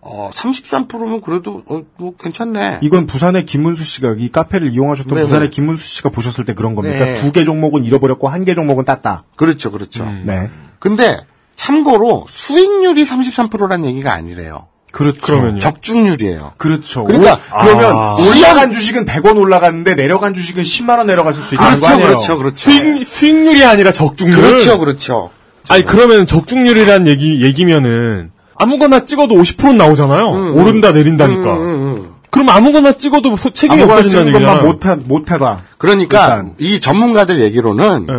[0.00, 2.78] 어 33%면 그래도 어, 뭐 괜찮네.
[2.82, 5.50] 이건 부산의 김문수 씨가 이 카페를 이용하셨던 네, 부산의 네.
[5.50, 7.04] 김문수 씨가 보셨을 때 그런 겁니까?
[7.04, 7.14] 네.
[7.14, 9.24] 두개 종목은 잃어버렸고 한 개 종목은 땄다.
[9.36, 10.04] 그렇죠, 그렇죠.
[10.24, 10.50] 네.
[10.78, 11.20] 근데
[11.56, 14.68] 참고로 수익률이 33%란 얘기가 아니래요.
[14.92, 15.18] 그렇죠.
[15.20, 15.58] 그러면요.
[15.58, 16.52] 적중률이에요.
[16.56, 17.04] 그렇죠.
[17.04, 18.16] 그러니까 오- 그러면 아.
[18.18, 22.08] 올라간 주식은 100원 올라갔는데 내려간 주식은 10만 원 내려갔을 수 있다는 거 그렇죠, 아니에요?
[22.08, 22.70] 그렇죠, 그렇죠.
[22.70, 24.40] 수익 수익률이 아니라 적중률.
[24.40, 25.30] 그렇죠, 그렇죠.
[25.68, 30.30] 아니 그러면 적중률이란 얘기 얘기면은 아무거나 찍어도 50% 나오잖아요.
[30.32, 31.58] 음, 오른다 내린다니까.
[32.30, 34.72] 그럼 아무거나 찍어도 소- 책임이 아무거나 없어진다는 찍은 것만 얘기야.
[34.72, 35.62] 못하, 못하다.
[35.78, 36.54] 그러니까 일단.
[36.58, 38.12] 이 전문가들 얘기로는 네.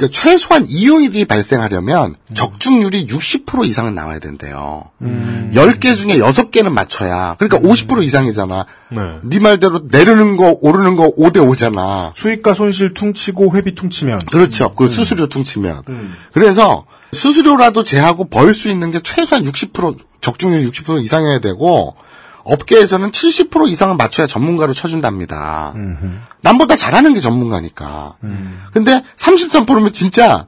[0.00, 4.84] 그 최소한 이율이 발생하려면 적중률이 60% 이상은 나와야 된대요.
[5.52, 7.36] 10개 중에 6개는 맞춰야.
[7.38, 8.64] 그러니까 50% 이상이잖아.
[8.92, 9.00] 네.
[9.24, 12.12] 네 말대로 내리는 거 오르는 거 5대 5잖아.
[12.16, 14.20] 수익과 손실 퉁치고 회비 퉁치면.
[14.32, 14.74] 그렇죠.
[14.74, 15.82] 그 수수료 퉁치면.
[16.32, 21.94] 그래서 수수료라도 제하고 벌 수 있는 게 최소한 60% 적중률 60% 이상이어야 되고
[22.44, 25.74] 업계에서는 70% 이상은 맞춰야 전문가로 쳐준답니다.
[26.40, 28.16] 남보다 잘하는 게 전문가니까.
[28.72, 30.46] 근데 33%면 진짜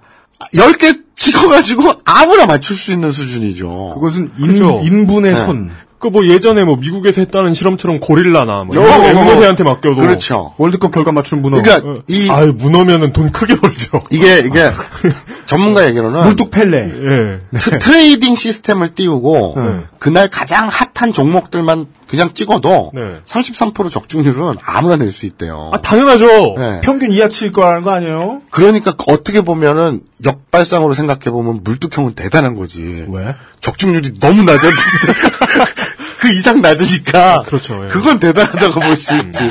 [0.54, 3.92] 10개 찍어가지고 아무나 맞출 수 있는 수준이죠.
[3.94, 4.80] 그것은 인, 그죠.
[4.82, 5.46] 인분의 네.
[5.46, 5.70] 손.
[6.02, 10.52] 그 뭐 예전에 뭐 미국에서 했다는 실험처럼 고릴라나 뭐 어, 어, 앵무새한테 맡겨도 그렇죠.
[10.58, 11.62] 월드컵 결과 맞추는 문어.
[11.62, 13.98] 그러니까 이 아유 문어면은 돈 크게 벌죠.
[14.10, 14.68] 이게 이게
[15.46, 16.76] 전문가 얘기로는 물뚝 펠레.
[16.78, 17.58] 예.
[17.58, 19.80] 트, trading 시스템을 띄우고 네.
[20.00, 23.20] 그날 가장 핫한 종목들만 그냥 찍어도 네.
[23.26, 25.70] 33% 적중률은 아무나 낼 수 있대요.
[25.72, 26.54] 아 당연하죠.
[26.58, 26.80] 네.
[26.82, 28.42] 평균 이하치일 거라는 거 아니에요?
[28.50, 33.06] 그러니까 어떻게 보면은 역발상으로 생각해 보면 물뚝형은 대단한 거지.
[33.08, 33.34] 왜?
[33.60, 34.66] 적중률이 너무 낮아.
[36.22, 37.42] 그 이상 낮으니까.
[37.42, 37.88] 그렇죠, 예.
[37.88, 39.50] 그건 대단하다고 볼 수 있지.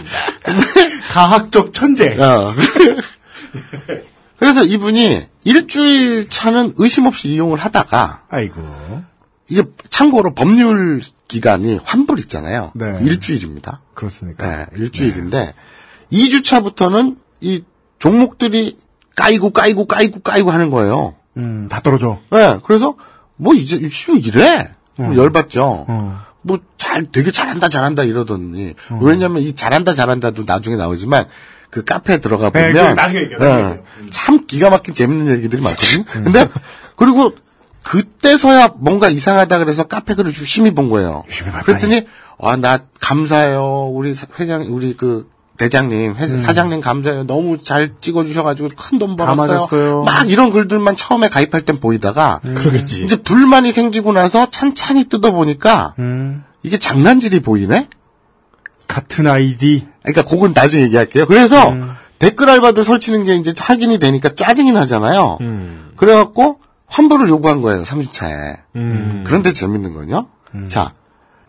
[1.11, 2.17] 가학적 천재.
[2.17, 2.53] 어.
[4.39, 9.03] 그래서 이분이 일주일 차는 의심 없이 이용을 하다가 아이고.
[9.49, 12.71] 이게 참고로 법률 기간이 환불 있잖아요.
[12.73, 12.85] 네.
[13.01, 13.81] 일주일입니다.
[13.93, 14.47] 그렇습니까?
[14.49, 15.53] 네, 일주일인데
[16.11, 17.63] 2주 차부터는 이
[17.99, 18.77] 종목들이
[19.17, 21.15] 까이고 까이고 까이고 까이고 하는 거예요.
[21.35, 22.19] 음, 다 떨어져.
[22.31, 22.95] 네, 그래서
[23.35, 25.85] 뭐 이제 씨 이래 뭐 열받죠.
[25.89, 26.30] 어.
[26.43, 31.25] 뭐 잘 되게 잘한다 잘한다 이러더니 왜냐면 이 잘한다 잘한다도 나중에 나오지만
[31.69, 33.81] 그 카페에 들어가 네, 보면 그거 나중에 얘기해요, 네.
[34.11, 36.03] 참 기가 막힌 재밌는 얘기들이 많거든요.
[36.11, 36.47] 근데
[36.97, 37.33] 그리고
[37.83, 41.23] 그때서야 뭔가 이상하다 그래서 카페 글을 유심히 본 거예요.
[41.27, 41.51] 유심히.
[41.65, 42.07] 그랬더니
[42.39, 45.29] 아 나 감사해요 우리 사- 회장 우리 그
[45.61, 50.03] 대장님 회 사장님 감사해요 너무 잘 찍어주셔가지고 큰 돈 벌었어요.
[50.03, 53.03] 막 이런 글들만 처음에 가입할 땐 보이다가 그러겠지.
[53.03, 56.43] 이제 불만이 생기고 나서 찬찬히 뜯어보니까 음.
[56.63, 57.87] 이게 장난질이 보이네?
[58.87, 59.87] 같은 아이디.
[60.01, 61.27] 그러니까 그건 나중에 얘기할게요.
[61.27, 61.75] 그래서
[62.17, 65.37] 댓글 알바들 설치는 게 이제 확인이 되니까 짜증이 나잖아요.
[65.41, 65.91] 음.
[65.95, 68.57] 그래갖고 환불을 요구한 거예요, 3주차에.
[68.75, 69.23] 음.
[69.27, 70.27] 그런데 재밌는 건요.
[70.69, 70.93] 자,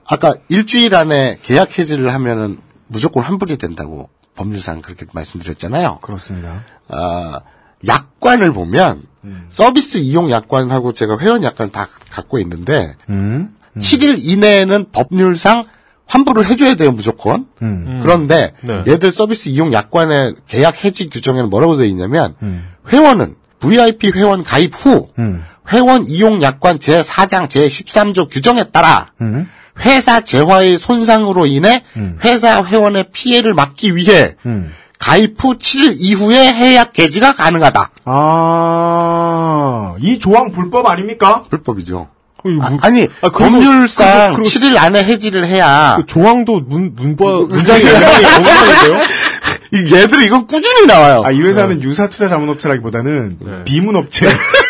[0.06, 2.58] 아까 일주일 안에 계약 해지를 하면은
[2.92, 5.98] 무조건 환불이 된다고 법률상 그렇게 말씀드렸잖아요.
[6.00, 6.64] 그렇습니다.
[6.88, 7.40] 아,
[7.86, 9.02] 약관을 보면
[9.50, 13.54] 서비스 이용 약관하고 제가 회원 약관 다 갖고 있는데 음.
[13.78, 15.64] 7일 이내에는 법률상
[16.06, 17.46] 환불을 해줘야 돼요 무조건.
[17.62, 18.00] 음.
[18.02, 18.82] 그런데 네.
[18.86, 22.68] 얘들 서비스 이용 약관의 계약 해지 규정에는 뭐라고 되어 있냐면 음.
[22.92, 25.44] 회원은 VIP 회원 가입 후 음.
[25.72, 29.48] 회원 이용 약관 제4장 제13조 규정에 따라 음.
[29.80, 31.82] 회사 재화의 손상으로 인해
[32.24, 34.72] 회사 회원의 피해를 막기 위해 음.
[34.98, 37.90] 가입 후 7일 이후에 해약 개지가 가능하다.
[38.04, 41.42] 아, 이 조항 불법 아닙니까?
[41.50, 42.08] 불법이죠.
[42.42, 47.24] 그 뭐- 아, 니 아, 법률상 그리고- 7일 안에 해지를 해야 그 조항도 문 문과
[47.24, 47.82] 문장이.
[49.74, 51.22] 이 얘들이 이건 꾸준히 나와요.
[51.24, 53.64] 아, 이 회사는 유사 투자 자문업체라기보다는 네.
[53.64, 54.26] 비문업체.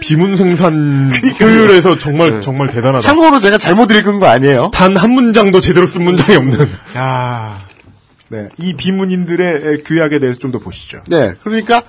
[0.00, 3.00] 비문 생산 효율에서 정말 정말 대단하다.
[3.00, 4.70] 참고로 제가 잘못 읽은 거 아니에요.
[4.72, 6.68] 단 한 문장도 제대로 쓴 문장이 없는.
[6.96, 7.64] 야,
[8.28, 11.00] 네, 이 비문인들의 규약에 대해서 좀 더 보시죠.
[11.06, 11.82] 네, 그러니까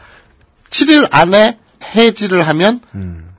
[0.70, 1.58] 7일 안에
[1.96, 2.82] 해지를 하면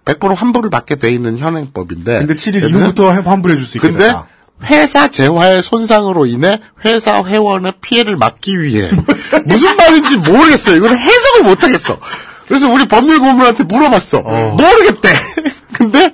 [0.05, 2.19] 100% 환불을 받게 돼 있는 현행법인데.
[2.21, 4.27] 근데 7일 얘들은- 이후부터 환불해 줄 수 있게 근데 됐다.
[4.65, 8.91] 회사 재화의 손상으로 인해 회사 회원의 피해를 막기 위해
[9.47, 10.77] 무슨 말인지 모르겠어요.
[10.77, 11.99] 이건 해석을 못 하겠어.
[12.51, 14.23] 그래서 우리 법률 고문한테 물어봤어.
[14.23, 15.09] 모르겠대.
[15.73, 16.13] 근데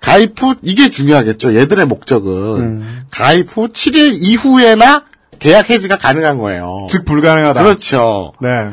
[0.00, 1.54] 가입 후 이게 중요하겠죠.
[1.54, 3.06] 얘들의 목적은 음.
[3.12, 5.04] 가입 후 7일 이후에나
[5.38, 6.88] 계약 해지가 가능한 거예요.
[6.90, 7.62] 즉 불가능하다.
[7.62, 8.32] 그렇죠.
[8.40, 8.70] 네.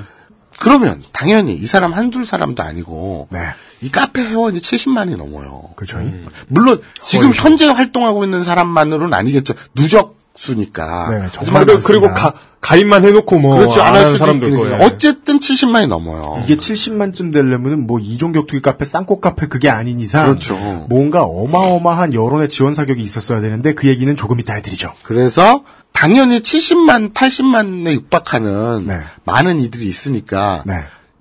[0.57, 3.39] 그러면 당연히 이 사람 한둘 사람도 아니고 네.
[3.81, 5.61] 이 카페 회원이 70만이 넘어요.
[5.75, 5.99] 그렇죠.
[6.47, 9.53] 물론 지금 현재 활동하고 있는 사람만으로는 아니겠죠.
[9.75, 11.09] 누적 수니까.
[11.11, 12.33] 네, 하지만 정말 그리고, 그리고 가,
[12.65, 13.57] 가입만 해놓고 뭐.
[13.57, 13.79] 그렇죠.
[13.79, 14.65] 안안할 수도 사람도 있고.
[14.65, 14.71] 있고.
[14.71, 14.85] 예.
[14.85, 16.41] 어쨌든 70만이 넘어요.
[16.43, 20.55] 이게 70만쯤 되려면은 뭐 이종 격투기 카페, 쌍꽃 카페 그게 아닌 이상 그렇죠.
[20.89, 24.93] 뭔가 어마어마한 여론의 지원 사격이 있었어야 되는데 그 얘기는 조금 이따 해드리죠.
[25.03, 25.63] 그래서
[25.93, 28.99] 당연히 70만, 80만에 육박하는 네.
[29.25, 30.73] 많은 이들이 있으니까 네.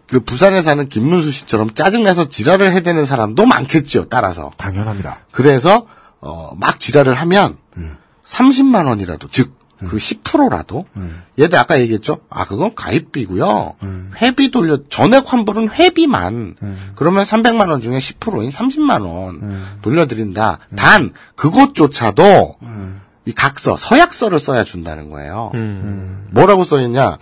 [0.07, 4.09] 그 부산에 사는 김문수 씨처럼 짜증내서 지랄을 해대는 사람도 많겠죠.
[4.09, 4.51] 따라서.
[4.57, 5.27] 당연합니다.
[5.31, 5.87] 그래서
[6.23, 7.59] 어, 막 지랄을 하면
[8.27, 9.53] 30만 원이라도 즉
[9.87, 10.87] 그 10%라도
[11.39, 12.21] 얘들 아까 얘기했죠.
[12.31, 13.75] 아 그건 가입비고요.
[14.21, 16.57] 회비 돌려 전액 환불은 회비만
[16.95, 20.59] 그러면 300만 원 중에 10%인 30만 원 돌려드린다.
[20.77, 22.57] 단 그것조차도
[23.27, 25.51] 이 각서 서약서를 써야 준다는 거예요.
[26.31, 27.19] 뭐라고 써있냐?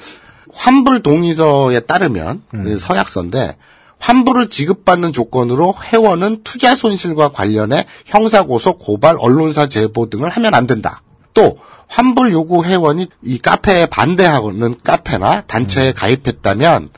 [0.52, 3.56] 환불 동의서에 따르면 이 서약서인데
[3.98, 11.02] 환불을 지급받는 조건으로 회원은 투자 손실과 관련해 형사고소, 고발, 언론사 제보 등을 하면 안 된다.
[11.34, 11.58] 또
[11.92, 16.88] 환불 요구 회원이 이 카페에 반대하는 카페나 단체에 가입했다면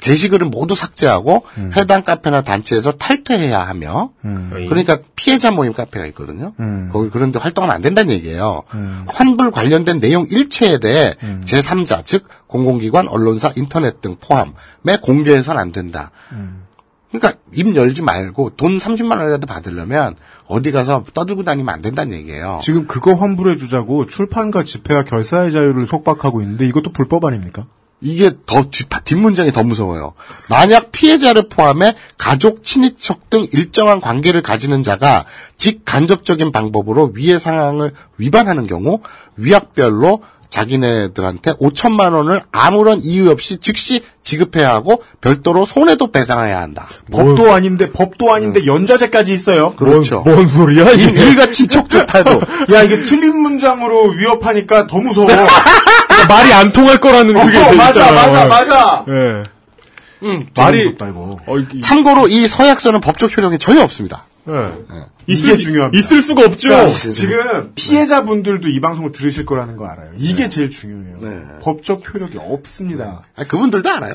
[0.00, 1.44] 게시글은 모두 삭제하고
[1.76, 4.10] 해당 카페나 단체에서 탈퇴해야 하며
[4.68, 6.54] 그러니까 피해자 모임 카페가 있거든요.
[6.90, 8.64] 거기 그런데 활동하면 안 된다는 얘기예요.
[9.06, 11.14] 환불 관련된 내용 일체에 대해
[11.44, 16.10] 제3자 즉 공공기관, 언론사, 인터넷 등 포함에 공개해서는 안 된다.
[17.12, 22.60] 그러니까 입 열지 말고 돈 30만 원이라도 받으려면 어디 가서 떠들고 다니면 안 된다는 얘기예요.
[22.62, 27.66] 지금 그거 환불해 주자고 출판과 집회와 결사의 자유를 속박하고 있는데 이것도 불법 아닙니까?
[28.00, 30.14] 이게 더 뒷, 뒷문장이 더 무서워요.
[30.50, 35.24] 만약 피해자를 포함해 가족, 친인척 등 일정한 관계를 가지는 자가
[35.56, 39.00] 직간접적인 방법으로 위의 상황을 위반하는 경우
[39.36, 40.22] 위약별로
[40.52, 46.86] 자기네들한테 5천만 원을 아무런 이유 없이 즉시 지급해야 하고 별도로 손해도 배상해야 한다.
[47.10, 49.74] 법도 아닌데 법도 아닌데 연좌제까지 있어요.
[49.74, 50.20] 그렇죠.
[50.26, 51.22] 뭔 소리야, 이 이게.
[51.22, 52.42] 일가 친척 좋다도
[52.74, 55.26] 야 이게 틀린 문장으로 위협하니까 더 무서워.
[55.26, 58.14] 그러니까 말이 안 통할 거라는 그게 어, 돼 맞아, 있잖아요.
[58.14, 59.04] 맞아, 맞아.
[59.08, 59.42] 예.
[60.24, 61.38] 음, 말이- 무섭다, 이거.
[61.46, 64.24] 어, 이- 참고로 이 서약서는 법적 효력이 전혀 없습니다.
[64.48, 64.72] 예.
[65.26, 65.98] 이게 있을, 중요합니다.
[65.98, 66.68] 있을 수가 없죠.
[66.68, 70.10] 그러니까 지금 피해자분들도 이 방송을 들으실 거라는 거 알아요.
[70.16, 71.18] 이게 제일 중요해요.
[71.20, 71.58] 네.
[71.60, 73.22] 법적 효력이 없습니다.
[73.36, 74.14] 아니, 그분들도 알아요.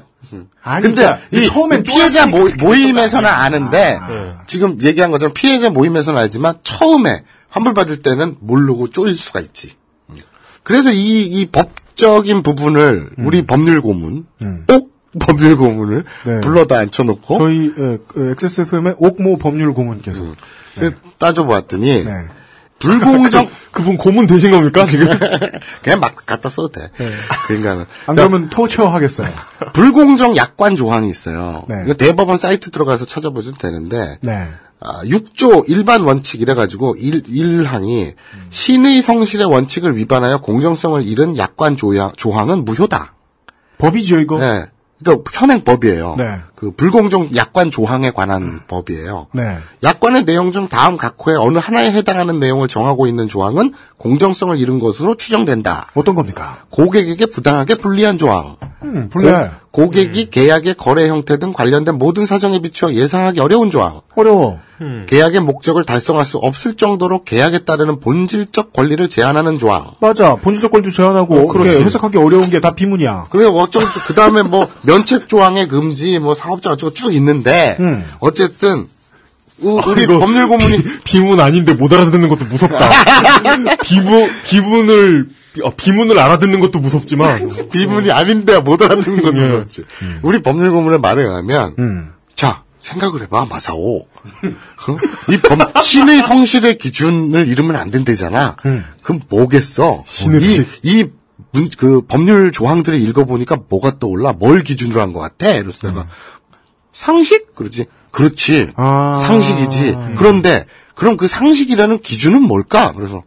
[0.61, 3.99] 아니, 근데 그러니까 이 처음엔 피해자 모, 모임에서는 아는데
[4.47, 9.75] 지금 얘기한 것처럼 피해자 모임에서는 알지만 처음에 환불 받을 때는 모르고 쫄릴 수가 있지.
[10.63, 14.25] 그래서 이, 이 법적인 부분을 우리 법률 고문
[14.67, 14.86] 꼭
[15.19, 16.41] 법률 고문을 네.
[16.41, 20.23] 불러다 앉혀놓고 저희 에, 그 XSFM의 옥모 법률 고문께서
[20.79, 22.11] 그 따져보았더니 네.
[22.79, 25.07] 불공정 그 분 고문 되신 겁니까, 지금?
[25.83, 26.89] 그냥 막 갖다 써도 돼.
[27.47, 29.29] 그러니까는 안 자, 그러면 토처 하겠어요.
[29.73, 31.63] 불공정 약관 조항이 있어요.
[31.67, 31.93] 네.
[31.95, 34.47] 대법원 사이트 들어가서 찾아보셔도 되는데 네.
[34.79, 38.13] 아, 6조 일반 원칙 이래가지고 1, 1항이
[38.51, 43.15] 신의 성실의 원칙을 위반하여 공정성을 잃은 약관 조항, 조항은 무효다.
[43.79, 44.37] 법이죠 이거.
[44.39, 44.65] 네.
[45.03, 46.15] 그러니까 현행 법이에요.
[46.17, 46.39] 네.
[46.57, 49.27] 그 불공정 약관 조항에 관한 법이에요.
[49.33, 49.59] 네.
[49.83, 55.13] 약관의 내용 중 다음 각호에 어느 하나에 해당하는 내용을 정하고 있는 조항은 공정성을 잃은 것으로
[55.15, 55.89] 추정된다.
[55.93, 56.63] 어떤 겁니까?
[56.71, 58.55] 고객에게 부당하게 불리한 조항.
[58.83, 59.51] 음, 불리해.
[59.71, 64.01] 고, 객이 계약의 거래 형태 등 관련된 모든 사정에 비추어 예상하기 어려운 조항.
[64.15, 64.59] 어려워.
[65.07, 69.91] 계약의 목적을 달성할 수 없을 정도로 계약에 따르는 본질적 권리를 제한하는 조항.
[69.99, 70.35] 맞아.
[70.35, 73.25] 본질적 권리도 제한하고 그렇게 해석하기 어려운 게 다 비문이야.
[73.29, 78.05] 그리고 어쩌고 그 다음에 뭐 면책 조항의 금지, 뭐 사업자 어쩌고 쭉 있는데 음.
[78.19, 78.87] 어쨌든
[79.59, 82.77] 우, 아, 이거 법률 고문이 비 문 아닌데 못 알아듣는 것도 무섭다.
[83.83, 85.29] 비부, 비문을,
[85.63, 87.49] 어, 비문을 알아듣는 것도 무섭지만.
[87.71, 89.41] 비문이 아닌데 못 알아듣는 건 예.
[89.49, 89.83] 그렇지.
[90.21, 92.11] 우리 법률 고문의 말에 의하면 음.
[92.35, 94.01] 자 생각을 해봐 마사오.
[94.01, 94.97] 어?
[95.31, 98.55] 이 법, 신의 성실의 기준을 잃으면 안 된대잖아.
[99.03, 100.03] 그럼 뭐겠어?
[100.05, 100.67] 신의 이, 칙.
[100.83, 101.05] 이
[101.51, 104.33] 문, 그 법률 조항들을 읽어보니까 뭐가 떠올라?
[104.33, 105.49] 뭘 기준으로 한 것 같아?
[105.49, 106.05] 이래서 내가
[106.97, 107.53] 상식?
[107.53, 107.85] 그러지.
[108.09, 108.71] 그렇지.
[108.75, 109.15] 아.
[109.23, 109.95] 상식이지.
[110.17, 112.91] 그런데 그럼 그 상식이라는 기준은 뭘까?
[112.95, 113.21] 그래서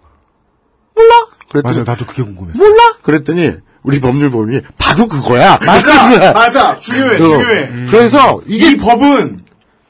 [0.97, 1.15] 몰라.
[1.49, 2.53] 그랬더니 맞아, 나도 그게 궁금해.
[2.57, 2.95] 몰라.
[3.03, 3.53] 그랬더니
[3.85, 5.57] 우리 법률법원이 바로 그거야.
[5.65, 6.81] 맞아, 맞아.
[6.81, 7.29] 중요해, 그거.
[7.29, 7.87] 중요해.
[7.91, 9.39] 그래서 이게 이 법은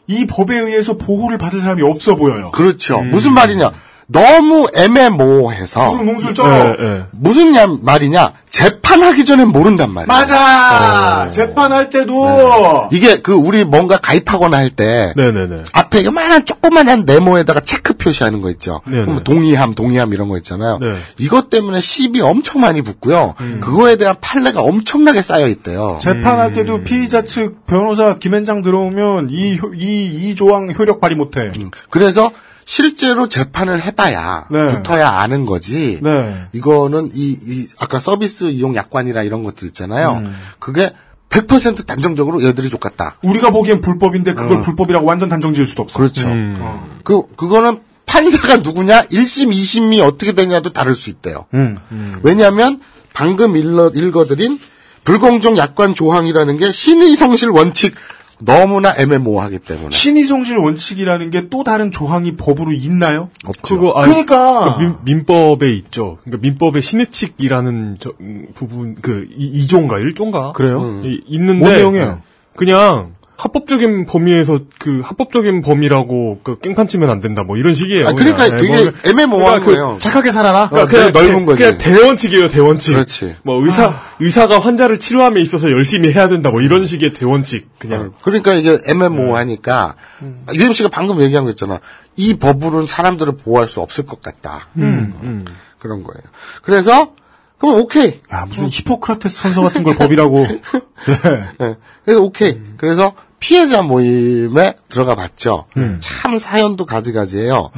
[0.08, 2.50] 이 법에 의해서 보호를 받을 사람이 없어 보여요.
[2.50, 3.00] 그렇죠.
[3.00, 3.72] 무슨 말이냐?
[4.12, 6.00] 너무 애매모호해서.
[6.44, 7.02] 예, 예.
[7.12, 8.32] 무슨 냐- 말이냐?
[8.50, 10.06] 재판하기 전에 모른단 말이야.
[10.08, 11.30] 맞아.
[11.30, 15.62] 재판할 때도 이게 그 우리 뭔가 가입하거나 할때 네네네.
[15.72, 18.80] 앞에 요만한 조그만한 네모에다가 체크 표시하는 거 있죠.
[18.84, 20.78] 그럼 동의함, 동의함 이런 거 있잖아요.
[20.80, 20.94] 네.
[21.18, 23.34] 이것 때문에 시비 엄청 많이 붙고요.
[23.40, 23.60] 음.
[23.62, 25.98] 그거에 대한 판례가 엄청나게 쌓여 있대요.
[26.00, 31.52] 재판할 때도 피의자 측 변호사 김현장 들어오면 이, 효- 이, 이 조항 효력 발휘 못해.
[31.90, 32.32] 그래서
[32.70, 34.68] 실제로 재판을 해봐야 네.
[34.68, 35.98] 붙어야 아는 거지.
[36.00, 36.46] 네.
[36.52, 40.22] 이거는 이, 이 아까 서비스 이용 약관이라 이런 것들 있잖아요.
[40.24, 40.36] 음.
[40.60, 40.92] 그게
[41.30, 43.16] 100% 단정적으로 얘들이 족같다.
[43.24, 45.98] 우리가 보기엔 불법인데 그걸 불법이라고 완전 단정 지을 수도 없어.
[45.98, 46.28] 그렇죠.
[46.28, 47.00] 음.
[47.02, 51.46] 그 그거는 판사가 누구냐, 1심, 2심이 어떻게 되냐도 다를 수 있대요.
[51.54, 51.76] 음.
[52.22, 52.80] 왜냐하면
[53.12, 54.60] 방금 읽어, 읽어드린
[55.02, 57.96] 불공정 약관 조항이라는 게 신의 성실 원칙
[58.42, 63.28] 너무나 애매모호하기 때문에 신의성실 원칙이라는 게 또 다른 조항이 법으로 있나요?
[63.46, 63.62] 없죠.
[63.62, 64.78] 그거 아, 그러니까.
[64.78, 66.18] 민, 민법에 있죠.
[66.24, 70.80] 그러니까 민법에 신의칙이라는 저, 음, 부분 그 이, 2조인가 1조인가 그래요?
[70.80, 71.02] 음.
[71.26, 72.22] 있는데 뭔 내용이에요?
[72.56, 78.08] 그냥 합법적인 범위에서 그 합법적인 범위라고 그 깽판 치면 안 된다 뭐 이런 식이에요.
[78.08, 78.56] 아, 그러니까 그냥.
[78.58, 79.98] 되게 네, 뭐, 애매모호한 그러니까 그 거예요.
[79.98, 80.64] 착하게 살아라.
[80.70, 81.62] 어, 그냥 넓은 거지.
[81.62, 82.92] 그냥 대원칙이에요, 대원칙.
[82.92, 83.36] 그렇지.
[83.42, 88.12] 뭐 의사 의사가 환자를 치료함에 있어서 열심히 해야 된다, 뭐 이런 식의 대원칙 그냥.
[88.22, 90.44] 그러니까 이게 애매모호하니까 음.
[90.52, 91.80] 이재명 씨가 방금 얘기한 거 있잖아.
[92.16, 94.68] 이 법으로는 사람들을 보호할 수 없을 것 같다.
[94.76, 95.46] 음.
[95.78, 96.20] 그런 거예요.
[96.62, 97.14] 그래서
[97.58, 98.20] 그럼 오케이.
[98.30, 100.46] 아, 무슨 히포크라테스 선서 같은 걸 법이라고.
[100.46, 100.60] 네.
[101.58, 101.74] 네.
[102.04, 102.58] 그래서 오케이.
[102.78, 105.64] 그래서 피해자 모임에 들어가 봤죠.
[105.76, 105.98] 음.
[106.00, 107.70] 참 사연도 가지가지예요.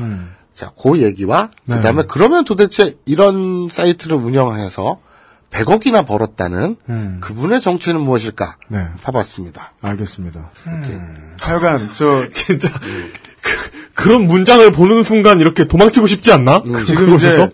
[0.55, 1.77] 자, 그 얘기와 네.
[1.77, 4.99] 그다음에 그러면 도대체 이런 사이트를 운영해서
[5.51, 7.19] 100억이나 벌었다는 음.
[7.21, 8.57] 그분의 정체는 무엇일까?
[8.69, 8.87] 네.
[9.03, 9.73] 봐봤습니다.
[9.83, 10.51] 알겠습니다.
[10.67, 11.35] 음.
[11.41, 12.69] 하여간, 저, 진짜
[13.95, 16.63] 그, 런 문장을 보는 순간 이렇게 도망치고 싶지 않나?
[16.63, 17.45] 그- 지금 그곳에서?
[17.47, 17.53] 이제,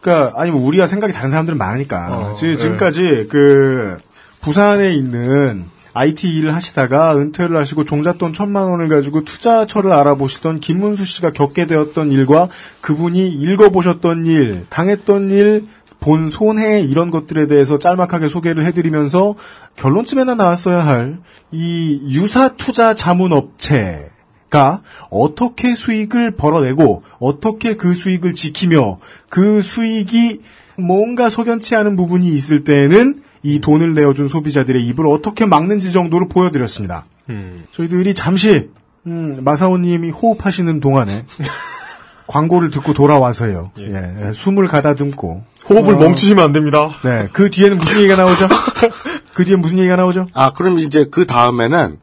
[0.00, 2.16] 그니까, 아니, 뭐, 우리와 생각이 다른 사람들은 많으니까.
[2.16, 2.56] 어, 지- 네.
[2.56, 3.96] 지금까지, 그,
[4.42, 5.64] 부산에 있는
[5.98, 12.12] IT 일을 하시다가 은퇴를 하시고 종잣돈 천만 원을 가지고 투자처를 알아보시던 김문수 씨가 겪게 되었던
[12.12, 12.48] 일과
[12.80, 15.66] 그분이 읽어보셨던 일, 당했던 일,
[16.00, 19.34] 본 손해 이런 것들에 대해서 짤막하게 소개를 해드리면서
[19.76, 21.18] 결론쯤에나 나왔어야 할
[21.50, 24.10] 이 유사 투자 자문 업체
[24.50, 24.80] 가
[25.10, 30.40] 어떻게 수익을 벌어내고 어떻게 그 수익을 지키며 그 수익이
[30.78, 37.06] 뭔가 석연치 않은 부분이 있을 때에는 이 돈을 내어준 소비자들의 입을 어떻게 막는지 정도를 보여드렸습니다.
[37.30, 37.64] 음.
[37.72, 38.70] 저희들이 잠시
[39.06, 41.24] 음, 마사오님이 호흡하시는 동안에
[42.26, 43.72] 광고를 듣고 돌아와서요.
[43.80, 46.90] 예, 숨을 가다듬고 호흡을 어, 멈추시면 안 됩니다.
[47.02, 48.48] 네, 그 뒤에는 무슨 얘기가 나오죠?
[49.32, 50.26] 그 뒤에 무슨 얘기가 나오죠?
[50.34, 51.98] 아, 그럼 이제 그 다음에는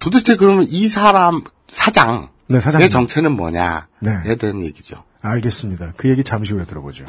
[0.00, 2.90] 도대체 그러면 이 사람 사장의 네, 사장님.
[2.90, 4.36] 정체는 뭐냐에 네.
[4.36, 5.04] 대한 얘기죠.
[5.22, 5.92] 알겠습니다.
[5.96, 7.04] 그 얘기 잠시 후에 들어보죠.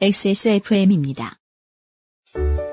[0.00, 1.37] XSFM입니다.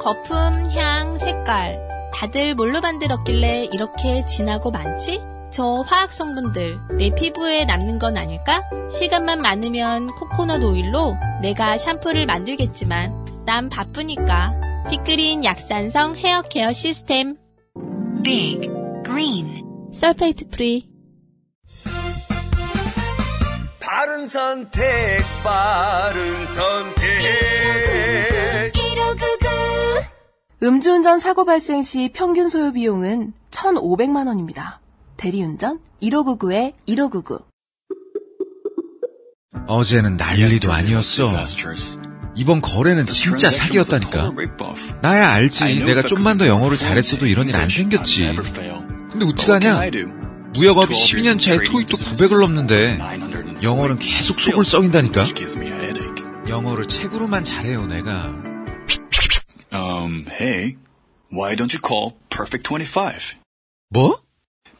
[0.05, 0.35] 거품,
[0.75, 1.81] 향, 색깔.
[2.13, 5.19] 다들 뭘로 만들었길래 이렇게 진하고 많지?
[5.49, 8.61] 저 화학 성분들 내 피부에 남는 건 아닐까?
[8.91, 14.53] 시간만 많으면 코코넛 오일로 내가 샴푸를 만들겠지만 난 바쁘니까
[14.91, 17.37] Big Green 약산성 헤어 케어 시스템
[18.23, 18.69] Big
[19.03, 20.87] Green sulfate free
[23.79, 24.83] 바른 선택,
[25.43, 28.34] 바른 선택.
[30.65, 34.79] 음주운전 사고 발생 시 평균 소요 비용은 1,500만 원입니다.
[35.15, 37.39] 대리운전 1599에 1599.
[39.67, 41.31] 어제는 난리도 아니었어.
[42.35, 44.31] 이번 거래는 진짜 사기였다니까.
[45.03, 45.83] 나야 알지.
[45.83, 48.33] 내가 좀만 더 영어를 잘했어도 이런 일 안 생겼지.
[49.11, 49.81] 근데 어떡하냐?
[50.55, 52.97] 무역업이 12년 차에 토익도 900을 넘는데
[53.61, 55.25] 영어는 계속 속을 썩인다니까.
[56.47, 58.33] 영어를 책으로만 잘해요, 내가.
[59.75, 60.77] Um, hey,
[61.29, 63.35] why don't you call Perfect 25?
[63.89, 64.21] 뭐?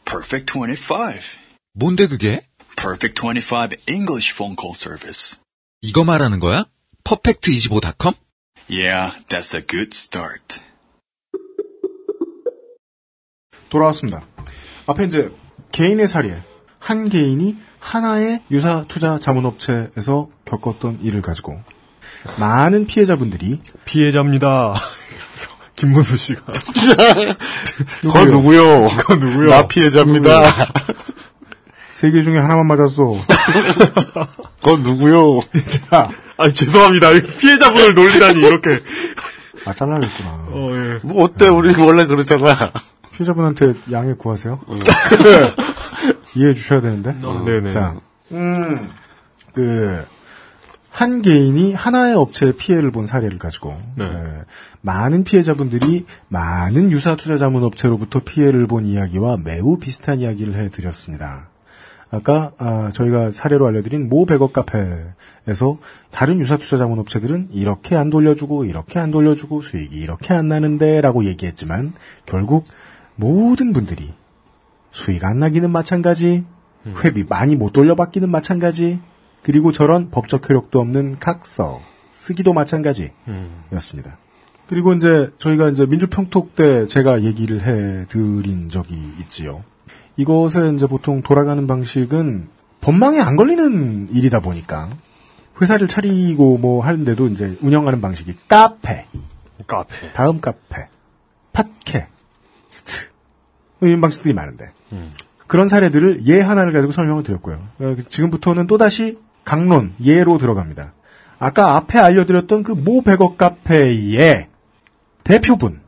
[0.05, 1.37] Perfect 25.
[1.73, 2.47] 뭔데 그게?
[2.77, 5.37] Perfect 25 English phone call service.
[5.81, 6.65] 이거 말하는 거야?
[7.03, 8.13] 퍼펙트25.com?
[8.69, 10.61] Yeah, that's a good start.
[13.69, 14.25] 돌아왔습니다.
[14.87, 15.29] 앞에 이제
[15.73, 16.41] 개인의 사례.
[16.79, 21.61] 한 개인이 하나의 유사 투자 자문업체에서 겪었던 일을 가지고
[22.39, 24.75] 많은 피해자분들이 피해자입니다.
[25.75, 26.41] 김문수 씨가.
[28.11, 28.87] 거 누구요?
[28.87, 29.49] 거 누구요?
[29.49, 30.41] 나 피해자입니다.
[31.91, 33.13] 세 개 중에 하나만 맞았어.
[34.61, 35.39] 거 누구요?
[35.89, 37.09] 자, 아 죄송합니다.
[37.37, 38.81] 피해자분을 놀리다니 이렇게.
[39.65, 40.29] 아 잘라야겠구나.
[40.29, 40.97] 어, 예.
[41.07, 41.47] 뭐 어때?
[41.47, 42.53] 우리 원래 그러잖아.
[43.13, 44.59] 피해자분한테 양해 구하세요.
[46.35, 47.15] 이해해 주셔야 되는데.
[47.23, 47.69] 어, 네네.
[47.69, 47.95] 자,
[48.33, 48.91] 음,
[49.53, 50.05] 그,
[50.95, 54.05] 한 개인이 하나의 업체의 피해를 본 사례를 가지고, 네.
[54.05, 54.43] 예,
[54.79, 61.49] 많은 피해자분들이 많은 유사 투자 자문 업체로부터 피해를 본 이야기와 매우 비슷한 이야기를 해드렸습니다.
[62.11, 65.75] 아까 아, 저희가 사례로 알려드린 모 백업 카페에서
[66.11, 71.25] 다른 유사 투자 자문 업체들은 이렇게 안 돌려주고 이렇게 안 돌려주고 수익이 이렇게 안 나는데라고
[71.25, 71.91] 얘기했지만
[72.25, 72.63] 결국
[73.17, 74.13] 모든 분들이
[74.91, 76.45] 수익 안 나기는 마찬가지,
[77.03, 79.01] 회비 많이 못 돌려받기는 마찬가지,
[79.45, 81.79] 그리고 저런 법적 효력도 없는 각서
[82.11, 84.17] 쓰기도 마찬가지였습니다.
[84.67, 89.63] 그리고 이제 저희가 이제 민주평톡 때 제가 얘기를 해 드린 적이 있지요.
[90.17, 92.47] 이것에 이제 보통 돌아가는 방식은
[92.81, 94.89] 법망에 안 걸리는 일이다 보니까
[95.61, 99.05] 회사를 차리고 뭐 하는데도 이제 운영하는 방식이 카페,
[99.67, 100.11] 카페.
[100.13, 100.87] 다음 카페,
[101.53, 103.09] 팟캐스트
[103.77, 104.69] 뭐 이런 방식들이 많은데
[105.45, 107.59] 그런 사례들을 예 하나를 가지고 설명을 드렸고요.
[107.77, 110.93] 어, 지금부터는 또 다시 강론 예로 들어갑니다.
[111.39, 114.47] 아까 앞에 알려드렸던 그 모 백억 카페의
[115.23, 115.81] 대표분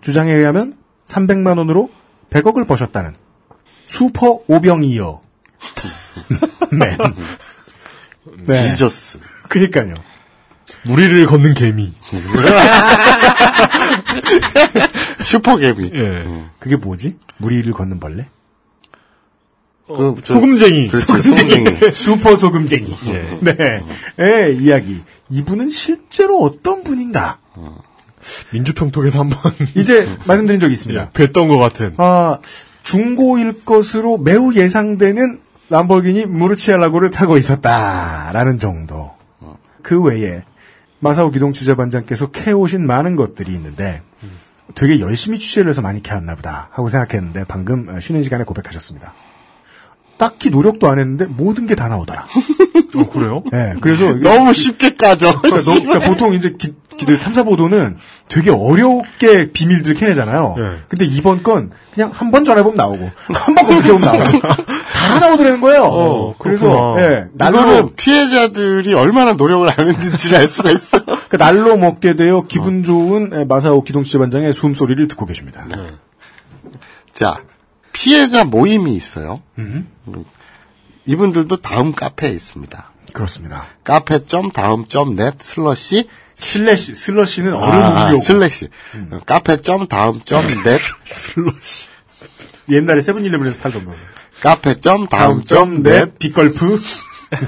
[0.00, 0.76] 주장에 의하면
[1.06, 1.90] 300만 원으로
[2.30, 3.14] 100억을 버셨다는
[3.86, 5.20] 슈퍼 오병이어.
[6.78, 6.96] 네.
[8.46, 8.68] 네.
[8.70, 9.18] Jesus.
[9.48, 9.94] 그니까요.
[10.84, 11.92] 물 위를 걷는 개미.
[15.24, 15.90] 슈퍼 개미.
[15.94, 16.26] 예.
[16.58, 17.16] 그게 뭐지?
[17.38, 18.26] 물 위를 걷는 벌레?
[19.86, 20.88] 그, 저- 소금쟁이.
[20.88, 21.64] 그렇지, 소금쟁이.
[21.94, 22.94] 슈퍼 소금쟁이.
[23.08, 23.38] 예.
[23.40, 23.82] 네.
[24.20, 25.00] 예, 이야기.
[25.30, 27.38] 이분은 실제로 어떤 분인가?
[28.52, 29.38] 민주평톡에서 한번
[29.76, 31.10] 이제 말씀드린 적이 있습니다.
[31.10, 31.94] 뵀던 것 같은.
[31.98, 32.38] 아,
[32.82, 39.12] 중고일 것으로 매우 예상되는 람보르기니 무르치알라고를 타고 있었다라는 정도.
[39.82, 40.42] 그 외에
[40.98, 44.02] 마사오 기동 취재반장께서 캐오신 많은 것들이 있는데
[44.74, 49.14] 되게 열심히 취재를 해서 많이 캐왔나 보다 하고 생각했는데 방금 어, 쉬는 시간에 고백하셨습니다.
[50.18, 52.26] 딱히 노력도 안 했는데 모든 게 다 나오더라.
[52.96, 53.42] 어, 그래요?
[53.52, 55.40] 네, 그래서 너무 쉽게 까져.
[55.40, 57.98] 그러니까, 너- 그러니까 보통 이제 기, 기들 탐사 보도는
[58.30, 60.54] 되게 어렵게 비밀들을 캐내잖아요.
[60.56, 60.68] 네.
[60.88, 65.82] 근데 이번 건 그냥 한 번 전화해보면 나오고 한 번 검색해보면 나오고 다 나오더라는 거예요.
[65.84, 66.94] 어, 그래서.
[66.98, 70.98] 예, 날로 이거는 피해자들이 얼마나 노력을 안 했는지를 알 수가 있어.
[71.28, 75.66] 그 날로 먹게 되어 기분 좋은 예, 마사오 기동치 반장의 숨소리를 듣고 계십니다.
[77.12, 77.42] 자,
[77.96, 79.40] 피해자 모임이 있어요.
[79.56, 79.88] 음.
[81.06, 82.90] 이분들도 다음 카페에 있습니다.
[83.14, 83.64] 그렇습니다.
[83.84, 88.18] cafe.daum.net 슬러시 slash 슬러시는 아, 얼음이요.
[88.18, 88.68] slash
[89.24, 91.88] cafe.daum.net 슬러시.
[92.68, 93.94] 옛날에 세븐일레븐에서 팔던 거.
[94.42, 96.78] cafe.daum.net Big Gulp.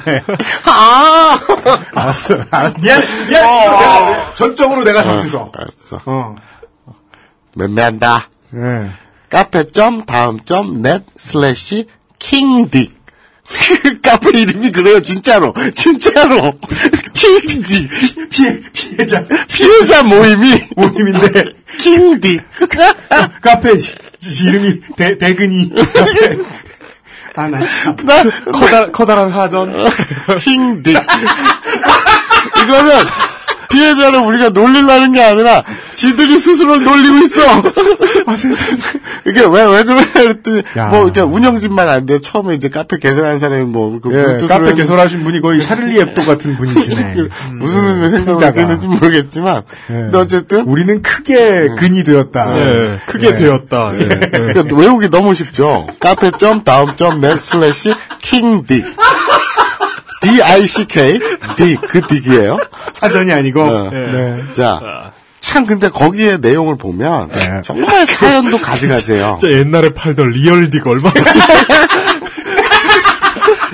[0.06, 0.22] 네.
[0.64, 1.38] 아!
[1.94, 2.38] 알았어.
[2.50, 2.78] 알았어.
[2.78, 3.44] 미안, 미안.
[3.44, 3.48] 어.
[3.48, 5.52] 내가 전적으로 내가 잘못해서.
[5.54, 6.00] 알았어.
[6.06, 6.36] 어.
[7.54, 8.30] 맴매한다.
[8.52, 8.90] 네.
[9.30, 11.86] cafe.daum.net slash
[12.18, 12.98] kingdic
[14.02, 15.54] 카페 이름이 그래요, 진짜로.
[15.74, 16.58] 진짜로.
[17.14, 18.28] kingdic.
[18.30, 19.24] 피해, 피해자.
[19.48, 21.44] 피해자 모임이 모임인데.
[21.80, 22.42] kingdic.
[23.40, 23.72] 카페
[24.44, 25.70] 이름이 대, 대근이.
[25.74, 26.38] 카페.
[27.36, 27.96] 아, 나 참.
[28.04, 28.22] 나
[28.52, 29.72] 커다, 커다란 사전.
[29.72, 30.88] kingdic.
[32.64, 33.06] 이거는
[33.70, 35.62] 피해자를 우리가 놀리려는 게 아니라
[35.94, 37.42] 지들이 스스로 놀리고 있어.
[38.26, 38.78] 아, 세상에.
[39.26, 40.86] 이게 왜, 왜 그러냐 그랬더니, 야.
[40.86, 42.20] 뭐, 이렇게 운영진만 안 돼.
[42.20, 46.22] 처음에 이제 카페 개설한 사람이 뭐, 그 예, 카페 했는지 개설하신 분이 거의 샤를리 에브도
[46.22, 47.14] 같은 분이시네.
[47.58, 48.58] 무슨 의미 생각을.
[48.58, 49.92] 했는지 모르겠지만, 예.
[49.92, 52.58] 근데 어쨌든, 우리는 크게 근이 되었다.
[52.58, 53.34] 예, 크게 예.
[53.34, 53.90] 되었다.
[53.94, 54.00] 예.
[54.00, 54.06] 예.
[54.28, 55.86] 그러니까 외우기 너무 쉽죠.
[56.00, 58.84] cafe.daum.net slash 킹딕.
[60.20, 61.20] D-I-C-K,
[61.56, 62.58] D, 그 딕이에요.
[62.92, 63.60] 사전이 아니고.
[63.62, 63.90] 어.
[63.90, 64.42] 네.
[64.52, 67.62] 자, 참 근데 거기에 내용을 보면 네.
[67.64, 69.38] 정말 사연도 가지가지예요.
[69.40, 71.14] 진짜 옛날에 팔던 리얼딕 얼마나.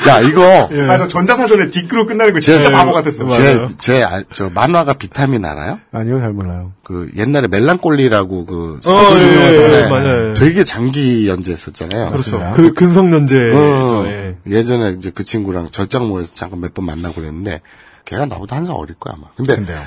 [0.07, 2.73] 야 이거 아, 저 전자사전에 딕으로 끝나는 거 진짜 예.
[2.73, 3.25] 바보 같았어.
[3.25, 3.65] 맞아요.
[3.65, 5.81] 제제저 만화가 비타민 알아요?
[5.93, 6.73] 아니요, 잘 몰라요.
[6.85, 10.35] 그 옛날에 멜랑꼴리라고 그 어, 스포츠 예, 중에서 예, 맞아요.
[10.35, 12.11] 되게 장기 연재했었잖아요.
[12.11, 12.37] 그렇죠.
[12.37, 12.53] 맞습니다.
[12.53, 13.37] 그 근성 연재.
[13.55, 14.24] 어, 예.
[14.47, 17.61] 예전에 이제 그 친구랑 절장 모에서 잠깐 몇 번 만나고 그랬는데
[18.05, 19.29] 걔가 나보다 한 살 어릴 거야 아마.
[19.37, 19.79] 근데 근데요.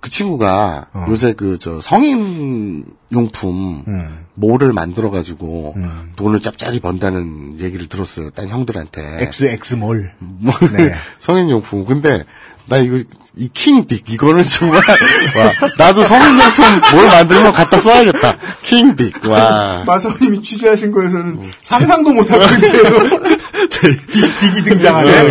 [0.00, 1.06] 그 친구가 어.
[1.08, 4.26] 요새 그 저 성인 용품 음.
[4.34, 5.74] 모를 만들어 가지고
[6.16, 8.30] 돈을 짭짤이 번다는 얘기를 들었어요.
[8.30, 9.18] 딴 형들한테.
[9.22, 10.12] XX몰.
[10.18, 10.92] 뭐, 네.
[11.18, 11.84] 성인 용품.
[11.86, 12.24] 근데
[12.66, 12.98] 나 이거
[13.38, 18.38] 이 킹딕 이거는 정말 와 나도 성인용품 뭘 만들면 갖다 써야겠다.
[18.64, 19.84] 킹딕 와.
[19.86, 22.56] 마사오님이 취재하신 거에서는 상상도 못할 거예요.
[23.68, 25.22] dick이 등장하네.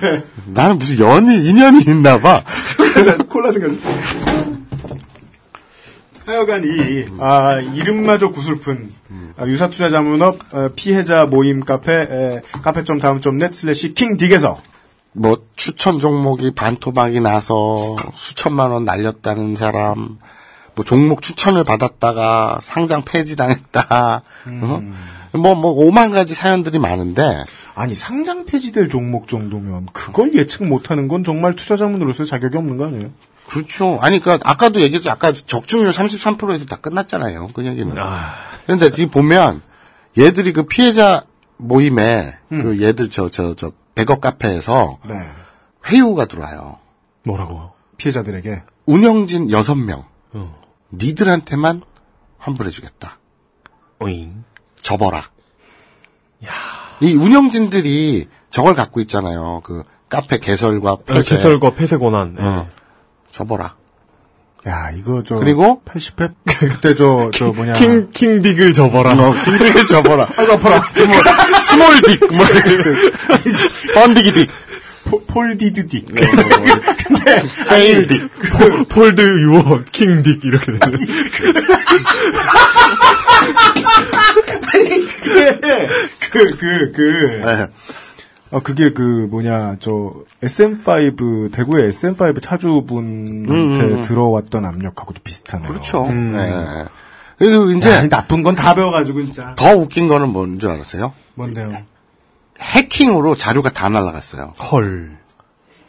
[0.00, 0.24] 네.
[0.46, 2.44] 나는 무슨 연이 인연이 있나 봐.
[3.28, 3.72] 콜라 생각.
[6.26, 8.90] 하여간 이 아, 이름마저 구슬픈
[9.36, 14.56] 아, 유사투자자문업 어, 피해자 모임 카페 에, cafe.daum.net slash kingdic에서
[15.12, 20.18] 뭐 추천 종목이 반토막이 나서 수천만 원 날렸다는 사람,
[20.74, 24.22] 뭐 종목 추천을 받았다가 상장 폐지당했다.
[24.62, 24.82] 어?
[25.32, 27.44] 뭐, 뭐, 오만 가지 사연들이 많은데.
[27.74, 33.10] 아니, 상장 폐지될 종목 정도면 그걸 예측 못하는 건 정말 투자자문으로서 자격이 없는 거 아니에요?
[33.48, 33.98] 그렇죠.
[34.00, 35.10] 아니, 그, 아까도 얘기했죠.
[35.10, 37.48] 아까 적중률 33%에서 다 끝났잖아요.
[37.54, 37.94] 그 얘기는.
[38.64, 39.62] 그런데 지금 보면,
[40.18, 41.22] 얘들이 그 피해자
[41.56, 45.14] 모임에, 그 얘들 저, 저, 저, 백업 카페에서, 네.
[45.86, 46.78] 회유가 들어와요.
[47.24, 47.72] 뭐라고요?
[47.96, 48.62] 피해자들에게.
[48.86, 50.04] 운영진 6명.
[50.92, 51.82] 니들한테만
[52.38, 53.18] 환불해주겠다.
[54.00, 54.44] 오잉.
[54.80, 55.22] 접어라.
[57.02, 59.60] 이 운영진들이 저걸 갖고 있잖아요.
[59.62, 61.36] 그 카페 개설과 폐쇄.
[61.36, 62.36] 개설과 폐쇄 권한.
[62.38, 62.42] 예.
[62.42, 62.68] 어.
[63.30, 63.76] 접어라.
[64.68, 69.12] 야, 이거 저 그리고 80회 그때 저 저 뭐냐 king kingdic을 접어라.
[69.12, 70.24] 어, kingdic을 접어라.
[70.36, 70.76] 아, 접어라.
[71.06, 72.44] 뭐, small dick, 뭐,
[73.94, 74.48] 번데기 dick.
[75.26, 76.04] folded dick.
[77.08, 78.88] 근데, 페일 딕.
[78.88, 80.98] 폴드 유어 킹 딕 이렇게 되는.
[86.30, 87.42] 그, 그, 그.
[87.44, 87.62] 네.
[87.62, 88.09] 어, 그
[88.74, 94.02] 게 그, 뭐냐, 저, SM5, 대구의 SM5 차주분한테 음, 음.
[94.02, 95.68] 들어왔던 압력하고도 비슷하네요.
[95.68, 96.06] 그렇죠.
[96.06, 96.84] 네.
[97.38, 97.90] 그리고 이제.
[97.90, 99.54] 야, 나쁜 건 다 배워가지고, 진짜.
[99.56, 101.12] 더 웃긴 거는 뭔지 알았어요?
[101.34, 101.70] 뭔데요?
[102.60, 104.54] 해킹으로 자료가 다 날라갔어요.
[104.70, 105.16] 헐.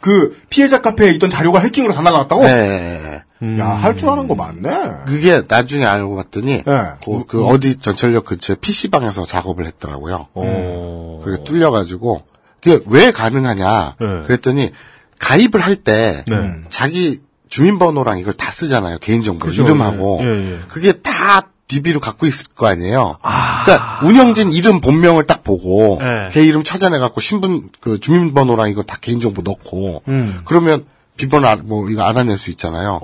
[0.00, 2.42] 그, 피해자 카페에 있던 자료가 해킹으로 다 나갔다고?
[2.44, 3.22] 네.
[3.58, 4.70] 야, 할 줄 아는 거 많네.
[5.06, 6.82] 그게 나중에 알고 봤더니, 네.
[7.04, 10.28] 그, 그 어디 전철역 근처에 PC방에서 작업을 했더라고요.
[10.34, 11.22] 어.
[11.24, 12.22] 그게 뚫려가지고,
[12.62, 13.96] 그게 왜 가능하냐.
[14.00, 14.06] 네.
[14.26, 14.70] 그랬더니,
[15.18, 16.54] 가입을 할 때, 네.
[16.68, 18.98] 자기 주민번호랑 이걸 다 쓰잖아요.
[18.98, 19.62] 개인정보, 그죠.
[19.62, 20.20] 이름하고.
[20.22, 20.58] 예, 예.
[20.68, 23.18] 그게 다 DB로 갖고 있을 거 아니에요.
[23.64, 26.28] 그러니까 운영진 이름 본명을 딱 보고 네.
[26.30, 30.42] 걔 이름 찾아내 갖고 신분 그 주민번호랑 이거 다 개인정보 넣고 음.
[30.44, 30.84] 그러면
[31.16, 33.00] 비번 알, 뭐 이거 알아낼 수 있잖아요.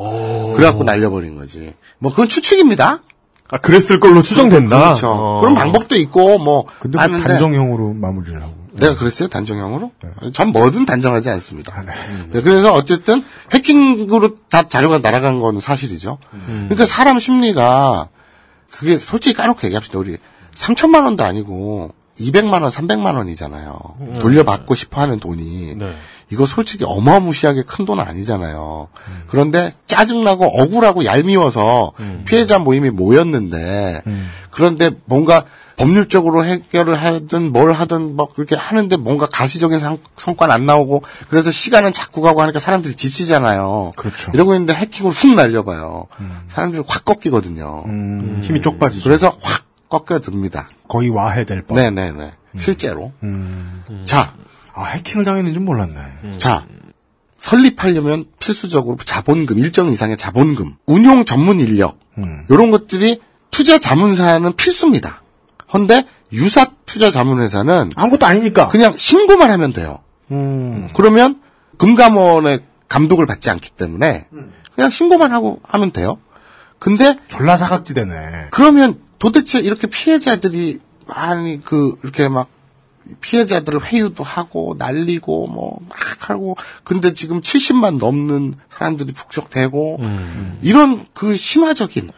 [0.57, 1.75] 그래갖고 날려버린 거지.
[1.99, 3.01] 뭐 그건 추측입니다.
[3.51, 4.79] 아 그랬을 걸로 추정된다.
[4.79, 5.11] 그렇죠.
[5.13, 5.41] 어.
[5.41, 8.55] 그런 방법도 있고 뭐 근데 뭐 많은데 단정형으로 마무리를 하고.
[8.81, 9.93] 내가 그랬어요 단정형으로?
[10.33, 11.73] 전 뭐든 단정하지 않습니다.
[11.75, 11.93] 아, 네.
[12.31, 16.19] 네, 그래서 어쨌든 해킹으로 다 자료가 날아간 건 사실이죠.
[16.47, 18.09] 그러니까 사람 심리가
[18.71, 19.99] 그게 솔직히 까놓고 얘기합시다.
[19.99, 20.17] 우리
[20.55, 24.19] 3천만 원도 아니고 200만 원, 300만 원이잖아요.
[24.21, 25.77] 돌려받고 싶어 하는 돈이.
[25.77, 25.95] 네.
[26.31, 28.89] 이거 솔직히 어마무시하게 큰 돈 아니잖아요.
[29.29, 31.93] 그런데 짜증나고 억울하고 얄미워서
[32.27, 34.03] 피해자 모임이 모였는데
[34.51, 35.45] 그런데 뭔가
[35.79, 41.51] 법률적으로 해결을 하든 뭘 하든 뭐 그렇게 하는데 뭔가 가시적인 상- 성과는 안 나오고 그래서
[41.51, 43.93] 시간은 자꾸 가고 하니까 사람들이 지치잖아요.
[43.97, 44.31] 그렇죠.
[44.35, 46.07] 이러고 있는데 해킹으로 훅 날려봐요.
[46.51, 47.85] 사람들이 확 꺾이거든요.
[47.87, 49.05] 음, 힘이 쪽 빠지죠.
[49.05, 50.69] 그래서 확 꺾여듭니다.
[50.89, 51.77] 거의 와해될 뻔.
[51.79, 52.33] 네네네.
[52.59, 53.13] 실제로.
[53.23, 53.83] 음.
[54.05, 54.35] 자,
[54.75, 56.39] 아, 해킹을 당했는지 는 몰랐네.
[56.39, 56.67] 자,
[57.39, 62.45] 설립하려면 필수적으로 자본금, 일정 이상의 자본금, 운용 전문 인력, 음.
[62.51, 63.21] 이런 것들이
[63.51, 65.23] 투자 자문사는 필수입니다.
[65.73, 68.69] 헌데 유사 투자 자문회사는 아무것도 아니니까.
[68.69, 70.01] 그냥 신고만 하면 돼요.
[70.31, 70.89] 음.
[70.95, 71.41] 그러면
[71.79, 74.27] 금감원의 감독을 받지 않기 때문에
[74.75, 76.19] 그냥 신고만 하고 하면 돼요.
[76.79, 78.49] 근데 졸라 사각지대네.
[78.51, 82.49] 그러면 도대체 이렇게 피해자들이 많이 그 이렇게 막
[83.21, 89.99] 피해자들을 회유도 하고 날리고 뭐 막 하고 근데 지금 70만 넘는 사람들이 북적대고
[90.63, 92.11] 이런 그 심화적인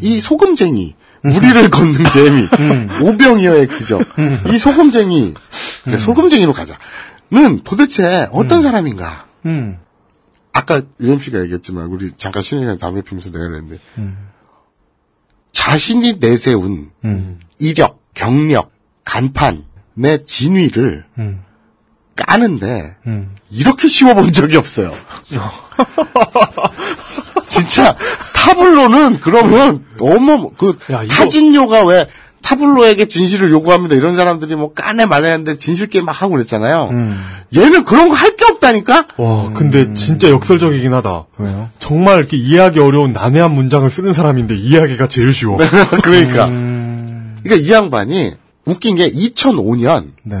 [0.00, 2.48] 이 소금쟁이 무리를 걷는 개미.
[3.02, 4.00] 오병이어의 그죠
[4.52, 5.34] 이 소금쟁이.
[5.84, 9.26] 그래, 소금쟁이로 가자는 도대체 어떤 사람인가?
[9.46, 9.78] 음.
[10.52, 13.78] 아까 UMC가 얘기했지만 우리 잠깐 시간에 담배 피면서 내가 그랬는데.
[15.52, 16.90] 자신이 내세운
[17.58, 18.72] 이력, 경력,
[19.04, 21.42] 간판의 진위를 음.
[22.16, 23.34] 까는데 음.
[23.50, 24.92] 이렇게 쉬워본 적이 없어요.
[27.48, 27.96] 진짜
[28.34, 32.06] 타블로는 그러면 너무 그 야, 이거- 타진요가 왜
[32.42, 33.94] 타블로에게 진실을 요구합니다.
[33.96, 36.88] 이런 사람들이 뭐 까내 말했는데 진실 게임 막 하고 그랬잖아요.
[36.90, 37.20] 음.
[37.54, 39.06] 얘는 그런 거 할 게 없다니까.
[39.18, 41.26] 와, 근데 진짜 역설적이긴 하다.
[41.38, 41.68] 왜요?
[41.78, 45.58] 정말 이렇게 이해하기 어려운 난해한 문장을 쓰는 사람인데 이해하기가 제일 쉬워.
[46.02, 46.46] 그러니까.
[46.46, 47.38] 음.
[47.42, 48.32] 그러니까 이 양반이
[48.64, 50.36] 웃긴 게 2005년 네.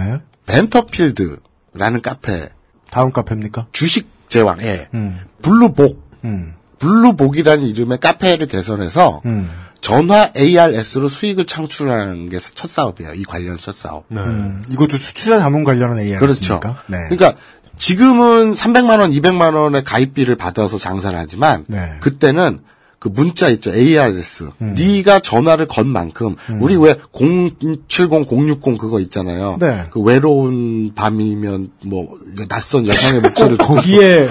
[0.46, 2.48] 벤터필드라는 카페
[2.90, 3.66] 다음 카페입니까?
[3.72, 4.88] 주식 제왕, 예.
[4.94, 5.20] 음.
[5.42, 6.54] 블루복, 음.
[6.78, 9.50] 블루복이라는 이름의 카페를 개설해서 음.
[9.80, 13.14] 전화 ARS로 수익을 창출하는 게 첫 사업이에요.
[13.14, 14.04] 이 관련 첫 사업.
[14.12, 16.18] 음, 이것도 투자 자문 관련한 ARS입니까?
[16.60, 16.76] 그렇죠.
[16.86, 16.98] 네.
[17.08, 17.34] 그러니까
[17.76, 21.78] 지금은 300만 원, 200만 원의 가입비를 받아서 장사를 하지만 네.
[22.00, 22.60] 그때는
[23.00, 23.72] 그 문자 있죠.
[23.74, 24.50] ARS.
[24.60, 24.74] 음.
[24.78, 29.56] 네가 전화를 건 만큼 우리 왜 070, 060 그거 있잖아요.
[29.58, 29.86] 네.
[29.90, 34.28] 그 외로운 밤이면 뭐 낯선 여성의 목소리를 거기에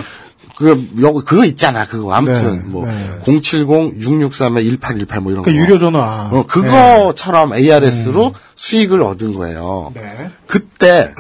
[0.56, 0.88] 그
[1.26, 1.88] 그거 있잖아.
[1.88, 3.20] 그거 아무튼 네, 뭐 네.
[3.26, 5.58] 070, 663에 1818 뭐 이런 그 거.
[5.58, 6.30] 유료 전화.
[6.32, 9.92] 어, 그거처럼 ARS로 수익을 얻은 거예요.
[9.96, 10.30] 네.
[10.46, 11.12] 그때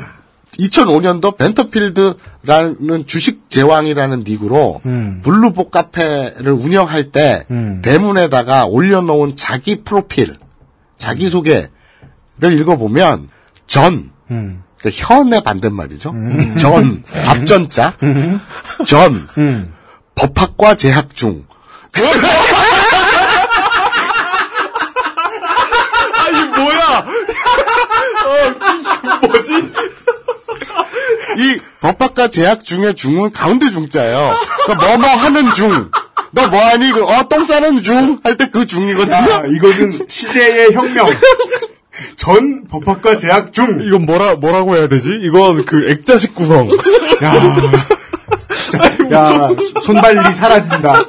[0.59, 5.21] 2005년도 벤터필드라는 주식 제왕이라는 닉으로 음.
[5.23, 7.81] 블루복 카페를 운영할 때 음.
[7.81, 10.35] 대문에다가 올려놓은 자기 프로필,
[10.97, 11.69] 자기 소개를
[12.41, 13.29] 읽어보면
[13.65, 14.63] 전, 음.
[14.77, 16.13] 그 현의 반대말이죠.
[16.59, 17.93] 전, 앞전자,
[18.85, 19.73] 전, 음.
[20.15, 21.45] 법학과 재학 중.
[26.19, 27.05] 아니 뭐야?
[28.25, 29.53] 어, 뭐지?
[31.37, 34.33] 이 법학과 재학 중의 중은 가운데 중자예요.
[34.65, 35.89] 그러니까 뭐뭐 하는 중.
[36.31, 36.91] 너 뭐하니?
[36.91, 38.19] 그, 어, 똥 싸는 중?
[38.23, 39.15] 할 때 그 중이거든요.
[39.15, 41.07] 야, 이것은 시제의 혁명.
[42.17, 43.81] 전 법학과 재학 중.
[43.81, 45.09] 이건 뭐라 뭐라고 해야 되지?
[45.23, 46.67] 이건 그 액자식 구성.
[47.23, 47.33] 야,
[49.11, 49.49] 야
[49.83, 51.03] 손발리 사라진다.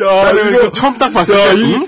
[0.00, 1.86] 야, 나는 이거 이거 처음 딱 봤을 야, 때, 이, 응?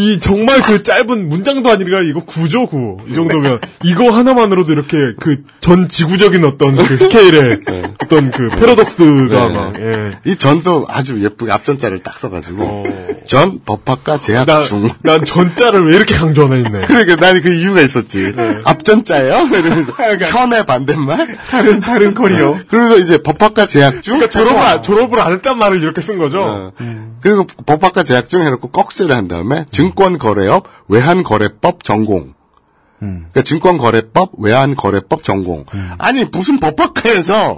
[0.00, 2.96] 이 정말 그 짧은 문장도 아니라 이거 구조 구.
[3.06, 7.60] 이 정도면 이거 하나만으로도 이렇게 그전 지구적인 어떤 그 스케일의
[8.02, 9.54] 어떤 그 패러독스가 네.
[9.54, 10.12] 막 예.
[10.24, 12.86] 이 전도 아주 예쁘게 앞전자를 딱 써가지고.
[13.26, 14.88] 전 법학과 재학 나, 중.
[15.02, 16.86] 난 전자를 왜 이렇게 강조하나 했네.
[16.86, 18.32] 그러니까 나는 그 이유가 있었지.
[18.64, 19.48] 앞전자예요?
[19.52, 21.38] 이러면서 현의 반대말?
[21.50, 22.58] 다른 다른 커리어.
[22.68, 24.18] 그래서 이제 법학과 재학 중.
[24.18, 26.40] 그러니까 졸업을, 안- 졸업을 안 했단 말을 이렇게 쓴 거죠.
[26.42, 26.72] 어.
[27.20, 32.32] 그리고 법학과 재학 중 해놓고 꺽쇠를 한 다음에 증권 거래업 외환 거래법 전공.
[33.00, 35.64] 그러니까 증권거래법 외환거래법 전공.
[35.98, 37.56] 아니 무슨 법학과에서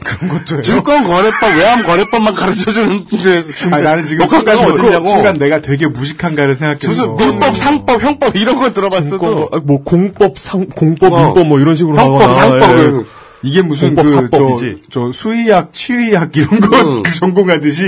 [0.62, 5.09] 증권거래법 외환거래법만 가르쳐주는 데서 아니, 나는 지금 순간, 어디냐고.
[5.09, 9.82] 순간 내가 되게 무식한가를 생각해서 무슨 민법, 상법, 형법 이런 거 들어봤어도 증권, 아, 뭐
[9.82, 11.24] 공법, 상, 공법, 어.
[11.24, 13.22] 민법 뭐 이런 식으로 형법, 하거나, 상법을 예.
[13.45, 14.82] 이게 무슨 공법, 그, 저, 사법이지.
[14.90, 17.03] 저 수의학, 치의학 이런 거 음.
[17.03, 17.84] 그 전공하듯이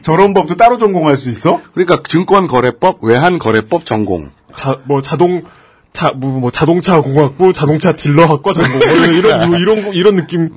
[0.00, 1.60] 저런 법도 따로 전공할 수 있어?
[1.74, 4.30] 그러니까 증권거래법 외환거래법 전공.
[4.56, 5.42] 자, 뭐 자동,
[5.94, 10.16] 자, 뭐, 뭐 자동차 공학부, 자동차 딜러학과 전공, 뭐 이런, 이런, 뭐 이런, 거- 이런
[10.16, 10.50] 느낌.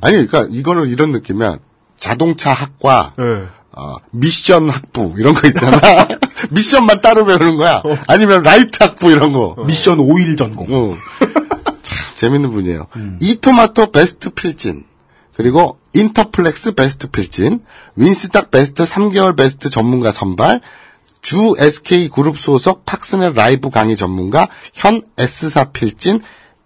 [0.00, 1.58] 아니 그러니까 이거는 이런 느낌이야.
[1.98, 3.46] 자동차 학과 예.
[3.72, 5.80] 어, 미션 학부 이런 거 있잖아.
[6.50, 7.82] 미션만 따로 배우는 거야.
[8.06, 9.56] 아니면 라이트 학부 이런 거.
[9.66, 10.66] 미션 오일 전공.
[10.70, 10.94] 어.
[11.82, 12.86] 참 재밌는 분이에요.
[13.20, 14.84] 이토마토 베스트 필진.
[15.34, 17.60] 그리고 인터플렉스 베스트 필진.
[17.96, 20.60] 윈스탁 베스트 3개월 베스트 전문가 선발.
[21.24, 24.46] 주 SK 그룹 소속 팍스넷 라이브 강의 전문가.
[24.74, 26.20] 현 S사 필진.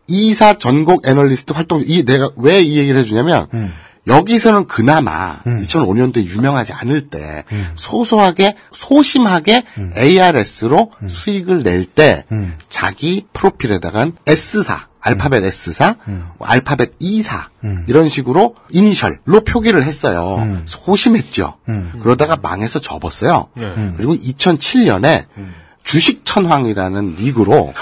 [0.08, 1.82] 이사 전국 애널리스트 활동.
[1.86, 3.46] 이 내가 왜 이 얘기를 해주냐면
[4.08, 7.44] 여기서는 그나마 2005년도에 유명하지 않을 때
[7.76, 9.62] 소소하게 소심하게
[9.96, 12.24] ARS로 수익을 낼 때
[12.68, 15.96] 자기 프로필에다가 S사 알파벳 S사,
[16.40, 17.48] 알파벳 E사
[17.86, 20.62] 이런 식으로 이니셜로 표기를 했어요.
[20.66, 21.56] 소심했죠.
[22.02, 23.48] 그러다가 망해서 접었어요.
[23.96, 25.26] 그리고 2007년에
[25.84, 27.72] 주식천황이라는 릭으로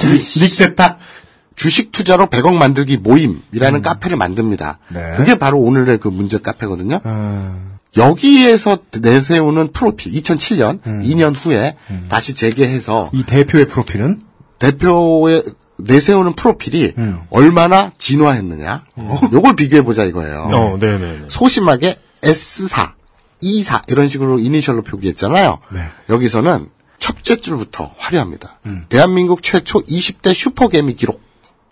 [0.00, 0.98] 릭세탁.
[1.56, 4.78] 주식 투자로 100억 만들기 모임이라는 카페를 만듭니다.
[4.90, 5.14] 네.
[5.16, 7.00] 그게 바로 오늘의 그 문제 카페거든요.
[7.02, 11.76] 어, 여기에서 내세우는 프로필 2007년 2년 후에
[12.10, 14.20] 다시 재개해서 이 대표의 프로필은
[14.58, 15.44] 대표의
[15.78, 16.94] 내세우는 프로필이
[17.30, 18.84] 얼마나 진화했느냐.
[19.32, 20.42] 요걸 비교해 보자 이거예요.
[20.52, 21.24] 어, 네네.
[21.28, 22.94] 소심하게 S사,
[23.42, 25.58] E사 이런 식으로 이니셜로 표기했잖아요.
[25.72, 25.80] 네.
[26.08, 26.68] 여기서는
[26.98, 28.58] 첫째 줄부터 화려합니다.
[28.88, 31.20] 대한민국 최초 20대 슈퍼개미 기록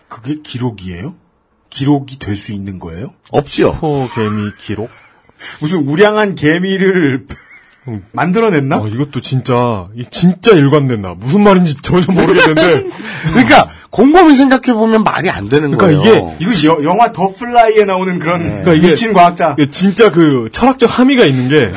[0.07, 1.15] 그게 기록이에요?
[1.71, 3.09] 기록이 될 수 있는 거예요?
[3.31, 3.73] 없지요.
[3.73, 4.89] 포개미 기록?
[5.59, 7.25] 무슨 우량한 개미를
[8.13, 8.77] 만들어냈나?
[8.81, 11.15] 어, 이것도 진짜, 이 진짜 일관된다.
[11.15, 12.89] 무슨 말인지 전혀 모르겠는데.
[13.33, 16.35] 그러니까 곰곰이 생각해 보면 말이 안 되는 그러니까 거예요.
[16.37, 19.55] 이게 이거 여- 영화 The Fly에 나오는 그런 그러니까 이게- 미친 과학자.
[19.57, 21.71] 이게 진짜 그 철학적 함의가 있는 게,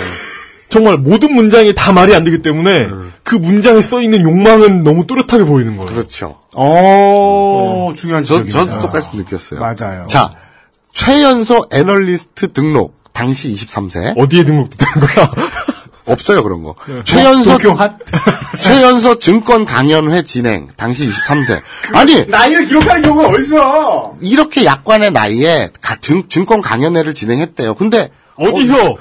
[0.68, 2.88] 정말 모든 문장이 다 말이 안 되기 때문에,
[3.22, 5.92] 그 문장에 써 있는 욕망은 너무 뚜렷하게 보이는 거예요.
[5.92, 6.40] 그렇죠.
[6.56, 8.66] 어, 중요한 저, 지적입니다.
[8.66, 9.60] 저도 똑같이 느꼈어요.
[9.60, 10.08] 맞아요.
[10.08, 10.32] 자,
[10.92, 14.14] 최연소 애널리스트 등록 당시 23세.
[14.18, 15.30] 어디에 등록되는 거야?
[16.12, 16.74] 없어요 그런 거.
[16.86, 17.02] 네.
[17.74, 17.96] 핫?
[18.56, 21.60] 최연소 증권 강연회 진행 당시 23세.
[21.94, 24.16] 아니 나이를 기록하는 경우가 어딨어?
[24.20, 27.74] 이렇게 약관의 나이에 가- 증, 증권 강연회를 진행했대요.
[27.74, 28.96] 근데 어디서?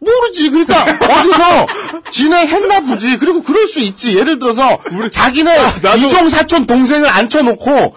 [0.00, 0.50] 모르지.
[0.50, 1.66] 그러니까 어디서
[2.10, 3.18] 진행했나 보지.
[3.18, 4.16] 그리고 그럴 수 있지.
[4.18, 4.78] 예를 들어서
[5.10, 5.56] 자기네
[5.96, 7.96] 이종 사촌 동생을 앉혀놓고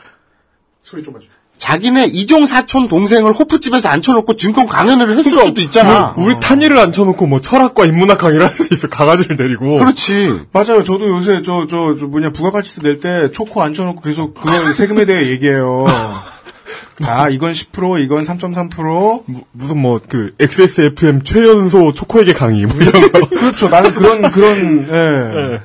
[0.83, 1.27] 소리 좀 해줘.
[1.57, 6.13] 자기네 이종 사촌 동생을 호프집에서 앉혀놓고 증권 강연회를 했을 수도 있잖아.
[6.17, 8.87] 우리, 우리 탄이를 앉혀놓고 뭐 철학과 인문학 강의를 할 수 있어.
[8.89, 9.77] 강아지를 데리고.
[9.79, 10.41] 그렇지.
[10.51, 10.83] 맞아요.
[10.83, 15.27] 저도 요새 저, 저, 저 뭐냐, 부가가치세 낼 때 초코 앉혀놓고 계속 그걸 세금에 대해
[15.29, 15.85] 얘기해요.
[17.03, 19.23] 자, 이건 10%, 이건 3.3%.
[19.51, 23.27] 무슨 뭐 그 XSFM 최연소 초코에게 강의 뭐 이런 거.
[23.29, 23.69] 그렇죠.
[23.69, 25.59] 나는 그런, 그런, 예.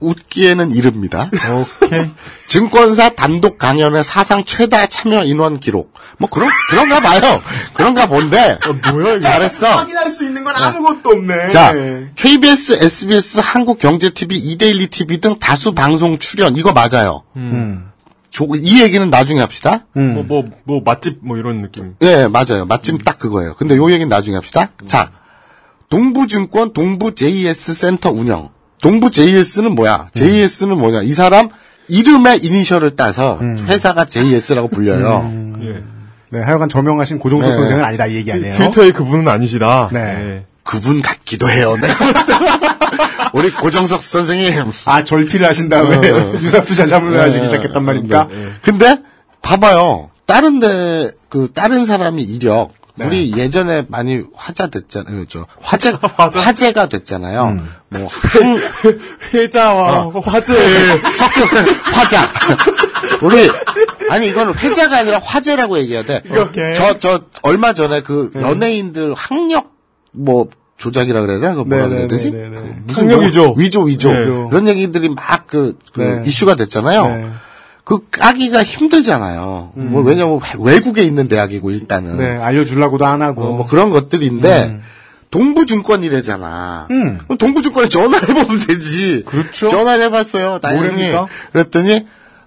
[0.00, 1.30] 웃기에는 이릅니다.
[1.32, 2.10] 오케이.
[2.48, 5.92] 증권사 단독 강연회 사상 최다 참여 인원 기록.
[6.18, 7.42] 뭐 그런 그런가 봐요.
[7.72, 8.58] 그런가 본데.
[8.92, 9.20] 뭐야 이거?
[9.20, 9.66] 잘했어.
[9.78, 11.48] 확인할 수 있는 건 아무것도 없네.
[11.48, 11.72] 자,
[12.16, 17.22] KBS, SBS, 한국경제TV, 이데일리 TV 등 다수 방송 출연 이거 맞아요.
[17.36, 17.90] 음.
[18.30, 19.86] 조- 이 얘기는 나중에 합시다.
[19.92, 21.94] 뭐, 뭐, 뭐, 맛집, 뭐, 이런 느낌.
[22.02, 22.66] 예, 맞아요.
[22.66, 23.54] 마침 딱 그거예요.
[23.54, 24.70] 근데 요 얘기는 나중에 합시다.
[24.86, 25.12] 자,
[25.88, 28.50] 동부증권 동부 JS 센터 운영.
[28.84, 30.08] 동부 JS는 뭐야?
[30.12, 31.02] JS는 뭐냐?
[31.02, 31.48] 이 사람
[31.88, 35.32] 이름의 이니셜을 따서 회사가 JS라고 불려요.
[36.30, 37.54] 네, 하여간 저명하신 고종석 네.
[37.54, 38.52] 선생은 아니다, 이 얘기 아니에요.
[38.54, 39.88] 트위터에 그분은 아니시다.
[39.92, 40.44] 네.
[40.62, 41.74] 그분 같기도 해요.
[41.80, 41.88] 네.
[43.32, 44.70] 우리 고정석 선생님.
[44.84, 46.34] 아, 절필을 하신 다음에 어.
[46.42, 47.20] 유사 투자 자문을 네.
[47.22, 48.28] 하시기 시작했단 말입니까?
[48.62, 48.98] 근데
[49.42, 50.10] 봐봐요.
[50.26, 53.06] 다른 데 그 다른 사람이 이력 네.
[53.06, 55.24] 우리 예전에 많이 화자 됐잖아요.
[55.28, 57.44] 저 화제 화제가 됐잖아요.
[57.48, 57.68] 음.
[57.88, 58.58] 뭐 한,
[59.32, 60.54] 회자와 화제.
[61.12, 61.44] 섞여
[61.92, 62.30] 화자.
[63.22, 63.50] 우리
[64.10, 66.22] 아니 이거는 회자가 아니라 화제라고 얘기해야 돼.
[66.30, 66.74] 오케이.
[66.74, 69.72] 저 저 얼마 전에 그 연예인들 학력
[70.12, 71.54] 뭐 조작이라 그래야 되나?
[71.54, 72.30] 그 뭐라 그래야 되지?
[72.30, 73.54] 그 무슨 위조.
[73.56, 74.24] 위조 위조 네.
[74.48, 76.22] 그런 얘기들이 막그 네.
[76.24, 77.32] 이슈가 됐잖아요.
[77.84, 77.90] 네.
[77.96, 79.72] 그 까기가 힘들잖아요.
[79.74, 82.18] 뭐 왜냐면 외국에 있는 대학이고 일단은 음.
[82.18, 83.42] 네, 알려주려고도 안 하고.
[83.42, 84.80] 어, 뭐 그런 것들인데
[85.30, 86.88] 동부증권이래잖아.
[86.90, 87.18] 음.
[87.24, 89.24] 그럼 동부증권에 전화를 해보면 되지.
[89.26, 89.68] 그렇죠.
[89.68, 90.60] 전화를 해봤어요.
[90.62, 91.26] 뭐랍니까?
[91.52, 92.06] 그랬더니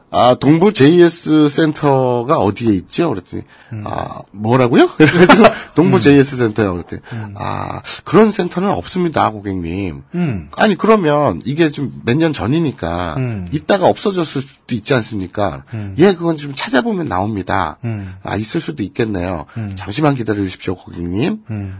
[0.09, 3.09] 아 동부 JS 센터가 어디에 있죠?
[3.09, 3.43] 그랬더니
[3.83, 4.87] 아 뭐라고요?
[4.95, 5.43] 그래가지고
[5.75, 6.71] 동부 JS 센터요.
[6.71, 7.01] 그랬더니
[7.35, 10.03] 아 그런 센터는 없습니다, 고객님.
[10.15, 10.49] 음.
[10.55, 13.47] 아니 그러면 이게 좀 몇 년 전이니까 음.
[13.51, 15.63] 있다가 없어졌을 수도 있지 않습니까?
[15.97, 17.77] 예, 그건 좀 찾아보면 나옵니다.
[17.83, 18.15] 음.
[18.23, 19.45] 아 있을 수도 있겠네요.
[19.75, 21.43] 잠시만 기다려 주십시오, 고객님.
[21.49, 21.79] 음.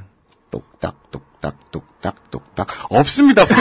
[0.52, 3.46] 똑딱 똑 딱 똑딱 똑딱 없습니다.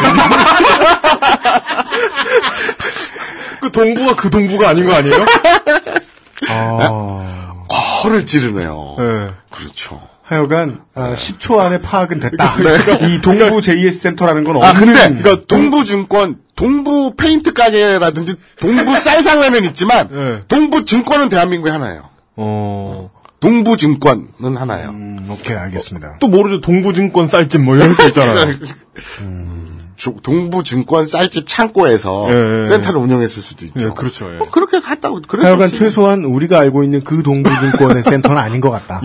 [3.61, 5.25] 그 동부가 그 동부가 아닌 거 아니에요?
[6.49, 7.55] 아.
[8.03, 8.97] 허를 찌르네요.
[8.99, 9.29] 네.
[9.51, 10.01] 그렇죠.
[10.23, 12.57] 하여간 아, 10초 안에 파악은 됐다.
[12.57, 12.79] 네.
[13.15, 18.99] 이 동부 JS 센터라는 건 아, 없는 근데, 그러니까 동부 증권, 동부 페인트 가게라든지, 동부
[18.99, 20.43] 쌀상회는 있지만, 네.
[20.49, 22.11] 동부 증권은 대한민국에 하나예요.
[22.37, 23.11] 어.
[23.47, 24.89] 동부증권은 하나예요.
[24.91, 26.17] 음, 오케이 알겠습니다.
[26.21, 26.61] 또 모르죠.
[26.61, 28.57] 동부증권 쌀집 뭐 이런 거 있잖아요.
[29.97, 33.89] 주- 동부증권 쌀집 창고에서 예, 예, 센터를 운영했을 수도 있죠.
[33.89, 34.31] 예, 그렇죠.
[34.35, 34.39] 예.
[34.39, 39.01] 뭐 그렇게 갔다고, 그래 하여간 최소한 우리가 알고 있는 그 동부증권의 센터는 아닌 것 같다.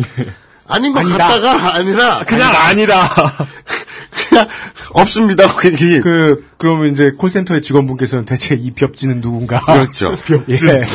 [0.68, 1.18] 아닌 것 아니다.
[1.18, 3.08] 같다가 아니라, 그냥 아니다.
[4.30, 4.48] 그냥,
[4.94, 6.02] 없습니다, 고객님.
[6.02, 9.60] 그 그러면 이제 콜센터의 직원분께서는 대체 이 벽지는 누군가?
[9.62, 10.16] 그렇죠.
[10.50, 10.56] 예.
[10.56, 10.88] 네.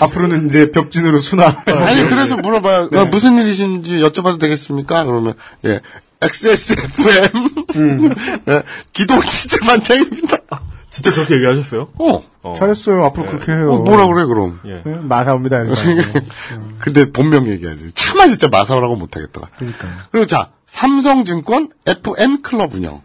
[0.00, 1.62] 앞으로는 이제 벽진으로 순화.
[1.66, 2.90] 아니 그래서 물어봐요.
[2.92, 5.04] 어, 무슨 일이신지 여쭤봐도 되겠습니까?
[5.04, 5.34] 그러면
[5.64, 5.80] 예
[6.22, 7.48] XSFM
[8.48, 10.38] 예, 기도 진짜 만장입니다.
[10.90, 11.88] 진짜 그렇게 얘기하셨어요?
[11.98, 12.54] 어, 어.
[12.56, 13.04] 잘했어요.
[13.06, 13.72] 앞으로 그렇게 해요.
[13.72, 14.60] 어, 뭐라 그래 그럼?
[14.64, 14.80] 예.
[14.86, 15.62] 예, 마사옵니다.
[15.62, 15.82] 이렇게.
[16.78, 17.90] 근데 본명 얘기하지.
[17.94, 19.48] 차마 진짜 마사오라고 못하겠더라.
[19.58, 19.88] 그러니까.
[20.12, 23.02] 그리고 자 삼성증권 FN 클럽 운영.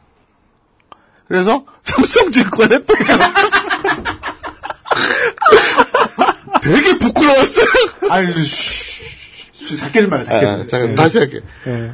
[1.27, 2.93] 그래서 삼성증권에 또
[6.61, 7.65] 되게 부끄러웠어요.
[8.09, 9.03] 아유, 쉬,
[9.53, 10.23] 쉬, 작게 좀 말해.
[10.23, 10.67] 작게 아, 좀.
[10.67, 10.95] 잠깐 예.
[10.95, 11.41] 다시 할게.
[11.67, 11.93] 예.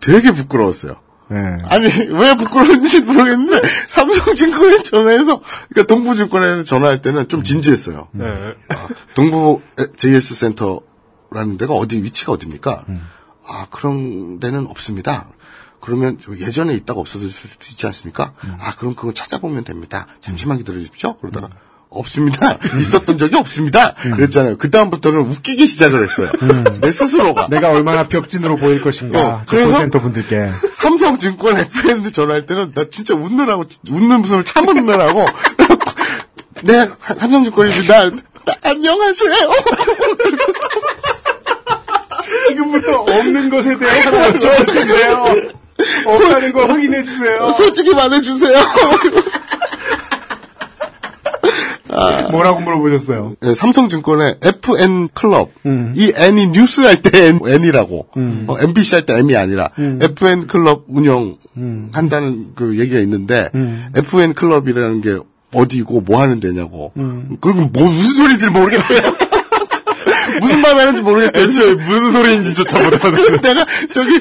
[0.00, 0.96] 되게 부끄러웠어요.
[1.32, 1.36] 예.
[1.64, 8.08] 아니 왜 부끄러운지 모르겠는데 삼성증권에 전화해서 그러니까 동부증권에 전화할 때는 좀 진지했어요.
[8.12, 8.24] 네.
[8.68, 9.60] 아, 동부
[9.96, 12.84] JS 센터라는 데가 어디 위치가 어디입니까?
[13.48, 15.28] 아 그런 데는 없습니다.
[15.80, 18.32] 그러면 저 예전에 있다가 없어질 수도 있지 않습니까?
[18.60, 20.06] 아 그럼 그거 찾아보면 됩니다.
[20.20, 21.16] 잠시만 기다려 주십시오.
[21.18, 21.48] 그러다가
[21.88, 22.58] 없습니다.
[22.78, 23.94] 있었던 적이 없습니다.
[23.94, 24.58] 그랬잖아요.
[24.58, 26.30] 그 다음부터는 웃기기 시작을 했어요.
[26.80, 27.46] 내 스스로가.
[27.48, 29.18] 내가 얼마나 벽진으로 보일 것인가.
[29.20, 30.50] 어, 저 그래서- 콜센터 분들께.
[30.74, 35.26] 삼성증권 FM도 전화할 때는 나 진짜 웃느라고 웃는 웃음을 참느라고
[36.62, 38.10] 네 사- 삼성증권입니다.
[38.10, 39.34] 나- 안녕하세요.
[42.48, 45.24] 지금부터 없는 것에 대해 하나 여쭤볼 텐데요.
[46.06, 47.52] 없다는 걸 확인해 주세요.
[47.52, 48.58] 솔직히 말해 주세요.
[52.30, 53.36] 뭐라고 물어보셨어요?
[53.40, 55.50] 네, 삼성증권의 FN 클럽.
[55.66, 55.92] 음.
[55.96, 58.06] 이 N이 뉴스 할 때 N이라고.
[58.48, 59.98] 어, MBC 할 때 M이 아니라 음.
[60.02, 61.36] FN 클럽 운영
[61.92, 63.86] 한다는 그 얘기가 있는데 음.
[63.94, 65.18] FN 클럽이라는 게
[65.54, 66.92] 어디고 뭐 하는 데냐고.
[67.40, 69.15] 그럼 뭐 무슨 소리인지 모르겠어요.
[70.46, 71.40] 무슨 말 하는지 모르겠대.
[71.42, 73.40] 애초에 무슨 소리인지조차 못하는.
[73.40, 74.20] 내가 저기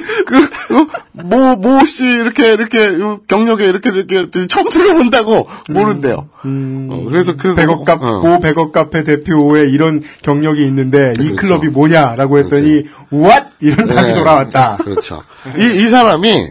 [1.14, 6.30] 그모 모씨 이렇게 이렇게 요 경력에 이렇게 이렇게 처음 들어본다고 모른대요.
[6.44, 8.20] 어, 그래서 그 백억 값, 어.
[8.20, 11.36] 고 백억 카페 대표의 이런 경력이 있는데 이 그렇죠.
[11.36, 12.84] 클럽이 뭐냐라고 했더니
[13.14, 14.14] what 이런 답이 네.
[14.14, 14.78] 돌아왔다.
[14.84, 15.24] 그렇죠.
[15.58, 16.48] 이, 이 사람이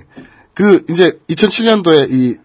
[0.55, 2.37] 그 이제 2007년도에 이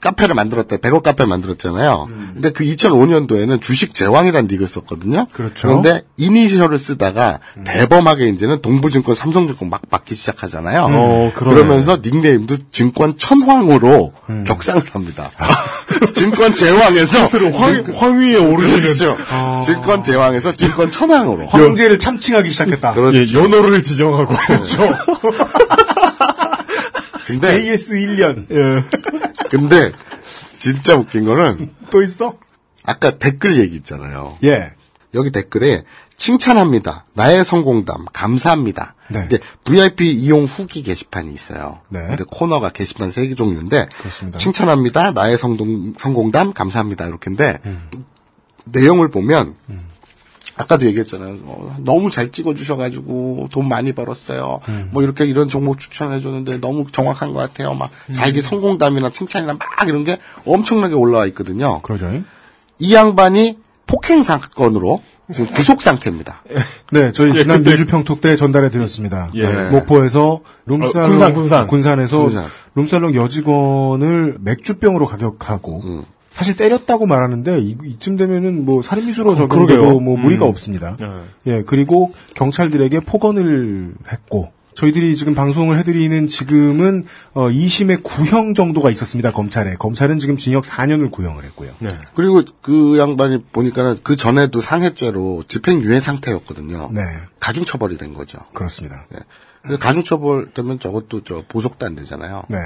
[0.00, 0.76] 카페를 만들었다.
[0.76, 2.08] 100억 카페를 만들었잖아요.
[2.34, 5.26] 근데 그 2005년도에는 주식 제왕이라는 닉을 썼거든요.
[5.32, 5.68] 그렇죠.
[5.68, 10.86] 런데 이니셜을 쓰다가 대범하게 이제는 동부증권, 삼성증권 막 받기 시작하잖아요.
[10.90, 11.54] 어, 그러네.
[11.54, 14.12] 그러면서 닉네임도 증권 천황으로
[14.46, 15.30] 격상을 합니다.
[16.14, 18.82] 증권 제왕에서 스스로 황, 황위에 오르시는.
[18.82, 19.16] 그렇죠.
[19.64, 21.46] 증권 제왕에서 증권 천황으로.
[21.46, 22.94] 황제를 참칭하기 시작했다.
[23.14, 24.36] 예, 연호를 지정하고.
[24.36, 24.94] 그렇죠.
[27.26, 28.46] 근데 JS 1년.
[29.50, 29.92] 근데
[30.58, 32.34] 진짜 웃긴 거는 또 있어?
[32.84, 34.38] 아까 댓글 얘기 있잖아요.
[34.44, 34.72] 예.
[35.14, 35.84] 여기 댓글에
[36.16, 37.06] 칭찬합니다.
[37.14, 38.94] 나의 성공담 감사합니다.
[39.08, 39.20] 네.
[39.20, 41.80] 근데 VIP 이용 후기 게시판이 있어요.
[41.88, 42.00] 네.
[42.06, 44.38] 근데 코너가 게시판 세 개 종류인데 그렇습니다.
[44.38, 45.12] 칭찬합니다.
[45.12, 47.06] 나의 성공, 성공담 감사합니다.
[47.06, 47.88] 이렇게인데 음.
[48.66, 49.56] 내용을 보면
[50.60, 51.38] 아까도 얘기했잖아요.
[51.44, 54.60] 어, 너무 잘 찍어주셔가지고 돈 많이 벌었어요.
[54.68, 54.88] 음.
[54.92, 57.74] 뭐 이렇게 이런 종목 추천해줬는데 너무 정확한 것 같아요.
[57.74, 58.12] 막 음.
[58.12, 61.80] 자기 성공담이나 칭찬이나 막 이런 게 엄청나게 올라와 있거든요.
[61.80, 62.10] 그러죠.
[62.78, 66.42] 이 양반이 폭행 사건으로 지금 구속 상태입니다.
[66.92, 69.30] 네, 저희 예, 지난 민주평톡 때 전달해 드렸습니다.
[69.34, 69.46] 예.
[69.70, 72.00] 목포에서 룸살롱 어, 군산, 군산.
[72.00, 72.44] 에서 군산.
[72.74, 76.04] 룸살롱 여직원을 맥주병으로 가격하고 음.
[76.32, 79.48] 사실 때렸다고 말하는데 이, 이쯤 되면은 뭐 살인미수로 그러게요.
[79.48, 80.50] 적용돼도 뭐 무리가 음.
[80.50, 80.96] 없습니다.
[80.98, 81.06] 네.
[81.46, 87.04] 예, 그리고 경찰들에게 폭언을 했고 저희들이 지금 방송을 해드리는 지금은
[87.34, 89.32] 어, 2심의 구형 정도가 있었습니다.
[89.32, 91.72] 검찰에 검찰은 지금 징역 4년을 구형을 했고요.
[91.80, 91.88] 네.
[92.14, 96.90] 그리고 그 양반이 보니까는 그 전에도 상해죄로 집행유예 상태였거든요.
[96.92, 97.00] 네,
[97.40, 98.38] 가중처벌이 된 거죠.
[98.54, 99.06] 그렇습니다.
[99.14, 99.18] 예.
[99.62, 102.44] 그래서 가중처벌 되면 저것도 저 보석도 안 되잖아요.
[102.48, 102.56] 네,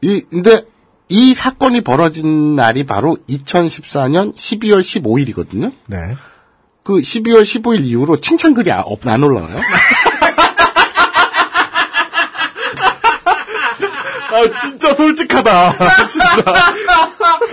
[0.00, 0.62] 이 근데
[1.08, 5.72] 이 사건이 벌어진 날이 바로 2014년 12월 15일이거든요.
[5.86, 5.96] 네.
[6.82, 9.56] 그 12월 15일 이후로 칭찬글이 아- 없- 안 올라와요.
[14.28, 15.72] 아, 진짜 솔직하다.
[16.06, 16.44] 진짜.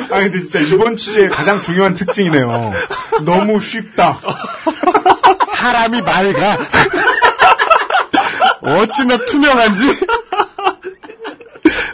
[0.10, 2.74] 아 근데 진짜 이번 취재의 가장 중요한 특징이네요.
[3.22, 4.20] 너무 쉽다.
[5.56, 6.58] 사람이 맑아.
[8.62, 10.00] 어찌나 투명한지.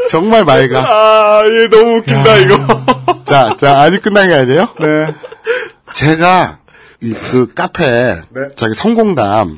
[0.09, 0.79] 정말 맑아.
[0.79, 3.23] 아, 얘 너무 웃긴다, 이거.
[3.25, 4.67] 자, 자, 아직 끝난 게 아니에요?
[4.79, 5.13] 네.
[5.93, 6.59] 제가
[7.01, 8.19] 이 그 카페
[8.57, 9.57] 자기 성공담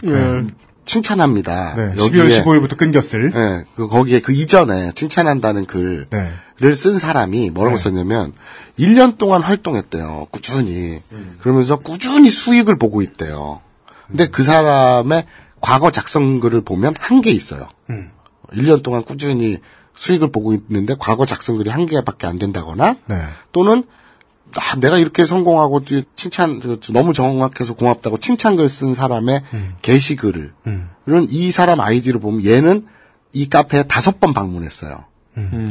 [0.86, 1.76] 칭찬합니다.
[1.76, 3.32] 네, 여기에 12월 15일부터 끊겼을.
[3.32, 6.74] 네, 그 거기에 그 이전에 칭찬한다는 글을 네.
[6.76, 8.34] 쓴 사람이 뭐라고 썼냐면
[8.78, 10.28] 1년 동안 활동했대요.
[10.32, 11.00] 꾸준히.
[11.40, 13.62] 그러면서 꾸준히 수익을 보고 있대요.
[14.08, 15.26] 근데 그 사람의
[15.62, 17.70] 과거 작성글을 보면 한개 있어요.
[18.54, 19.60] 1년 동안 꾸준히
[20.02, 23.16] 수익을 보고 있는데 과거 작성 글이 한 개밖에 안 된다거나 네.
[23.52, 23.84] 또는
[24.56, 26.60] 아, 내가 이렇게 성공하고 뒤- 칭찬
[26.92, 29.44] 너무 정확해서 고맙다고 칭찬 글 쓴 사람의
[29.84, 30.54] 게시글을
[31.06, 32.88] 이런 이 사람 아이디를 보면 얘는
[33.34, 35.06] 이 카페에 다섯 번 방문했어요.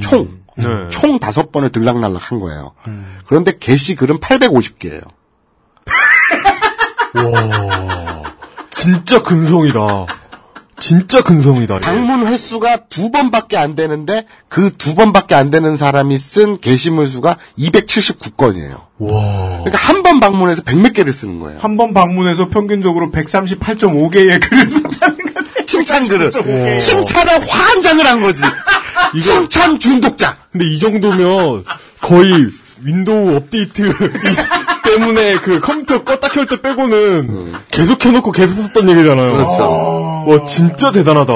[0.00, 0.38] 총.
[0.56, 0.64] 네.
[0.90, 2.74] 총 다섯 번을 들락날락 한 거예요.
[3.26, 5.02] 그런데 게시글은 850개예요.
[8.70, 10.06] 진짜 근성이다.
[10.80, 11.78] 진짜 근성이다.
[11.80, 17.36] 방문 횟수가 두 번밖에 안 되는데 그 두 번밖에 안 되는 사람이 쓴 게시물 수가
[17.58, 18.80] 279건이에요.
[18.98, 19.58] 와.
[19.62, 21.58] 그러니까 한 번 방문해서 100몇 개를 쓰는 거예요.
[21.60, 25.64] 한 번 방문해서 평균적으로 138.5개의 글을 썼다는 건데.
[25.66, 26.26] 칭찬 글을.
[26.36, 26.78] 오.
[26.78, 28.42] 칭찬에 환장을 한 거지.
[29.20, 30.36] 칭찬 중독자.
[30.50, 31.64] 근데 이 정도면
[32.00, 32.48] 거의
[32.82, 33.92] 윈도우 업데이트
[34.98, 39.32] 때문에 그 컴퓨터 껐다 켤 때 빼고는 계속 켜놓고 계속 썼던 얘기잖아요.
[39.32, 40.24] 그렇죠.
[40.26, 41.32] 와, 진짜 대단하다.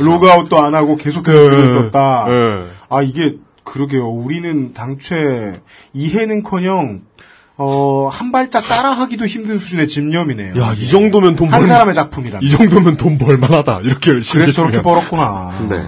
[0.00, 1.48] 로그아웃도 안 하고 계속해서 네.
[1.50, 2.26] 글을 썼다.
[2.28, 2.64] 네.
[2.88, 3.34] 아, 이게,
[3.64, 4.08] 그러게요.
[4.08, 5.60] 우리는 당최
[5.92, 7.02] 이해는커녕,
[7.58, 10.60] 어, 한 발짝 따라하기도 힘든 수준의 집념이네요.
[10.60, 12.40] 야, 이 정도면 돈한 벌- 사람의 작품이라.
[12.42, 13.80] 이 정도면 돈 벌만하다.
[13.82, 14.44] 이렇게 열심히.
[14.44, 14.82] 그래서 저렇게.
[14.82, 15.52] 벌었구나.
[15.68, 15.82] 네.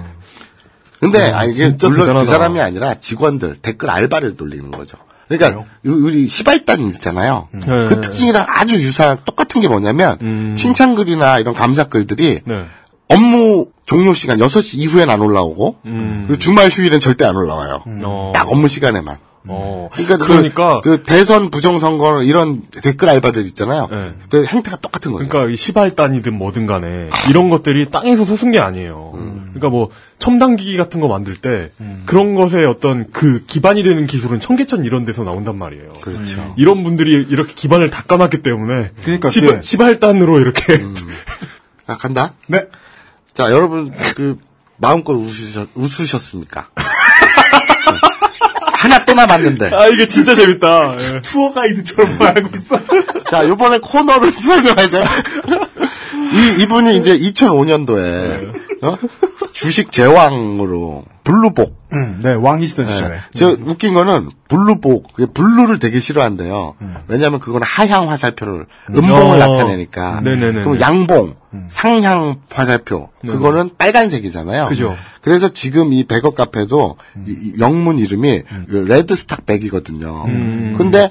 [1.00, 2.18] 근데 아, 이게 물론 대단하다.
[2.20, 4.96] 그 사람이 아니라 직원들 댓글 알바를 돌리는 거죠.
[5.28, 7.48] 그러니까 요- 우리 시발단 있잖아요.
[7.52, 7.60] 네.
[7.88, 12.64] 그 특징이랑 아주 유사한 똑같은 게 뭐냐면 칭찬글이나 이런 감사글들이 네.
[13.08, 17.82] 업무 종료 시간 6시 이후엔 안 올라오고 그리고 주말 휴일엔 절대 안 올라와요.
[18.04, 18.32] 어.
[18.34, 19.16] 딱 업무 시간에만.
[19.48, 19.88] 어.
[19.92, 23.88] 그러니까, 그- 그러니까 그, 대선 부정선거 이런 댓글 알바들 있잖아요.
[23.90, 24.12] 네.
[24.30, 25.26] 그 행태가 똑같은 거죠.
[25.28, 29.12] 그러니까 이 시발단이든 뭐든 간에 이런 것들이 땅에서 솟은 게 아니에요.
[29.14, 31.70] 그러니까 뭐 첨단기기 같은 거 만들 때
[32.06, 35.90] 그런 것에 어떤 그 기반이 되는 기술은 청계천 이런 데서 나온단 말이에요.
[36.00, 36.54] 그렇죠.
[36.56, 40.78] 이런 분들이 이렇게 기반을 닦아놨기 때문에 그러니까 시발, 그게- 시발단으로 이렇게
[41.86, 42.34] 자, 간다.
[42.46, 42.66] 네.
[43.32, 44.36] 자, 여러분 그
[44.76, 46.68] 마음껏 웃으셨, 웃으셨습니까?
[48.78, 49.74] 하나 또 남았는데.
[49.74, 50.94] 아 이게 진짜 재밌다.
[51.16, 51.22] 예.
[51.22, 52.80] 투어 가이드처럼 말하고 있어.
[53.28, 55.04] 자, 요번에 코너를 설명하자.
[56.32, 58.96] 이, 이분이 이제 2005년도에, 어?
[59.58, 61.76] 주식 제왕으로, 블루복.
[61.92, 63.16] 음, 네, 왕이시던 시절에.
[63.34, 65.14] 저, 웃긴 거는, 블루복.
[65.34, 66.74] blue를 되게 싫어한대요.
[67.08, 69.36] 왜냐면 그거는 하향 화살표를, 음봉을 어.
[69.36, 70.20] 나타내니까.
[70.20, 70.64] 네네네네.
[70.64, 71.34] 그럼 양봉,
[71.70, 73.08] 상향 화살표.
[73.26, 74.68] 그거는 빨간색이잖아요.
[74.68, 74.96] 그죠.
[75.22, 80.24] 그래서 지금 이 백업 카페도 이- 이 영문 이름이 레드스탁 백이거든요.
[80.26, 80.74] 음.
[80.78, 81.10] 근데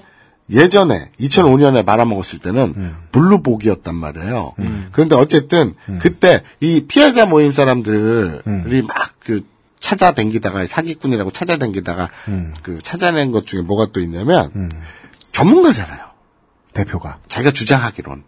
[0.50, 4.54] 예전에 2005년에 말아먹었을 때는 블루복이었단 말이에요.
[4.92, 9.46] 그런데 어쨌든 그때 이 피해자 모임 사람들이 막 그
[9.82, 12.10] 찾아댕기다가 사기꾼이라고 찾아댕기다가
[12.64, 14.72] 그 찾아낸 것 중에 뭐가 또 있냐면
[15.34, 16.00] 전문가잖아요.
[16.74, 17.20] 대표가.
[17.28, 18.24] 자기가 주장하기론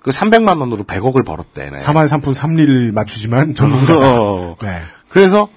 [0.00, 1.70] 그 300만 원으로 100억을 벌었대.
[1.70, 1.78] 네.
[1.78, 3.94] 3할 3푼 3리를 맞추지만 전문가.
[4.00, 4.56] 어.
[4.60, 4.80] 네.
[5.08, 5.48] 그래서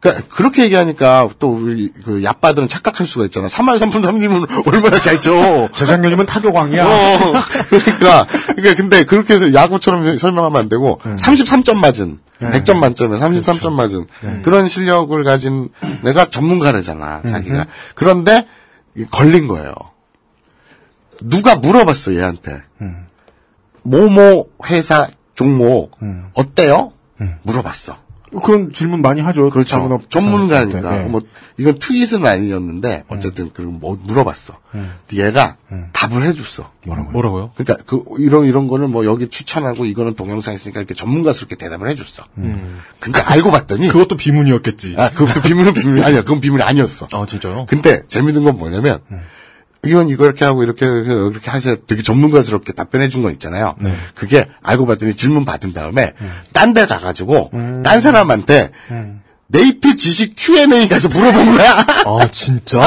[0.00, 3.48] 그렇게 얘기하니까 또 우리 그 야빠들은 착각할 수가 있잖아.
[3.48, 5.68] 3만 3분 3리면 얼마나 잘 쳐.
[5.74, 6.86] 재작년이면 타격왕이야.
[6.86, 7.32] 어,
[7.68, 14.06] 그러니까, 그러니까 근데 그렇게 해서 야구처럼 설명하면 안 되고 33점 맞은 100점 만점에 33점 맞은
[14.42, 15.68] 그런 실력을 가진
[16.02, 17.66] 내가 전문가래잖아 자기가
[17.96, 18.46] 그런데
[18.96, 19.74] 이 걸린 거예요.
[21.20, 22.62] 누가 물어봤어 얘한테
[23.82, 25.98] 모모 회사 종목
[26.34, 26.92] 어때요?
[27.42, 27.96] 물어봤어.
[28.30, 29.50] 그런 질문 많이 하죠.
[29.50, 30.00] 그렇죠.
[30.08, 30.90] 전문가니까.
[30.90, 31.04] 네.
[31.04, 31.22] 뭐,
[31.56, 34.54] 이건 트윗은 아니었는데, 어쨌든, 그리고 뭐, 물어봤어.
[34.70, 35.56] 근데 얘가
[35.92, 36.70] 답을 해줬어.
[36.86, 37.12] 뭐라고요?
[37.12, 37.50] 뭐라고요?
[37.56, 42.24] 그러니까, 그, 이런, 이런 거는 뭐, 여기 추천하고, 이거는 동영상 있으니까 이렇게 전문가스럽게 대답을 해줬어.
[43.00, 44.94] 근데 알고 봤더니, 그것도 비문이었겠지.
[44.98, 46.22] 아, 그것도 비밀은 비밀이 아니야.
[46.22, 47.08] 그건 비밀이 아니었어.
[47.12, 47.66] 아 진짜요?
[47.68, 49.00] 근데, 재밌는 건 뭐냐면,
[49.84, 51.76] 이건 이거 이렇게 하고 이렇게 이렇게, 이렇게 하세요.
[51.86, 53.76] 되게 전문가스럽게 답변해 준 건 있잖아요.
[54.14, 56.14] 그게 알고 봤더니 질문 받은 다음에
[56.52, 57.50] 딴데 가가지고
[57.84, 58.70] 딴 사람한테
[59.46, 61.78] 네이트 지식 Q&A 가서 물어본 거야.
[62.06, 62.78] 아 진짜?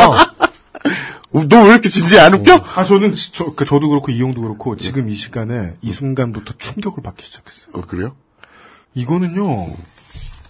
[1.32, 2.62] 너왜 이렇게 진지해 안 웃겨?
[2.76, 7.02] 아, 저는, 지- 저, 그 저도 그렇고, 이용도 그렇고, 지금 이 시간에, 이 순간부터 충격을
[7.04, 7.68] 받기 시작했어요.
[7.72, 8.16] 어, 그래요?
[8.96, 9.68] 이거는요,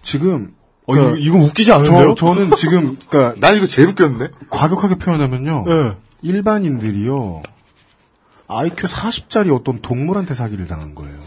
[0.01, 0.55] 지금,
[0.88, 2.15] 어, 이거, 이거 웃기지 저, 않은데요?
[2.15, 4.30] 저 는 지금, 그니까, 난 이거 제일 웃겼는데?
[4.49, 5.73] 과격하게 표현하면요, 네.
[6.22, 7.41] 일반인들이요,
[8.48, 11.18] IQ 40짜리 어떤 동물한테 사기를 당한 거예요.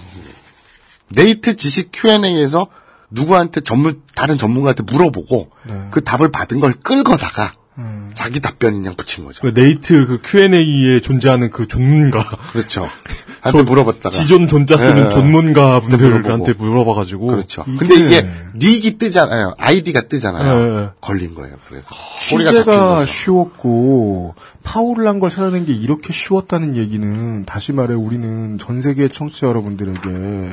[1.08, 2.68] 네이트 지식 Q&A에서
[3.10, 5.88] 누구한테 전문 다른 전문가한테 물어보고 네.
[5.90, 8.10] 그 답을 받은 걸 끌거다가 음.
[8.14, 9.40] 자기 답변 그냥 붙인 거죠.
[9.42, 12.24] 그 네이트 그 Q&A에 존재하는 그 전문가.
[12.52, 12.88] 그렇죠.
[13.40, 15.08] 한테 물어봤다가 지존 존자 쓰는 예, 예.
[15.10, 16.10] 전문가 물어보고.
[16.12, 17.26] 분들한테 물어봐가지고.
[17.26, 17.64] 그렇죠.
[17.66, 18.26] 이게- 근데 이게
[18.56, 19.54] 닉이 뜨잖아요.
[19.58, 20.54] 아이디가 뜨잖아요.
[20.78, 20.88] 예, 예.
[21.00, 21.56] 걸린 거예요.
[21.66, 23.04] 그래서 잡힌 취재가.
[23.06, 29.46] 쉬웠고 파울을 한 걸 찾아낸 게 이렇게 쉬웠다는 얘기는 다시 말해 우리는 전 세계 청취자
[29.48, 30.50] 여러분들에게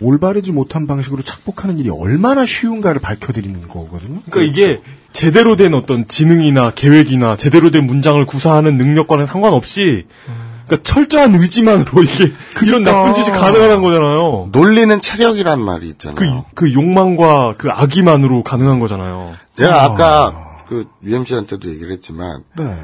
[0.00, 4.20] 올바르지 못한 방식으로 착복하는 일이 얼마나 쉬운가를 밝혀드리는 거거든요.
[4.30, 4.80] 그러니까 이게
[5.12, 10.06] 제대로 된 어떤 지능이나 계획이나 제대로 된 문장을 구사하는 능력과는 상관없이
[10.66, 12.32] 그러니까 철저한 의지만으로 이게
[12.62, 14.48] 이런 나쁜 짓이 가능한 거잖아요.
[14.52, 16.44] 논리는 체력이란 말이 그, 있잖아요.
[16.54, 19.32] 그 욕망과 그 악의만으로 가능한 거잖아요.
[19.54, 22.76] 제가 아까 그 UMC한테도 얘기를 했지만 네.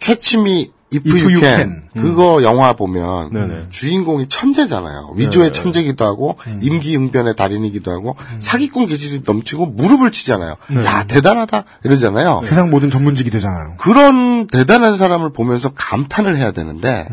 [0.00, 1.82] 캐치미 If, If You Can, Can.
[1.94, 3.66] 그거 영화 보면 네네.
[3.70, 5.12] 주인공이 천재잖아요.
[5.16, 10.56] 위조의 천재기도 하고 임기응변의 달인이기도 하고 사기꾼 기질이 넘치고 무릎을 치잖아요.
[10.84, 12.42] 야 대단하다 이러잖아요.
[12.44, 13.74] 세상 모든 전문직이 되잖아요.
[13.78, 17.08] 그런 대단한 사람을 보면서 감탄을 해야 되는데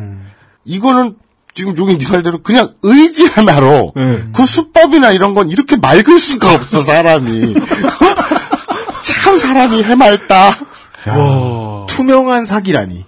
[0.66, 1.16] 이거는
[1.54, 4.24] 지금 여기 네 말대로 그냥 의지 하나로 네.
[4.34, 7.56] 그 수법이나 이런 건 이렇게 맑을 수가 없어 사람이
[9.04, 10.58] 참 사람이 해맑다.
[11.08, 11.86] 와.
[11.88, 13.06] 투명한 사기라니.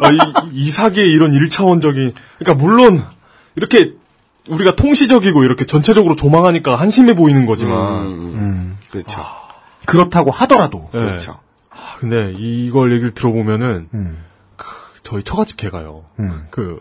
[0.00, 0.18] 아, 이,
[0.52, 3.02] 이 사기의 이런 일차원적인, 그러니까 물론
[3.56, 3.94] 이렇게
[4.48, 9.20] 우리가 통시적이고 이렇게 전체적으로 조망하니까 한심해 보이는 거지만, 음, 그렇죠.
[9.86, 10.88] 그렇다고 하더라도.
[10.92, 11.00] 네.
[11.00, 11.38] 그렇죠.
[11.70, 14.18] 아, 근데 이걸 얘기를 들어보면은 음.
[14.56, 14.66] 그
[15.02, 16.04] 저희 처갓집 개가요.
[16.20, 16.46] 음.
[16.50, 16.80] 그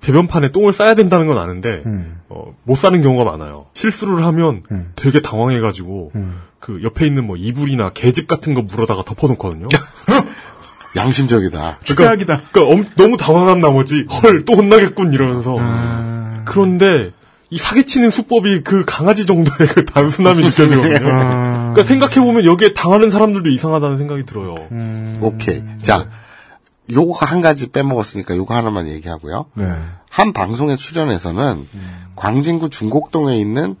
[0.00, 2.20] 배변판에 똥을 싸야 된다는 건 아는데 음.
[2.28, 3.66] 어, 못 싸는 경우가 많아요.
[3.72, 4.92] 실수를 하면 음.
[4.96, 6.40] 되게 당황해가지고 음.
[6.62, 9.66] 그 옆에 있는 뭐 이불이나 계집 같은 거 물어다가 덮어놓거든요.
[10.94, 11.80] 양심적이다.
[11.82, 12.40] 최악이다.
[12.52, 16.42] 그러니까 엄- 너무 당황한 나머지 헐 또 혼나겠군 이러면서 아.
[16.44, 17.10] 그런데
[17.50, 21.08] 이 사기치는 수법이 그 강아지 정도의 그 단순함이 느껴지거든요.
[21.12, 21.72] 아.
[21.72, 24.54] 그러니까 생각해 보면 여기에 당하는 사람들도 이상하다는 생각이 들어요.
[24.70, 25.16] 음.
[25.20, 25.62] 오케이.
[25.82, 26.06] 자,
[26.90, 29.46] 요거 한 가지 빼먹었으니까 요거 하나만 얘기하고요.
[29.54, 29.66] 네.
[30.10, 31.66] 한 방송에 출연해서는
[32.14, 33.74] 광진구 중곡동에 있는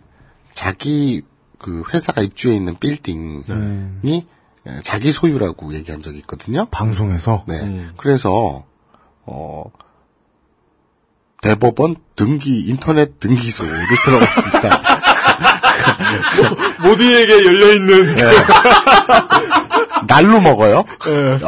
[0.52, 1.22] 자기
[1.62, 4.26] 그 회사가 입주해 있는 빌딩이
[4.82, 6.66] 자기 소유라고 얘기한 적이 있거든요.
[6.66, 7.88] 방송에서 네.
[7.96, 8.64] 그래서
[9.24, 9.64] 어
[11.40, 13.72] 대법원 등기 인터넷 등기소를
[14.04, 14.80] 들어갔습니다.
[16.82, 18.16] 모두에게 열려 있는.
[18.16, 18.22] 네.
[20.08, 20.84] 날로 먹어요.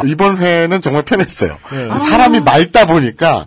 [0.07, 1.59] 이번 회는 정말 편했어요.
[1.71, 1.89] 네.
[1.99, 3.45] 사람이 맑다 보니까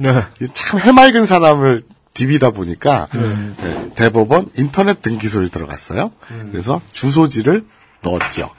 [0.53, 1.83] 참 해맑은 사람을
[2.17, 6.11] 디비다 보니까 네, 대법원 인터넷 등기소를 들어갔어요.
[6.51, 7.65] 그래서 주소지를
[8.01, 8.49] 넣었죠.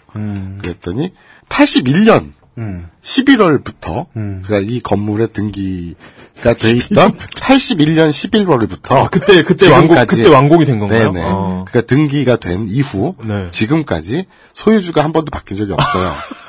[0.62, 1.12] 그랬더니
[1.48, 2.89] 81년 음.
[3.02, 10.64] 11월부터 그러니까 이 건물의 등기가 돼 있던 81년 11월부터 아, 그때- 그때 완공- 그때 완공이
[10.64, 11.12] 된 건가요?
[11.12, 11.24] 네네.
[11.26, 11.64] 아.
[11.68, 13.51] 그러니까 등기가 된 이후 네.
[13.51, 16.12] 지금까지 소유주가 한 번도 바뀐 적이 없어요.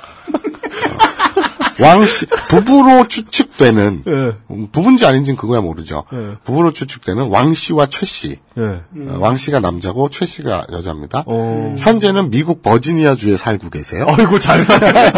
[1.82, 4.12] 어, 왕씨 부부로 추측되는 네.
[4.52, 6.04] 음, 부부인지 아닌지는 그거야 모르죠.
[6.12, 6.36] 네.
[6.44, 8.38] 부부로 추측되는 왕 씨와 최 씨.
[8.60, 9.10] 네.
[9.10, 11.24] 어, 왕 씨가 남자고 최 씨가 여자입니다.
[11.26, 11.76] 어.
[11.78, 14.06] 현재는 미국 버지니아 주에 살고 계세요.
[14.08, 14.90] 아이고, 잘 사네.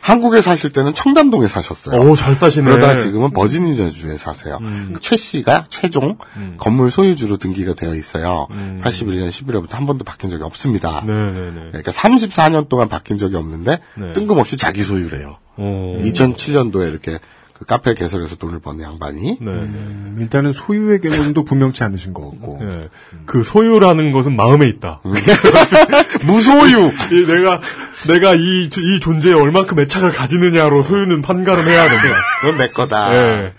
[0.00, 2.00] 한국에 사실 때는 청담동에 사셨어요.
[2.00, 2.64] 오, 잘 사시네.
[2.64, 4.58] 그러다가 지금은 버지니아 주에 사세요.
[4.62, 4.90] 음.
[4.94, 6.16] 그최 씨가 최종
[6.58, 8.46] 건물 소유주로 등기가 되어 있어요.
[8.50, 8.80] 음.
[8.84, 11.02] 81년 11월부터 한 번도 바뀐 적이 없습니다.
[11.06, 11.68] 네네네.
[11.68, 14.12] 그러니까 34년 동안 바뀐 적이 없는데 네.
[14.12, 15.36] 뜬금없이 자기 소유래요.
[15.58, 15.98] 오.
[16.02, 17.18] 2007년도에 이렇게
[17.62, 19.46] 그 카페 개설해서 돈을 버는 양반이 네.
[19.46, 22.58] 음, 일단은 소유의 개념도 분명치 않으신 것 같고.
[22.60, 22.88] 네.
[23.24, 25.00] 그 소유라는 것은 마음에 있다.
[26.26, 26.92] 무소유.
[27.12, 27.60] 이 내가
[28.08, 32.16] 내가 이, 이 존재에 얼만큼 애착을 가지느냐로 소유는 판가름 해야 된다.
[32.40, 33.10] 그건 내 거다.
[33.10, 33.52] 네.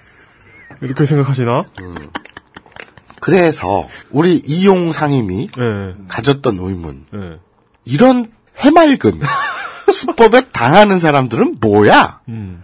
[0.81, 1.63] 이렇게 생각하시나?
[3.21, 5.95] 그래서 우리 이용 상임이 네.
[6.09, 7.05] 가졌던 의문.
[7.13, 7.19] 네.
[7.85, 8.27] 이런
[8.57, 9.21] 해맑은
[9.93, 12.19] 수법에 당하는 사람들은 뭐야?
[12.27, 12.63] 음.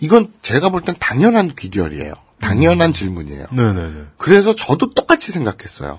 [0.00, 2.14] 이건 제가 볼 땐 당연한 귀결이에요.
[2.40, 3.46] 당연한 질문이에요.
[3.50, 3.92] 네네네.
[4.16, 5.98] 그래서 저도 똑같이 생각했어요.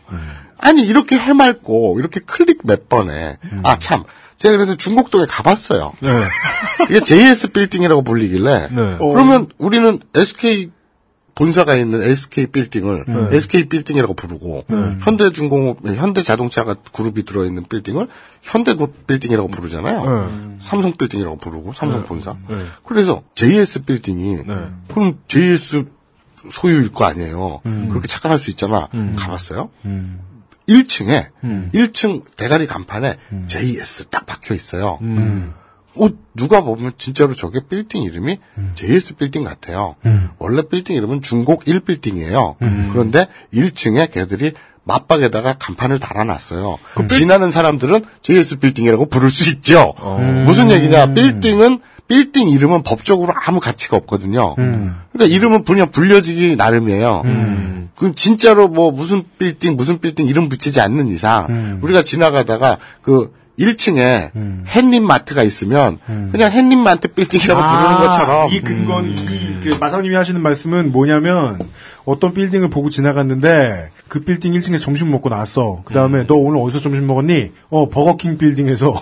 [0.58, 4.04] 아니 이렇게 해맑고 이렇게 클릭 몇 번에 아참
[4.38, 5.94] 제가 그래서 중곡동에 가봤어요.
[6.00, 6.10] 네.
[6.90, 8.98] 이게 JS 빌딩이라고 불리길래 네.
[8.98, 10.72] 그러면 우리는 SK
[11.40, 13.38] 본사가 있는 SK 빌딩을 네.
[13.38, 14.98] SK 빌딩이라고 부르고 네.
[15.00, 18.10] 현대중공업 현대자동차가 그룹이 들어있는 빌딩을
[18.42, 20.04] 현대그룹 빌딩이라고 부르잖아요.
[20.04, 20.58] 네.
[20.62, 22.06] 삼성 빌딩이라고 부르고 삼성 네.
[22.08, 22.36] 본사.
[22.50, 22.66] 네.
[22.84, 24.56] 그래서 JS 빌딩이 네.
[24.90, 25.86] 그럼 JS
[26.50, 27.62] 소유일 거 아니에요.
[27.66, 27.88] 음.
[27.88, 28.90] 그렇게 착각할 수 있잖아.
[28.94, 29.16] 음.
[29.18, 29.70] 가봤어요?
[30.68, 31.70] 1층에 음.
[31.74, 33.16] 1층 대가리 간판에
[33.48, 35.00] JS 딱 박혀 있어요.
[36.00, 36.06] 음.
[36.06, 38.40] 어, 누가 보면 진짜로 저게 빌딩 이름이
[38.76, 39.96] JS 빌딩 같아요.
[40.06, 40.30] 음.
[40.38, 42.56] 원래 빌딩 이름은 중곡 1 빌딩이에요.
[42.62, 42.90] 음.
[42.92, 44.54] 그런데 1층에 걔들이
[44.84, 46.80] 맞박에다가 간판을 달아놨어요.
[46.96, 49.94] 그 지나는 사람들은 JS 빌딩이라고 부를 수 있죠.
[49.98, 50.18] 어.
[50.46, 51.14] 무슨 얘기냐?
[51.14, 54.56] 빌딩은 빌딩 이름은 법적으로 아무 가치가 없거든요.
[54.56, 57.22] 그러니까 이름은 그냥 불려지기 나름이에요.
[57.26, 57.90] 음.
[57.96, 64.32] 그 진짜로 뭐 무슨 빌딩 무슨 빌딩 이름 붙이지 않는 이상 우리가 지나가다가 그 1층에
[64.68, 66.00] 햇님 마트가 있으면
[66.32, 71.60] 그냥 햇님 마트 빌딩이라고 부르는 것처럼 아, 이 근건 이, 그 마상님이 하시는 말씀은 뭐냐면
[72.06, 75.82] 어떤 빌딩을 보고 지나갔는데 그 빌딩 1층에 점심 먹고 나왔어.
[75.86, 77.52] 그 다음에 너 오늘 어디서 점심 먹었니?
[77.70, 78.94] 어 버거킹 빌딩에서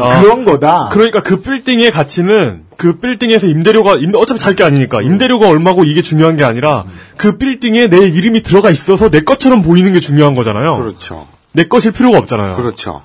[0.00, 0.20] 아.
[0.20, 0.88] 그런 거다.
[0.92, 6.02] 그러니까 그 빌딩의 가치는 그 빌딩에서 임대료가 임- 어차피 잘 게 아니니까 임대료가 얼마고 이게
[6.02, 6.84] 중요한 게 아니라
[7.16, 10.76] 그 빌딩에 내 이름이 들어가 있어서 내 것처럼 보이는 게 중요한 거잖아요.
[10.78, 11.28] 그렇죠.
[11.52, 12.56] 내 것일 필요가 없잖아요.
[12.56, 13.02] 그렇죠.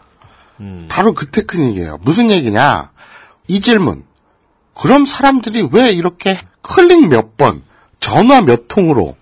[0.87, 1.99] 바로 그 테크닉이에요.
[2.03, 2.91] 무슨 얘기냐?
[3.47, 4.03] 이 질문.
[4.73, 7.63] 그럼 사람들이 왜 이렇게 클릭 몇 번,
[7.99, 9.15] 전화 몇 통으로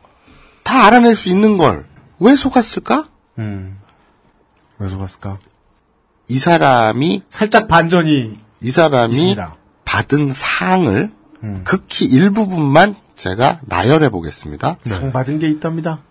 [0.64, 1.92] 다 알아낼 수 있는 걸
[2.22, 3.06] 왜 속았을까?
[3.40, 3.80] 음.
[4.78, 5.40] 왜 속았을까?
[6.28, 9.56] 이 사람이 살짝 반전이 이 사람이 있습니다.
[9.86, 11.12] 받은 상을
[11.44, 11.62] 음.
[11.64, 14.78] 극히 일부분만 제가 나열해 보겠습니다.
[14.86, 16.04] 상 받은 게 있답니다.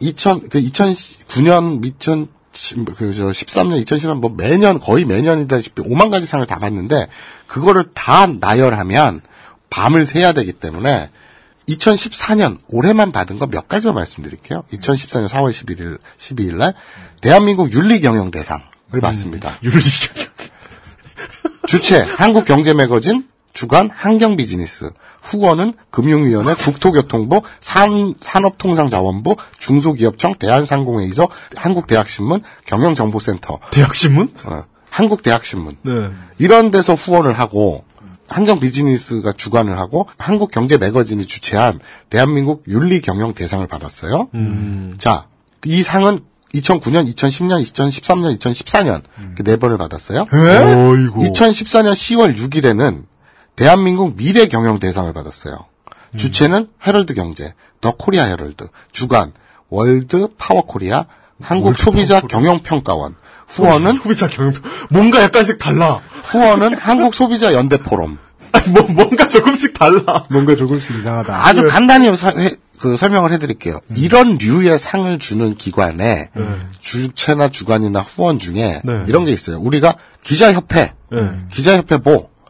[0.00, 2.26] 2000, 그 2009년, 2000,
[2.96, 7.08] 그, 저, 13년, 2010년, 뭐 매년, 거의 매년이다시피 5만 가지 상을 다 받는데,
[7.46, 9.20] 그거를 다 나열하면
[9.70, 11.10] 밤을 새야 되기 때문에,
[11.68, 14.64] 2014년, 올해만 받은 거 몇 가지만 말씀드릴게요.
[14.72, 16.74] 2014년 4월 11일, 12일 날,
[17.20, 19.52] 대한민국 윤리경영 대상을 받습니다.
[19.62, 20.28] 윤리경영.
[21.66, 24.90] 주최, 한국경제매거진, 주간 환경비즈니스,
[25.26, 34.32] 후원은 금융위원회, 국토교통부, 산, 산업통상자원부, 중소기업청, 대한상공회의소, 한국대학신문, 경영정보센터, 대학신문?
[34.44, 35.76] 어, 한국대학신문.
[35.82, 35.92] 네.
[36.38, 37.84] 이런 데서 후원을 하고
[38.28, 41.78] 환경 비즈니스가 주관을 하고 한국 경제 매거진이 주최한
[42.10, 44.28] 대한민국 윤리 경영 대상을 받았어요.
[44.98, 45.26] 자,
[45.64, 46.20] 이 상은
[46.54, 49.02] 2009년, 2010년, 2013년, 2014년
[49.36, 50.26] 그 네 번을 받았어요.
[50.32, 51.20] 어이구.
[51.20, 53.04] 2014년 10월 6일에는
[53.56, 55.66] 대한민국 미래 경영 대상을 받았어요.
[56.16, 59.32] 주최는 헤럴드 경제, 더 코리아 헤럴드, 주간,
[59.68, 61.06] 월드 파워 코리아,
[61.40, 63.16] 한국 소비자 경영 평가원,
[63.48, 64.54] 후원은 소비자 경영
[64.90, 66.00] 뭔가 약간씩 달라.
[66.24, 68.18] 후원은 한국 소비자 연대 포럼.
[68.68, 70.24] 뭐 뭔가 조금씩 달라.
[70.30, 71.46] 뭔가 조금씩 이상하다.
[71.46, 73.80] 아주 간단히 사- 해- 그 설명을 해드릴게요.
[73.94, 76.30] 이런 류의 상을 주는 기관에
[76.80, 78.92] 주체나 주관이나 후원 중에 네.
[79.06, 79.58] 이런 게 있어요.
[79.58, 81.18] 우리가 기자협회, 네.
[81.52, 81.98] 기자협회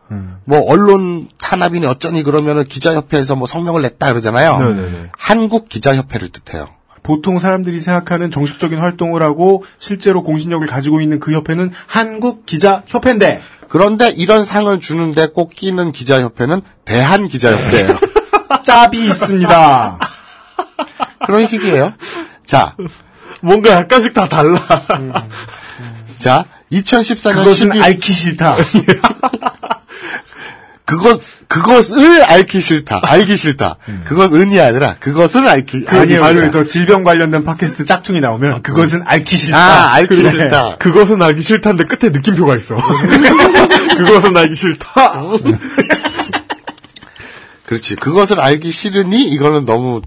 [0.08, 4.58] 뭐, 뭐 언론 탄압이니 어쩌니 그러면은 기자협회에서 뭐 성명을 냈다 그러잖아요.
[4.58, 5.10] 네네네.
[5.16, 6.66] 한국 기자협회를 뜻해요.
[7.02, 13.42] 보통 사람들이 생각하는 정식적인 활동을 하고 실제로 공신력을 가지고 있는 그 협회는 한국 기자 협회인데
[13.68, 17.98] 그런데 이런 상을 주는데 꼭 끼는 기자협회는 대한 기자협회예요.
[18.64, 19.98] 짭이 있습니다.
[21.26, 21.92] 그런 식이에요.
[22.44, 22.74] 자,
[23.40, 24.60] 뭔가 약간씩 다 달라.
[26.18, 28.56] 자, 2014년 그것은 12월 앓기 싫다.
[30.86, 33.00] 그것 그것을 앓기 싫다.
[33.02, 33.76] 알기 싫다.
[34.04, 36.50] 그것은이 아니라 그것을 앓기 그 알기 아니, 싫다.
[36.52, 39.58] 저 질병 관련된 팟캐스트 짝퉁이 나오면 그것은 앓기 싫다.
[39.58, 40.30] 아, 앓기 그래.
[40.30, 40.76] 싫다.
[40.78, 42.76] 그것은 알기 싫다인데 끝에 느낌표가 있어.
[43.98, 45.24] 그것은 알기 싫다.
[47.66, 47.96] 그렇지.
[47.96, 50.02] 그것을 알기 싫으니 이거는 너무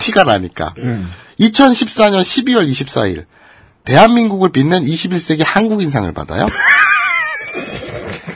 [0.00, 0.74] 티가 나니까.
[1.40, 3.24] 2014년 12월 24일
[3.84, 6.46] 대한민국을 빛낸 21세기 한국인상을 받아요.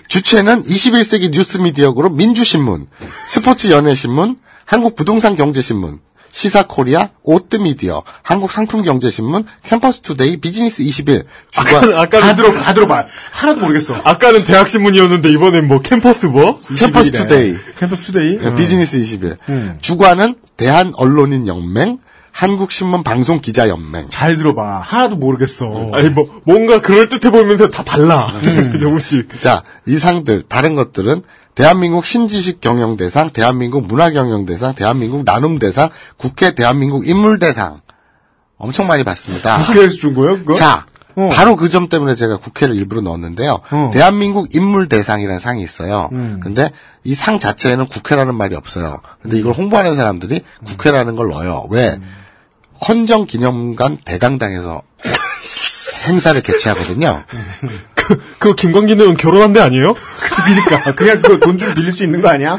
[0.08, 2.86] 주최는 21세기 뉴스미디어 그룹 민주신문,
[3.28, 13.06] 스포츠연예신문, 한국부동산경제신문, 시사코리아, 오뜨미디어, 한국상품경제신문, 캠퍼스투데이, 비즈니스21, 주관, 아까 다 들어, 다 들어봐.
[13.32, 14.00] 하나도 모르겠어.
[14.04, 16.58] 아까는 대학 신문이었는데 이번엔 뭐 캠퍼스 뭐?
[16.78, 18.38] 캠퍼스투데이, 캠퍼스 투데이.
[18.38, 19.80] 네, 비즈니스21.
[19.80, 21.98] 주관은 대한언론인연맹,
[22.42, 24.10] 한국신문 방송 기자 연맹.
[24.10, 24.78] 잘 들어봐.
[24.78, 25.90] 하나도 모르겠어.
[25.92, 28.28] 아니 뭐 뭔가 그럴 듯해 보이면서 다 달라.
[28.78, 29.40] 조금씩.
[29.40, 31.22] 자, 이 상들, 다른 것들은
[31.56, 37.80] 대한민국 신지식 경영 대상, 대한민국 문화 경영 대상, 대한민국 나눔 대상, 국회 대한민국 인물 대상.
[38.56, 39.56] 엄청 많이 받습니다.
[39.56, 40.54] 국회에서 준 거예요, 그거?
[40.54, 40.86] 자,
[41.16, 41.30] 어.
[41.32, 43.58] 바로 그 점 때문에 제가 국회를 일부러 넣었는데요.
[43.72, 43.90] 어.
[43.92, 46.08] 대한민국 인물 대상이라는 상이 있어요.
[46.12, 46.38] 음.
[46.40, 46.70] 근데
[47.02, 49.00] 이 상 자체에는 국회라는 말이 없어요.
[49.22, 51.66] 근데 이걸 홍보하는 사람들이 국회라는 걸 넣어요.
[51.70, 51.98] 왜?
[52.86, 54.82] 헌정 기념관 대강당에서
[56.10, 57.24] 행사를 개최하거든요.
[57.94, 59.94] 그, 그 김광진 의원 결혼한 데 아니에요?
[60.44, 62.58] 그러니까 그냥 그 돈 좀 빌릴 수 있는 거 아니야?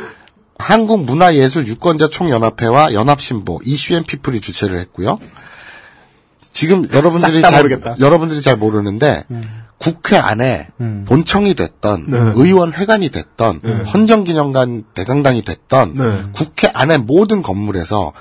[0.60, 5.18] 한국문화예술 유권자 총연합회와 연합신보 이슈앤피플이 주최를 했고요.
[6.52, 7.96] 지금 여러분들이 잘 모르겠다.
[8.00, 9.24] 여러분들이 잘 모르는데
[9.80, 10.68] 국회 안에
[11.06, 12.18] 본청이 됐던 네.
[12.36, 13.62] 의원회관이 됐던
[13.94, 16.24] 헌정기념관 대강당이 됐던 네.
[16.34, 18.12] 국회 안에 모든 건물에서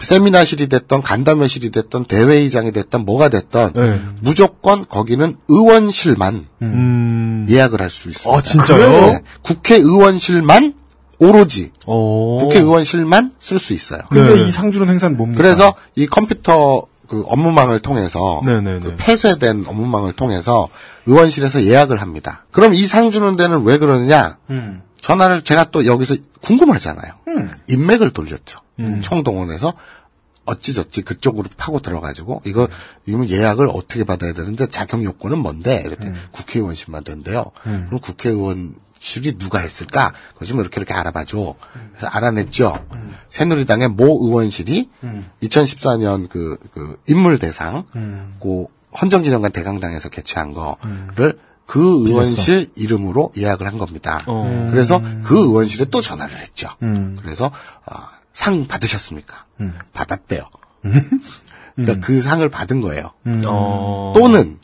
[0.00, 4.00] 세미나실이 됐던 간담회실이 됐던 대회의장이 됐던 뭐가 됐던 네.
[4.20, 7.46] 무조건 거기는 의원실만 음.
[7.48, 8.36] 예약을 할 수 있습니다.
[8.36, 8.90] 아, 진짜요?
[9.06, 9.22] 네.
[9.42, 10.74] 국회 의원실만
[11.20, 12.38] 오로지 어.
[12.40, 14.00] 국회의원실만 쓸 수 있어요.
[14.10, 14.48] 근데 네.
[14.48, 15.40] 이상 주는 행사는 뭡니까?
[15.40, 16.82] 그래서 이 컴퓨터
[17.14, 18.80] 그 업무망을 통해서 네네네.
[18.80, 20.68] 그 폐쇄된 업무망을 통해서
[21.06, 22.44] 의원실에서 예약을 합니다.
[22.50, 24.36] 그럼 이 상 주는 데는 왜 그러느냐?
[24.50, 24.82] 음.
[25.00, 27.12] 전화를 제가 또 여기서 궁금하잖아요.
[27.28, 27.50] 음.
[27.68, 28.58] 인맥을 돌렸죠.
[29.02, 29.74] 총동원해서
[30.44, 32.68] 어찌저찌 그쪽으로 파고 들어가지고 이거
[33.06, 35.82] 이거 예약을 어떻게 받아야 되는데 자격 요건은 뭔데?
[35.86, 36.20] 이랬더니 음.
[36.32, 37.44] 국회의원실만 된대요.
[37.62, 38.74] 그럼 국회의원
[39.04, 40.14] 실이 누가 했을까?
[40.32, 41.56] 그거 좀 이렇게 이렇게 알아봐줘.
[41.90, 42.86] 그래서 알아냈죠.
[42.94, 43.14] 음.
[43.28, 44.88] 새누리당의 모 의원실이
[45.42, 48.32] 2014년 그, 그 인물 대상, 음.
[48.40, 48.64] 그
[48.98, 54.22] 헌정기념관 대강당에서 개최한 거를 그 의원실 이름으로 예약을 한 겁니다.
[54.26, 54.68] 어.
[54.70, 56.70] 그래서 그 의원실에 또 전화를 했죠.
[56.82, 57.18] 음.
[57.20, 57.52] 그래서
[57.84, 57.94] 어,
[58.32, 59.44] 상 받으셨습니까?
[59.60, 59.74] 음.
[59.92, 60.44] 받았대요.
[61.76, 63.12] 그러니까 그 상을 받은 거예요.
[63.46, 64.14] 어.
[64.16, 64.58] 또는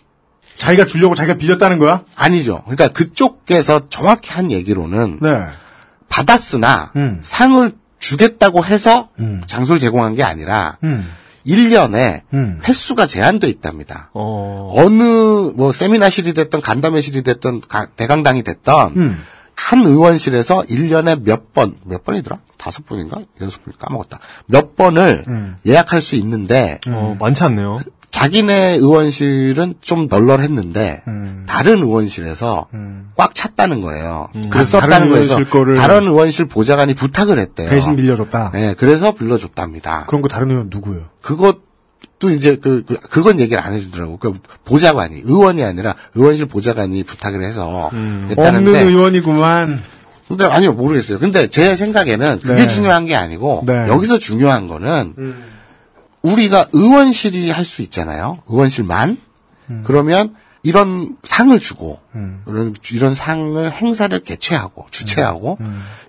[0.60, 2.04] 자기가 주려고 자기가 빌렸다는 거야?
[2.14, 2.60] 아니죠.
[2.64, 5.28] 그러니까 그쪽에서 정확히 한 얘기로는 네.
[6.10, 7.20] 받았으나 음.
[7.22, 9.42] 상을 주겠다고 해서 음.
[9.46, 11.10] 장소를 제공한 게 아니라 음.
[11.46, 12.60] 1년에 음.
[12.66, 14.10] 횟수가 제한돼 있답니다.
[14.12, 14.70] 어.
[14.74, 15.02] 어느
[15.56, 19.22] 뭐 세미나실이 됐던 간담회실이 됐던 가- 대강당이 됐던 음.
[19.54, 22.38] 한 의원실에서 1년에 몇 번, 몇 번이더라?
[22.58, 23.18] 다섯 번인가?
[23.40, 24.18] 여섯 번 까먹었다.
[24.46, 25.56] 몇 번을 음.
[25.66, 27.80] 예약할 수 있는데 어, 많지 않네요.
[28.20, 31.46] 자기네 의원실은 좀 널널했는데 음.
[31.48, 33.12] 다른 의원실에서 음.
[33.16, 34.28] 꽉 찼다는 거예요.
[34.34, 34.42] 음.
[34.50, 37.70] 그 다른 거에서 거를 다른 의원실 보좌관이 부탁을 했대요.
[37.70, 38.50] 대신 빌려줬다.
[38.52, 40.04] 네, 그래서 빌려줬답니다.
[40.06, 41.04] 그런 거 다른 의원 누구예요?
[41.22, 44.18] 그것도 이제 그, 그 그건 얘기를 안 해주더라고.
[44.18, 44.34] 그
[44.66, 48.34] 보좌관이 의원이 아니라 의원실 보좌관이 부탁을 해서 음.
[48.36, 49.82] 없는 의원이구만.
[50.28, 51.18] 근데 아니요 모르겠어요.
[51.18, 52.68] 근데 제 생각에는 그게 네.
[52.68, 53.88] 중요한 게 아니고 네.
[53.88, 55.14] 여기서 중요한 거는
[56.22, 58.38] 우리가 의원실이 할 수 있잖아요.
[58.46, 59.18] 의원실만
[59.84, 62.00] 그러면 이런 상을 주고
[62.46, 65.58] 이런 이런 상을 행사를 개최하고 주최하고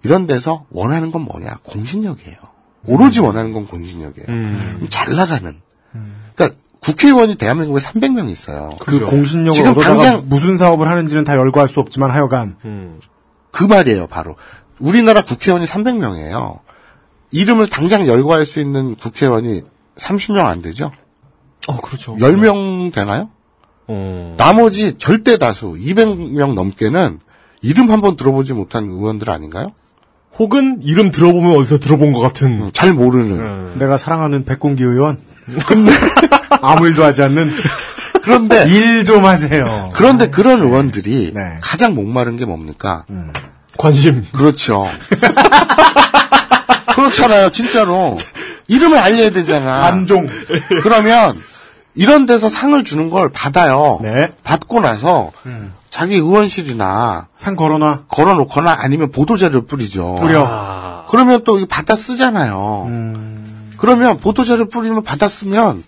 [0.04, 2.38] 이런 데서 원하는 건 뭐냐 공신력이에요.
[2.88, 4.26] 오로지 원하는 건 공신력이에요.
[4.26, 5.62] 그럼 잘 나가는.
[6.36, 8.76] 그러니까 국회의원이 대한민국에 300명 있어요.
[8.82, 13.00] 그 공신력을 지금 얻어다가 당장 무슨 사업을 하는지는 다 열거할 수 없지만 하여간
[13.52, 14.36] 그 말이에요, 바로.
[14.80, 16.60] 우리나라 국회의원이 300명이에요.
[17.32, 19.62] 이름을 당장 열거할 수 있는 국회의원이
[20.02, 20.92] 30명 안 되죠?
[21.68, 22.16] 어, 그렇죠.
[22.16, 23.30] 10명 되나요?
[23.88, 24.34] 어.
[24.38, 27.20] 나머지 절대 다수 200명 넘게는
[27.62, 29.72] 이름 한번 들어보지 못한 의원들 아닌가요?
[30.40, 32.72] 혹은 이름 들어보면 어디서 들어본 것 같은.
[32.74, 33.78] 잘 모르는.
[33.78, 35.20] 내가 사랑하는 백공기 의원.
[35.68, 35.92] 근데
[36.62, 37.52] 아무 일도 하지 않는.
[38.24, 39.92] 그런데 일 좀 하세요.
[39.94, 43.06] 그런데 그런 의원들이 가장 목마른 게 뭡니까?
[43.78, 44.24] 관심.
[44.32, 44.88] 그렇죠.
[46.96, 48.18] 그렇잖아요, 진짜로.
[48.72, 49.82] 이름을 알려야 되잖아.
[49.82, 50.30] 관종.
[50.82, 51.38] 그러면
[51.94, 54.00] 이런 데서 상을 주는 걸 받아요.
[54.44, 55.32] 받고 나서
[55.90, 58.04] 자기 의원실이나 상 걸어놔.
[58.08, 60.16] 걸어놓거나 아니면 보도자료를 뿌리죠.
[60.16, 61.06] 뿌려.
[61.10, 62.88] 그러면 또 받아 쓰잖아요.
[63.78, 65.84] 그러면 보도자료 뿌리면 받아 쓰면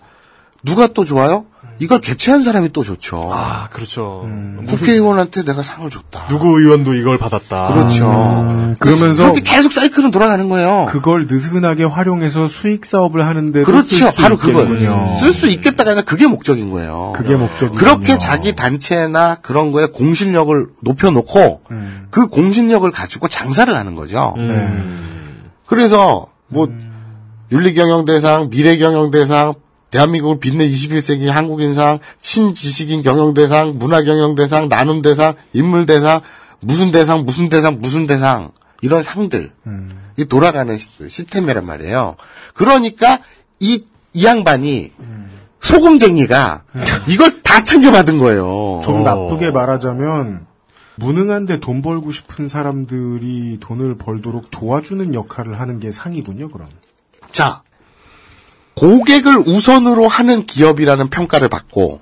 [0.62, 1.46] 누가 또 좋아요?
[1.80, 3.30] 이걸 개최한 사람이 또 좋죠.
[3.32, 4.28] 아, 그렇죠.
[4.68, 6.26] 국회의원한테 내가 상을 줬다.
[6.28, 7.72] 누구 의원도 이걸 받았다.
[7.72, 8.10] 그렇죠.
[8.10, 10.86] 음, 그러면서 그렇게 계속 사이클은 돌아가는 거예요.
[10.90, 14.10] 그걸 느슨하게 활용해서 수익 사업을 하는데 그렇죠.
[14.16, 15.16] 바로 그거예요.
[15.20, 17.12] 쓸수 있겠다가 아니라 그게 목적인 거예요.
[17.16, 17.78] 그게 목적이군요.
[17.78, 22.06] 그렇게 자기 단체나 그런 거에 공신력을 높여놓고 음.
[22.10, 24.34] 그 공신력을 가지고 장사를 하는 거죠.
[24.36, 24.84] 네.
[25.66, 26.68] 그래서 뭐
[27.50, 29.54] 윤리경영대상, 미래경영대상,
[29.98, 36.20] 대한민국을 빛낸 21세기 한국인상, 신지식인 경영대상, 문화경영대상, 나눔대상, 인물대상,
[36.60, 38.50] 무슨 대상, 무슨 대상, 무슨 대상
[38.82, 39.52] 이런 상들
[40.16, 42.16] 이 돌아가는 시- 시스템이란 말이에요.
[42.54, 43.20] 그러니까
[43.60, 44.92] 이, 이 양반이
[45.60, 46.64] 소금쟁이가
[47.08, 48.80] 이걸 다 챙겨받은 거예요.
[48.84, 50.46] 좀 나쁘게 말하자면
[50.96, 56.50] 무능한데 돈 벌고 싶은 사람들이 돈을 벌도록 도와주는 역할을 하는 게 상이군요.
[56.50, 56.68] 그럼.
[57.30, 57.62] 자,
[58.76, 62.00] 고객을 우선으로 하는 기업이라는 평가를 받고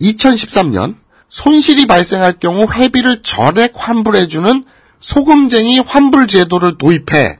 [0.00, 0.96] 2013년
[1.28, 4.64] 손실이 발생할 경우 회비를 전액 환불해주는
[5.00, 7.38] 소금쟁이 환불 제도를 도입해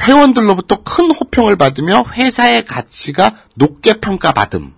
[0.00, 4.72] 회원들로부터 큰 호평을 받으며 회사의 가치가 높게 평가받음.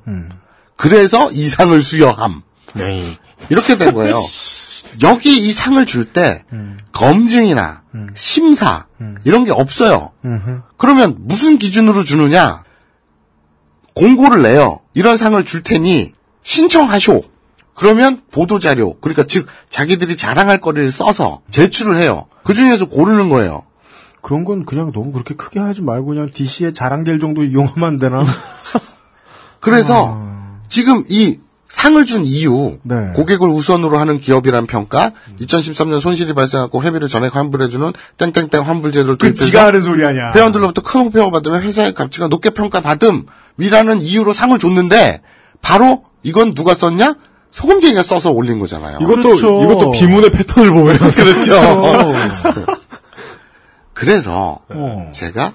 [0.77, 2.43] 그래서 이 상을 수여함.
[2.73, 3.05] 네.
[3.51, 4.15] 이렇게 된 거예요.
[5.03, 6.45] 여기 이 상을 줄때
[6.93, 7.83] 검증이나
[8.15, 8.87] 심사
[9.25, 10.11] 이런 게 없어요.
[10.77, 12.63] 그러면 무슨 기준으로 주느냐?
[13.95, 14.81] 공고를 내요.
[14.95, 17.25] 이런 상을 줄 테니 신청하쇼.
[17.75, 22.27] 그러면 보도 자료, 그러니까 즉 자기들이 자랑할 거리를 써서 제출을 해요.
[22.45, 23.65] 그 중에서 고르는 거예요.
[24.21, 28.25] 그런 건 그냥 너무 그렇게 크게 하지 말고 그냥 DC에 자랑될 정도 이용하면 안 되나?
[29.61, 30.21] 그래서
[30.69, 31.39] 지금 이
[31.71, 33.13] 상을 준 이유, 네.
[33.15, 39.29] 고객을 우선으로 하는 기업이란 평가, 2013년 손실이 발생하고 회비를 전액 환불해주는 땡땡땡 환불 제도를 그
[39.29, 40.33] 도입해서 지가 하는 소리 아니야.
[40.35, 45.23] 회원들로부터 큰 호평을 받으면 회사의 가치가 높게 평가받음이라는 이유로 상을 줬는데
[45.63, 47.15] 바로 이건 누가 썼냐?
[47.53, 48.99] 소금쟁이가 써서 올린 거잖아요.
[49.01, 49.63] 이것도 그렇죠.
[49.63, 51.55] 이것도 비문의 패턴을 보면 그렇죠.
[53.95, 55.11] 그래서 어.
[55.15, 55.53] 제가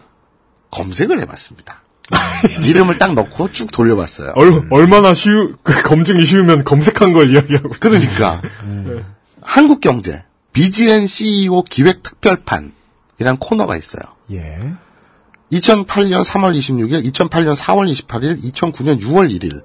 [0.71, 1.81] 검색을 해봤습니다.
[2.67, 4.33] 이름을 딱 넣고 쭉 돌려봤어요.
[4.35, 8.41] 얼, 얼마나 쉬우 그 검증이 쉬우면 검색한 걸 이야기하고 그러니까
[9.41, 10.23] 한국경제
[10.53, 12.73] BGN CEO 기획 특별판
[13.19, 14.03] 이란 코너가 있어요.
[14.31, 14.73] 예.
[15.51, 19.63] 2008년 3월 26일, 2008년 4월 28일, 2009년 6월 1일.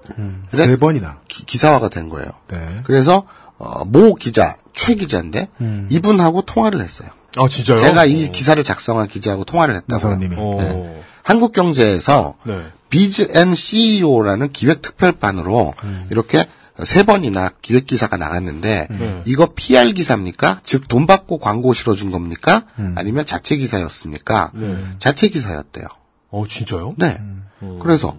[0.50, 1.20] 세 번이나.
[1.26, 2.28] 기, 사화가 된 거예요.
[2.48, 2.82] 네.
[2.84, 3.26] 그래서
[3.56, 5.88] 어, 모 기자, 최 기자인데 음.
[5.90, 7.08] 이분하고 통화를 했어요.
[7.36, 7.78] 아 진짜요?
[7.78, 9.94] 제가 이 기사를 작성한 기자하고 통화를 했다고요.
[9.94, 10.36] 나사님이.
[10.38, 11.02] 어.
[11.30, 12.60] 한국경제에서 네.
[12.88, 16.06] Biz and CEO라는 기획 특별반으로 음.
[16.10, 16.46] 이렇게
[16.82, 19.22] 세 번이나 기획 기사가 나갔는데 네.
[19.26, 20.60] 이거 PR 기사입니까?
[20.64, 22.64] 즉 돈 받고 광고 실어준 겁니까?
[22.78, 22.94] 음.
[22.96, 24.50] 아니면 자체 기사였습니까?
[24.54, 24.76] 네.
[24.98, 25.86] 자체 기사였대요.
[26.30, 26.94] 어 진짜요?
[26.98, 27.18] 네.
[27.20, 27.78] 음.
[27.80, 28.16] 그래서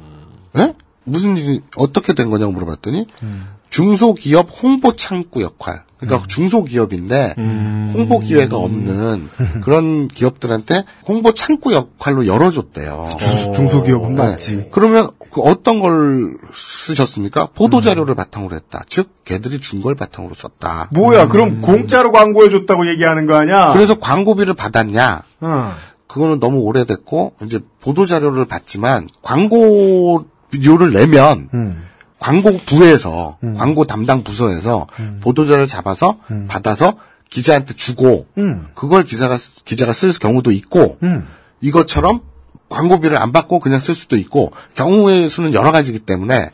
[0.58, 0.74] 예?
[1.04, 3.48] 무슨 일이 어떻게 된 거냐고 물어봤더니 음.
[3.72, 5.84] 중소기업 홍보 창구 역할.
[5.98, 7.92] 그러니까 중소기업인데 음.
[7.94, 9.30] 홍보 기회가 없는
[9.64, 13.08] 그런 기업들한테 홍보 창구 역할로 열어줬대요.
[13.20, 14.24] 중- 중소기업은 네.
[14.24, 14.70] 맞지.
[14.72, 17.50] 그러면 그 어떤 걸 쓰셨습니까?
[17.54, 18.84] 보도 자료를 바탕으로 했다.
[18.90, 20.90] 즉 걔들이 준 걸 바탕으로 썼다.
[20.92, 23.72] 뭐야, 그럼 공짜로 광고해줬다고 얘기하는 거 아니야?
[23.74, 25.22] 그래서 광고비를 받았냐?
[25.42, 25.74] 어.
[26.08, 31.84] 그거는 너무 오래됐고 이제 보도 자료를 받지만 광고료를 내면 음.
[32.22, 34.88] 광고부에서 광고 담당 부서에서
[35.20, 36.18] 보도 자료를 잡아서
[36.48, 36.94] 받아서
[37.30, 38.68] 기자한테 주고 음.
[38.76, 41.28] 그걸 기사가 쓰- 기자가 쓸 경우도 있고 음.
[41.62, 42.22] 이것처럼
[42.70, 46.52] 광고비를 안 받고 그냥 쓸 수도 있고 경우의 수는 여러 가지이기 때문에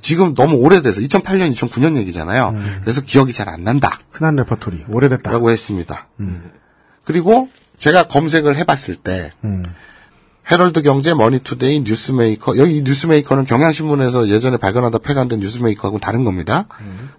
[0.00, 2.54] 지금 너무 오래돼서 2008년, 2009년 얘기잖아요.
[2.82, 3.98] 그래서 기억이 잘 안 난다.
[4.10, 4.84] 흔한 레퍼토리.
[4.88, 5.30] 오래됐다.
[5.30, 6.08] 라고 했습니다.
[7.04, 9.64] 그리고 제가 검색을 해봤을 때 음.
[10.50, 12.56] 헤럴드 경제, 머니투데이, 뉴스메이커.
[12.56, 16.66] 여기 이 뉴스메이커는 경향신문에서 예전에 발간하다 폐간된 뉴스메이커하고는 다른 겁니다.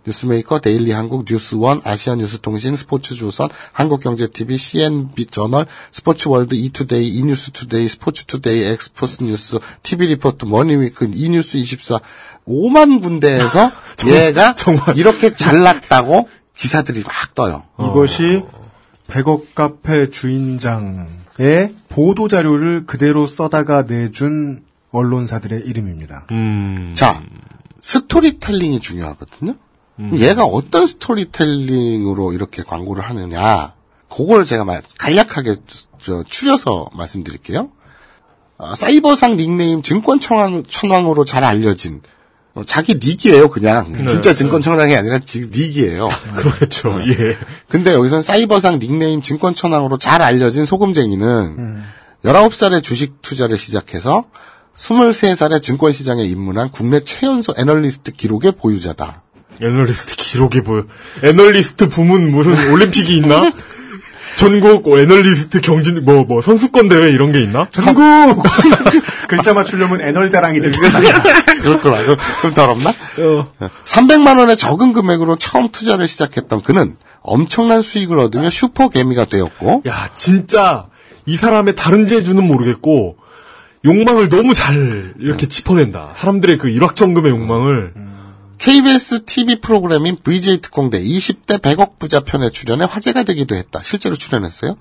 [0.08, 10.46] 뉴스메이커, 데일리 한국, 뉴스원, 아시아뉴스통신, 스포츠조선, 한국경제TV, CNB 저널, 스포츠월드, 이투데이, 이뉴스투데이, 스포츠투데이, 엑스포츠뉴스, TV리포트,
[10.46, 12.02] 머니위크, 이뉴스24
[12.48, 13.72] 5만 군데에서
[14.08, 14.56] 얘가
[14.96, 16.28] 이렇게 잘났다고
[16.58, 17.64] 기사들이 막 떠요.
[17.80, 18.42] 이것이
[19.08, 21.08] 100억 카페 주인장
[21.40, 26.28] 의 보도 자료를 그대로 써다가 내준 언론사들의 이름입니다.
[26.96, 27.24] 자,
[27.80, 29.56] 스토리텔링이 중요하거든요.
[29.96, 33.74] 그럼 얘가 어떤 스토리텔링으로 이렇게 광고를 하느냐,
[34.10, 35.56] 그걸 제가 말, 간략하게
[36.00, 37.70] 저, 추려서 말씀드릴게요.
[38.58, 42.02] 아, 사이버상 닉네임 증권 천왕, 천왕으로 잘 알려진,
[42.56, 43.92] 어, 자기 닉이에요, 그냥.
[43.92, 44.06] 네.
[44.06, 46.10] 진짜 증권천왕이 아니라 지 닉이에요.
[46.36, 47.00] 그렇죠.
[47.08, 47.38] 예.
[47.68, 51.84] 근데 여기선 사이버상 닉네임 증권천왕으로 잘 알려진 소금쟁이는
[52.26, 54.26] 19살에 주식 투자를 시작해서
[54.76, 59.24] 23살에 증권시장에 입문한 국내 최연소 애널리스트 기록의 보유자다.
[59.62, 60.86] 애널리스트 기록이 보여.
[61.24, 63.52] 애널리스트 부문 무슨 올림픽이 있나?
[64.40, 67.68] 전국 애널리스트 경진 뭐뭐 선수권 대회 이런 게 있나?
[67.72, 68.42] 전국
[69.28, 70.72] 글자 맞추려면 애널 자랑이 되는
[71.62, 72.16] 그렇더라고.
[72.40, 72.90] 그럼 더럽나?
[72.92, 73.52] 어.
[73.84, 80.10] 300만 원의 적은 금액으로 처음 투자를 시작했던 그는 엄청난 수익을 얻으며 슈퍼 개미가 되었고 야,
[80.16, 80.86] 진짜
[81.26, 83.18] 이 사람의 다른 재주는 모르겠고
[83.84, 86.14] 욕망을 너무 잘 이렇게 짚어낸다.
[86.16, 87.92] 사람들의 그 일확천금의 욕망을
[88.60, 93.82] KBS TV 프로그램인 VJ 특공대 20대 100억 부자 편에 출연해 화제가 되기도 했다.
[93.84, 94.76] 실제로 출연했어요.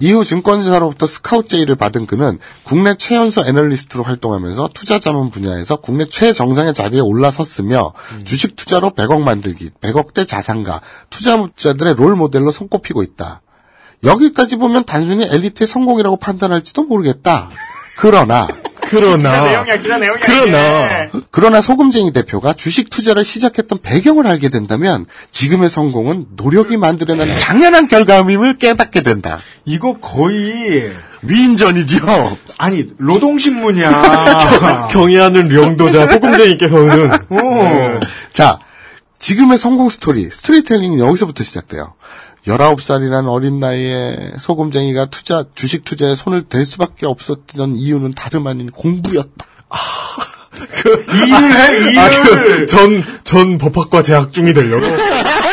[0.00, 6.74] 이후 증권사로부터 스카우트 제의를 받은 그는 국내 최연소 애널리스트로 활동하면서 투자 자문 분야에서 국내 최정상의
[6.74, 7.92] 자리에 올라섰으며
[8.24, 10.80] 주식 투자로 100억 만들기, 100억대 자산가,
[11.10, 13.40] 투자자들의 롤 모델로 손꼽히고 있다.
[14.02, 17.50] 여기까지 보면 단순히 엘리트의 성공이라고 판단할지도 모르겠다.
[17.98, 18.48] 그러나
[18.92, 20.20] 그러나 기사 내용이야.
[20.24, 27.88] 그러나 그러나 소금쟁이 대표가 주식 투자를 시작했던 배경을 알게 된다면 지금의 성공은 노력이 만들어낸 장연한
[27.88, 29.38] 결과임을 깨닫게 된다.
[29.64, 30.92] 이거 거의
[31.22, 32.36] 위인전이죠.
[32.58, 34.88] 아니 노동신문이야.
[34.92, 38.00] 경애하는 명도자 소금쟁이께서는 오.
[38.32, 38.58] 자,
[39.18, 41.94] 지금의 성공 스토리, 스토리텔링은 여기서부터 시작돼요.
[42.46, 49.46] 19살이라는 어린 나이에 소금쟁이가 투자, 주식 투자에 손을 댈 수밖에 없었던 이유는 다름 아닌 공부였다.
[50.98, 51.98] 일을 해 일을.
[51.98, 54.86] 아, 그, 전, 전 법학과 재학 중이 되려고.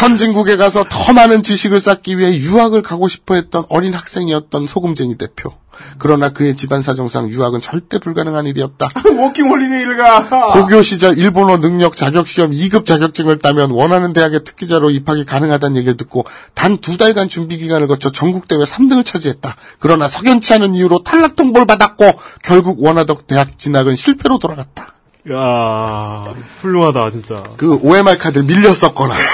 [0.00, 5.54] 선진국에 가서 더 많은 지식을 쌓기 위해 유학을 가고 싶어 했던 어린 학생이었던 소금쟁이 대표.
[5.98, 8.88] 그러나 그의 집안 사정상 유학은 절대 불가능한 일이었다.
[9.18, 10.52] 워킹 홀리데이를 가.
[10.52, 16.26] 고교 시절 일본어 능력 자격시험 2급 자격증을 따면 원하는 대학의 특기자로 입학이 가능하다는 얘기를 듣고
[16.54, 19.56] 단 두 달간 준비 기간을 거쳐 전국대회 3등을 차지했다.
[19.78, 22.04] 그러나 석연치 않은 이유로 탈락 통보를 받았고
[22.42, 24.94] 결국 원하던 대학 진학은 실패로 돌아갔다.
[25.32, 26.24] 야
[26.60, 27.42] 훌륭하다, 진짜.
[27.56, 29.14] 그 OMR 카드를 밀렸었거나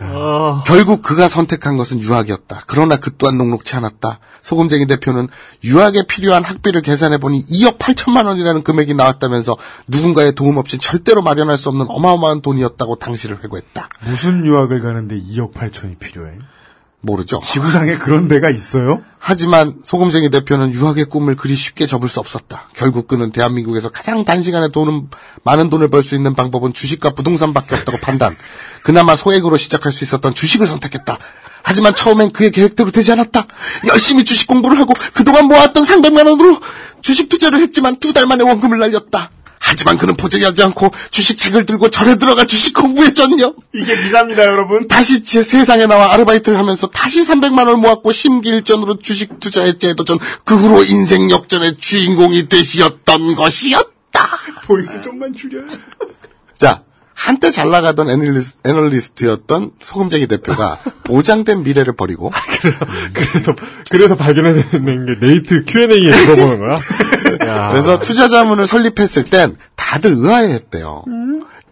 [0.00, 2.62] 아, 결국 그가 선택한 것은 유학이었다.
[2.66, 4.18] 그러나 그 또한 녹록치 않았다.
[4.42, 5.28] 소금쟁이 대표는
[5.62, 9.56] 유학에 필요한 학비를 계산해 보니 2억 8천만 원이라는 금액이 나왔다면서
[9.88, 13.88] 누군가의 도움 없이 절대로 마련할 수 없는 어마어마한 돈이었다고 당시를 회고했다.
[14.06, 16.38] 무슨 유학을 가는데 2억 8천이 필요해?
[17.04, 17.40] 모르죠.
[17.44, 19.02] 지구상에 그런 데가 있어요?
[19.18, 22.68] 하지만 소금쟁이 대표는 유학의 꿈을 그리 쉽게 접을 수 없었다.
[22.74, 25.08] 결국 그는 대한민국에서 가장 단시간에 돈은
[25.44, 28.34] 많은 돈을 벌 수 있는 방법은 주식과 부동산밖에 없다고 판단.
[28.82, 31.18] 그나마 소액으로 시작할 수 있었던 주식을 선택했다.
[31.62, 33.46] 하지만 처음엔 그의 계획대로 되지 않았다.
[33.90, 36.60] 열심히 주식 공부를 하고 그동안 모았던 300만 원으로
[37.00, 39.30] 주식 투자를 했지만 두 달 만에 원금을 날렸다.
[39.66, 42.74] 하지만 그는 포기하지 않고 주식책을 들고 절에 들어가 주식
[43.14, 43.54] 전념.
[43.74, 44.86] 이게 미사입니다, 여러분.
[44.88, 50.56] 다시 제 세상에 나와 아르바이트를 하면서 다시 300만 원을 모았고 심기일전으로 주식 투자에 재도전 그
[50.56, 54.28] 후로 인생 역전의 주인공이 되시었던 것이었다.
[54.66, 55.62] voice 좀만 줄여.
[56.56, 56.82] 자,
[57.24, 62.30] 한때 잘 나가던 애널리스, 애널리스트 였던 소금쟁이 대표가 보장된 미래를 버리고
[63.14, 63.54] 그래서,
[63.90, 66.74] 그래서 발견해낸 게 네이트 Q&A에 들어보는 거야?
[67.48, 67.70] 야.
[67.70, 71.04] 그래서 투자 자문을 설립했을 땐 다들 의아해했대요.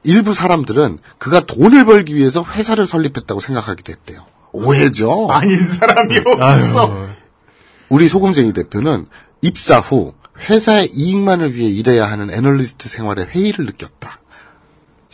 [0.04, 4.24] 일부 사람들은 그가 돈을 벌기 위해서 회사를 설립했다고 생각하기도 했대요.
[4.52, 5.28] 오해죠.
[5.30, 7.06] 아닌 사람이 없어.
[7.90, 9.04] 우리 소금쟁이 대표는
[9.42, 10.14] 입사 후
[10.48, 14.21] 회사의 이익만을 위해 일해야 하는 애널리스트 생활에 회의를 느꼈다.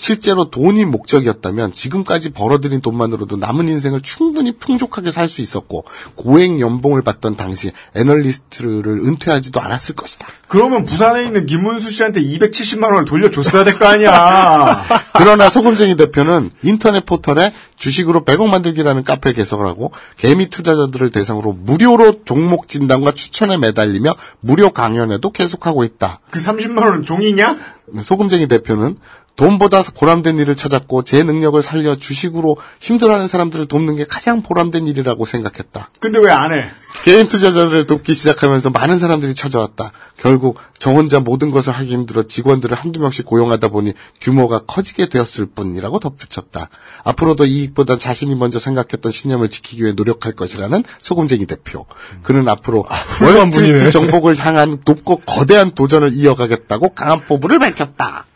[0.01, 5.85] 실제로 돈이 목적이었다면 지금까지 벌어들인 돈만으로도 남은 인생을 충분히 풍족하게 살 수 있었고
[6.15, 10.27] 고액 연봉을 받던 당시 애널리스트를 은퇴하지도 않았을 것이다.
[10.47, 14.85] 그러면 부산에 있는 김문수 씨한테 270만 원을 돌려줬어야 될 거 아니야.
[15.15, 22.25] 그러나 소금쟁이 대표는 인터넷 포털에 주식으로 100억 만들기라는 카페를 개설을 하고 개미 투자자들을 대상으로 무료로
[22.25, 26.21] 종목 진단과 추천에 매달리며 무료 강연회도 계속하고 있다.
[26.31, 27.59] 그 30만 원은 종이냐?
[28.03, 28.97] 소금쟁이 대표는
[29.39, 35.25] 돈보다 보람된 일을 찾았고 제 능력을 살려 주식으로 힘들어하는 사람들을 돕는 게 가장 보람된 일이라고
[35.25, 35.91] 생각했다.
[36.01, 36.65] 근데 왜 안 해?
[37.05, 39.93] 개인 투자자들을 돕기 시작하면서 많은 사람들이 찾아왔다.
[40.17, 45.47] 결국 저 혼자 모든 것을 하기 힘들어 직원들을 한두 명씩 고용하다 보니 규모가 커지게 되었을
[45.47, 46.69] 뿐이라고 덧붙였다.
[47.05, 51.87] 앞으로도 이익보다 자신이 먼저 생각했던 신념을 지키기 위해 노력할 것이라는 소금쟁이 대표.
[52.25, 53.91] 그는 앞으로 훌륭한 월스트리트.
[53.91, 58.27] 정복을 향한 높고 거대한 도전을 이어가겠다고 강한 포부를 밝혔다.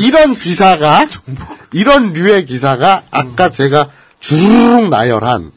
[0.00, 1.06] 이런 기사가
[1.72, 3.90] 이런 류의 기사가 아까 제가
[4.20, 5.50] 주르륵 나열한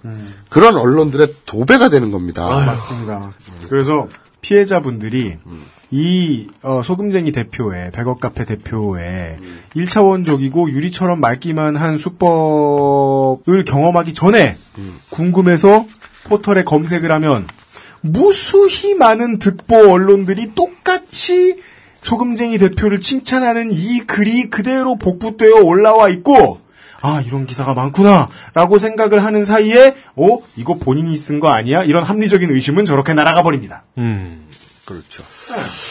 [0.50, 2.48] 그런 언론들의 도배가 되는 겁니다.
[2.48, 3.34] 맞습니다.
[3.70, 4.08] 그래서
[4.42, 5.38] 피해자분들이
[5.92, 9.40] 이 어, 소금쟁이 대표의 백억 카페 대표의
[9.76, 14.56] 1차원적이고 유리처럼 맑기만 한 수법을 경험하기 전에
[15.10, 15.86] 궁금해서
[16.26, 17.48] 포털에 검색을 하면
[18.02, 21.58] 무수히 많은 득보 언론들이 똑같이
[22.02, 26.62] 소금쟁이 대표를 칭찬하는 이 글이 그대로 복붙되어 올라와 있고
[27.02, 31.84] 아 이런 기사가 많구나라고 생각을 하는 사이에 어 이거 본인이 쓴 거 아니야?
[31.84, 33.84] 이런 합리적인 의심은 저렇게 날아가 버립니다.
[33.98, 34.49] 음.
[34.90, 35.24] 그렇죠.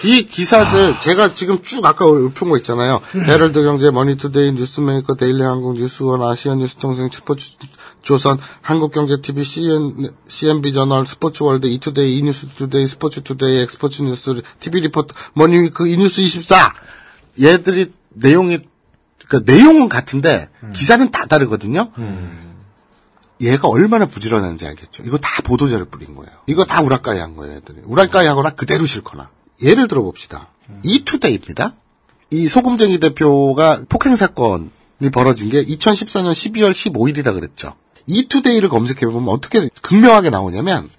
[0.04, 3.00] 이 기사들 제가 지금 쭉 아까 읊은 거 있잖아요.
[3.14, 7.56] 헤럴드 경제, 머니투데이, 뉴스메이커, 데일리 한국, 뉴스원, 아시안 뉴스통신, 스포츠
[8.02, 16.20] 조선, 한국경제TV, CN, CNB 저널, 스포츠월드, 이투데이, 이뉴스투데이, 스포츠투데이, 엑스포츠 뉴스, TV 리포트, 머니위크, 이뉴스
[16.20, 16.74] 24
[17.40, 18.58] 얘들이 내용이
[19.28, 21.92] 그러니까 내용은 같은데 기사는 다 다르거든요.
[23.40, 25.04] 얘가 얼마나 부지런한지 알겠죠.
[25.04, 26.30] 이거 다 보도자를 뿌린 거예요.
[26.46, 27.78] 이거 다 우라카이 한 거예요, 애들이.
[27.84, 29.30] 우라카이 하거나 그대로 싫거나.
[29.62, 30.48] 예를 들어 봅시다.
[30.82, 31.74] 이투데이입니다.
[32.30, 34.68] 이 소금쟁이 대표가 폭행 사건이
[35.12, 37.74] 벌어진 게 2014년 12월 15일이라 그랬죠.
[38.06, 40.90] 이투데이를 검색해보면 어떻게 극명하게 나오냐면,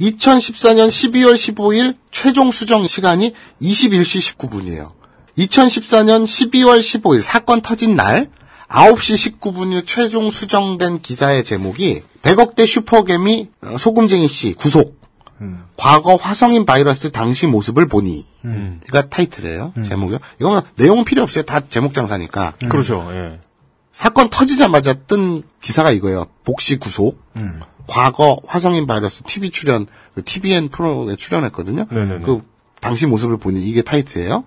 [0.00, 4.92] 2014년 12월 15일 최종 수정 시간이 21시 19분이에요.
[5.38, 8.30] 2014년 12월 15일 사건 터진 날
[8.68, 14.96] 9시 19분이 최종 수정된 기사의 제목이 100억대 슈퍼개미 어, 소금쟁이 씨 구속.
[15.76, 18.26] 과거 화성인 바이러스 당시 모습을 보니.
[18.88, 19.74] 이가 타이틀이에요.
[19.84, 20.18] 제목이요.
[20.40, 21.44] 이거는 내용은 필요 없어요.
[21.44, 22.54] 다 제목 장사니까.
[22.68, 23.06] 그렇죠.
[23.12, 23.40] 예.
[23.92, 26.26] 사건 터지자마자 뜬 기사가 이거예요.
[26.44, 27.20] 복시 구속.
[27.86, 31.86] 과거 화성인 바이러스 TV 출연, 그 TVN 프로에 출연했거든요.
[31.90, 32.24] 네네네.
[32.24, 32.42] 그
[32.80, 34.44] 당시 모습을 보니 이게 타이틀이에요.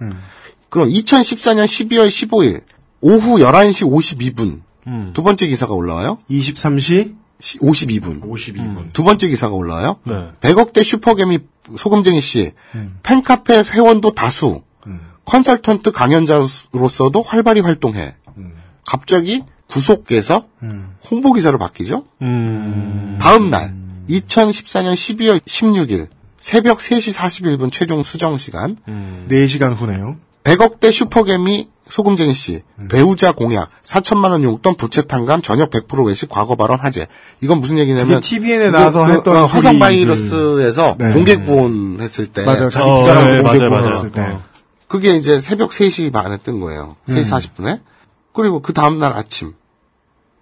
[0.69, 2.61] 그럼 2014년 12월 15일
[3.01, 5.11] 오후 11시 52분 음.
[5.13, 6.17] 두 번째 기사가 올라와요.
[6.29, 8.21] 23시 52분.
[8.21, 8.91] 52분.
[8.93, 9.97] 두 번째 기사가 올라와요.
[10.03, 10.13] 네.
[10.41, 11.39] 100억대 슈퍼개미
[11.77, 12.51] 소금쟁이 씨
[13.03, 14.63] 팬카페 회원도 다수
[15.25, 18.15] 컨설턴트 강연자로서도 활발히 활동해.
[18.85, 20.47] 갑자기 구속돼서
[21.09, 22.05] 홍보 기사로 바뀌죠.
[22.23, 23.17] 음.
[23.21, 23.75] 다음 날
[24.09, 26.07] 2014년 12월 16일
[26.39, 28.77] 새벽 3시 41분 최종 수정 시간
[29.29, 30.17] 4시간 후네요.
[30.43, 36.55] 100억대 슈퍼개미 소금쟁이 씨 배우자 공약 4천만 원 용돈 부채 탕감 저녁 100% 외식 과거
[36.55, 37.07] 발언 화제
[37.41, 39.79] 이건 무슨 얘기냐면 TVN에 나와서 그, 했던 어, 화성.
[39.79, 41.13] 바이러스에서 네.
[41.13, 42.69] 공개 구원했을 때 맞아요.
[42.69, 44.21] 자기 어, 부자라서 네, 공개 구원했을 때.
[44.21, 44.43] 맞아요.
[44.87, 46.95] 그게 이제 새벽 3시 반에 뜬 거예요.
[47.07, 47.81] 3시 40분에.
[48.33, 49.53] 그리고 그 다음 날 아침.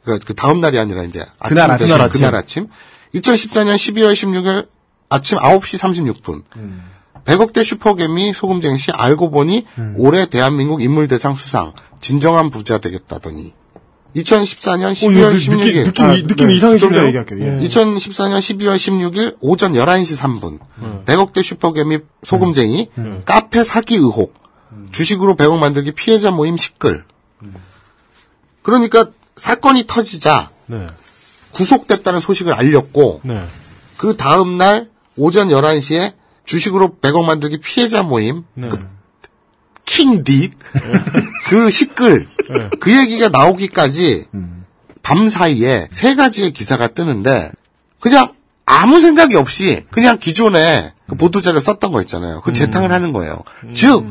[0.03, 1.55] 그러니까 그 다음 날이 아니라 이제 아침.
[1.55, 1.87] 그날 아침.
[1.87, 2.67] 되는 그날 아침.
[3.13, 4.67] 2014년 12월 16일
[5.09, 5.77] 아침 9시
[6.21, 6.43] 36분.
[7.27, 9.65] 100억대 슈퍼개미 소금쟁이 씨 알고 보니
[9.97, 11.73] 올해 대한민국 인물대상 수상.
[11.99, 13.53] 진정한 부자 되겠다더니.
[14.15, 15.49] 2014년 12월 어, 느- 16일.
[15.59, 16.35] 느낌, 느낌이, 아, 느낌이 네.
[16.35, 17.05] 좀 이상해지네요.
[17.07, 17.39] 얘기할게요.
[17.39, 17.67] 예.
[17.67, 20.59] 2014년 12월 16일 오전 11시 3분.
[21.05, 22.89] 100억대 슈퍼개미 소금쟁이
[23.25, 24.33] 카페 사기 의혹.
[24.91, 27.03] 주식으로 100억 만들기 피해자 모임 시끌.
[28.63, 30.87] 그러니까 사건이 터지자 네.
[31.53, 33.43] 구속됐다는 소식을 알렸고 네.
[33.97, 36.13] 그 다음 날 오전 11시에
[36.47, 38.69] 주식으로 100억 만들기 피해자 모임 네.
[38.69, 38.87] 그
[39.85, 40.53] 킹딕
[41.49, 42.27] 그 시끌
[42.79, 44.25] 그 얘기가 나오기까지
[45.03, 47.51] 밤 사이에 세 가지의 기사가 뜨는데
[47.99, 48.33] 그냥
[48.65, 52.41] 아무 생각이 없이 그냥 기존에 그 보도자료 썼던 거 있잖아요.
[52.41, 53.43] 그 재탕을 하는 거예요.
[53.73, 54.05] 즉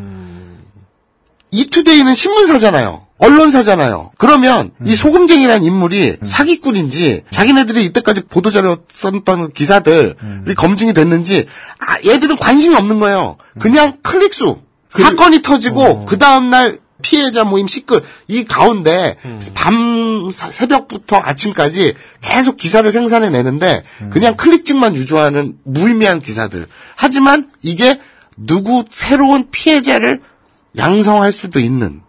[1.50, 3.06] 이투데이는 신문사잖아요.
[3.18, 4.12] 언론사잖아요.
[4.18, 11.47] 그러면 이 소금쟁이라는 인물이 사기꾼인지 자기네들이 이때까지 보도자료 썼던 기사들이 검증이 됐는지
[11.78, 13.36] 아, 얘들은 관심이 없는 거예요.
[13.59, 14.60] 그냥 클릭수.
[14.90, 19.16] 사건이 터지고 그 다음 날 피해자 모임 시끌 이 가운데
[19.55, 26.66] 밤 사- 새벽부터 아침까지 계속 기사를 생산해 내는데 그냥 클릭증만 유조하는 무의미한 기사들.
[26.94, 27.98] 하지만 이게
[28.38, 30.20] 누구 새로운 피해자를
[30.78, 32.01] 양성할 수도 있는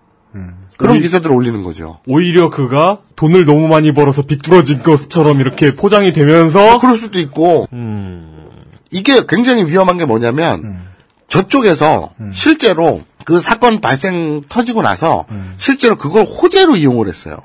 [0.77, 1.99] 그런 기사들을 올리는 거죠.
[2.07, 7.67] 오히려 그가 돈을 너무 많이 벌어서 비뚤어진 것처럼 이렇게 포장이 되면서 그럴 수도 있고
[8.91, 10.79] 이게 굉장히 위험한 게 뭐냐면
[11.27, 15.25] 저쪽에서 실제로 그 사건 발생 터지고 나서
[15.57, 17.39] 실제로 그걸 호재로 이용을 했어요.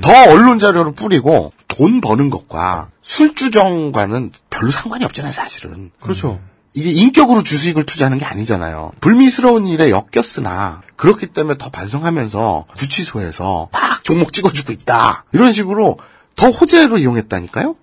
[0.00, 5.90] 더 언론 자료를 뿌리고 돈 버는 것과 술주정과는 별로 상관이 없잖아요, 사실은.
[6.00, 6.40] 그렇죠.
[6.74, 8.92] 이게 인격으로 주식을 투자하는 게 아니잖아요.
[9.00, 15.24] 불미스러운 일에 엮였으나 그렇기 때문에 더 반성하면서 구치소에서 막 종목 찍어주고 있다.
[15.32, 15.96] 이런 식으로
[16.34, 17.76] 더 호재로 이용했다니까요.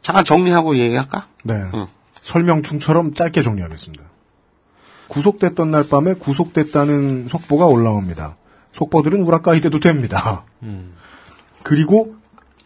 [0.00, 1.26] 잠깐 정리하고 얘기할까?
[1.42, 1.54] 네.
[2.22, 4.04] 설명충처럼 짧게 정리하겠습니다.
[5.08, 8.36] 구속됐던 날 밤에 구속됐다는 속보가 올라옵니다.
[8.72, 10.44] 속보들은 우라카이돼도 됩니다.
[11.64, 12.14] 그리고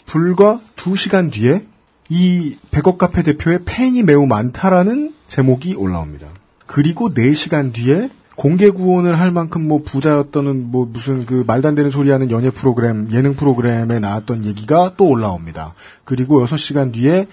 [0.04, 1.66] 불과 2시간 뒤에
[2.10, 6.26] 이 백억 카페 대표의 팬이 매우 많다라는 제목이 올라옵니다.
[6.66, 11.90] 그리고 4시간 뒤에 공개 구원을 할 만큼 뭐 부자였던 뭐 무슨 그 말도 안 되는
[11.90, 15.74] 소리 하는 연예 프로그램, 예능 프로그램에 나왔던 얘기가 또 올라옵니다.
[16.04, 17.28] 그리고 6시간 뒤에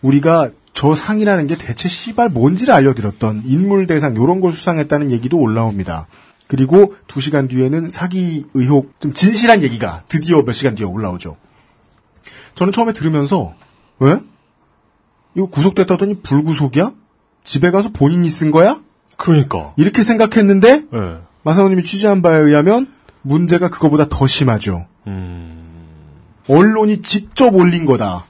[0.00, 6.06] 우리가 저 상이라는 게 대체 씨발 뭔지를 알려드렸던 인물 대상 요런 걸 수상했다는 얘기도 올라옵니다.
[6.46, 11.36] 그리고 2시간 뒤에는 사기 의혹 좀 진실한 얘기가 드디어 몇 시간 뒤에 올라오죠.
[12.54, 13.54] 저는 처음에 들으면서
[14.00, 14.18] 왜?
[15.36, 16.92] 이거 구속됐다더니 불구속이야?
[17.44, 18.80] 집에 가서 본인이 쓴 거야?
[19.16, 19.72] 그러니까.
[19.76, 20.98] 이렇게 생각했는데 네.
[21.42, 22.88] 마사오님이 취재한 바에 의하면
[23.22, 24.86] 문제가 그거보다 더 심하죠.
[26.48, 28.24] 언론이 직접 올린 거다.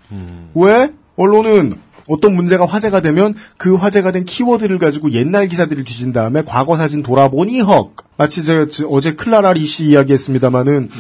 [0.55, 0.93] 왜?
[1.17, 1.75] 언론은
[2.09, 7.03] 어떤 문제가 화제가 되면 그 화제가 된 키워드를 가지고 옛날 기사들을 뒤진 다음에 과거 사진
[7.03, 7.95] 돌아보니 헉.
[8.17, 10.91] 마치 제가 지- 어제 클라라 리씨 이야기했습니다마는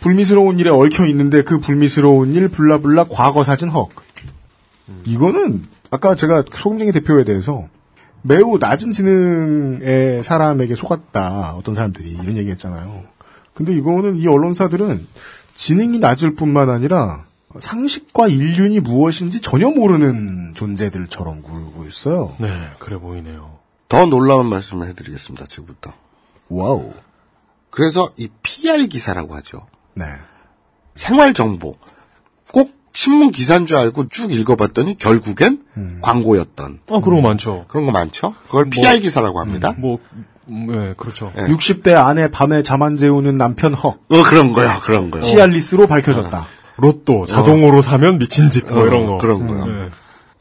[0.00, 3.88] 불미스러운 일에 얽혀 있는데 그 불미스러운 일 블라블라 과거 사진 헉.
[5.04, 7.68] 이거는 아까 제가 소금쟁이 대표에 대해서
[8.22, 11.54] 매우 낮은 지능의 사람에게 속았다.
[11.54, 13.04] 어떤 사람들이 이런 얘기 했잖아요.
[13.54, 15.06] 근데 이거는 이 언론사들은
[15.54, 17.26] 지능이 낮을 뿐만 아니라
[17.58, 22.34] 상식과 인륜이 무엇인지 전혀 모르는 존재들처럼 굴고 있어요.
[22.38, 22.48] 네,
[22.78, 23.58] 그래 보이네요.
[23.88, 25.92] 더 놀라운 말씀을 해드리겠습니다, 지금부터.
[26.48, 26.92] wow.
[27.70, 29.66] 그래서 이 PR 기사라고 하죠.
[29.94, 30.04] 네.
[30.94, 31.76] 생활 정보.
[32.52, 35.62] 꼭 신문 기사인 줄 알고 쭉 읽어봤더니 결국엔
[36.02, 36.80] 광고였던.
[36.90, 37.64] 아, 그런 거 많죠.
[37.68, 38.34] 그런 거 많죠.
[38.44, 39.74] 그걸 PR 기사라고 합니다.
[39.78, 39.98] 뭐,
[40.50, 41.32] 음, 네, 그렇죠.
[41.34, 43.98] 60대 아내 밤에 잠 안 재우는 남편 헉.
[44.06, 45.22] 어, 그런 거요, 그런 거요.
[45.22, 46.46] 시알리스로 밝혀졌다.
[46.76, 49.16] 로또 자동으로 사면 미친 집, 뭐 어, 이런 거.
[49.16, 49.64] 그런 거요.
[49.64, 49.88] 네.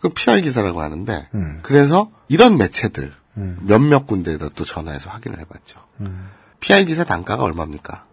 [0.02, 1.60] 그 PR 기사라고 하는데, 음.
[1.62, 3.14] 그래서 이런 매체들,
[3.62, 5.80] 몇몇 군데에다 또 전화해서 확인을 해봤죠.
[6.02, 6.28] 음.
[6.60, 8.04] PR 기사 단가가 얼마입니까?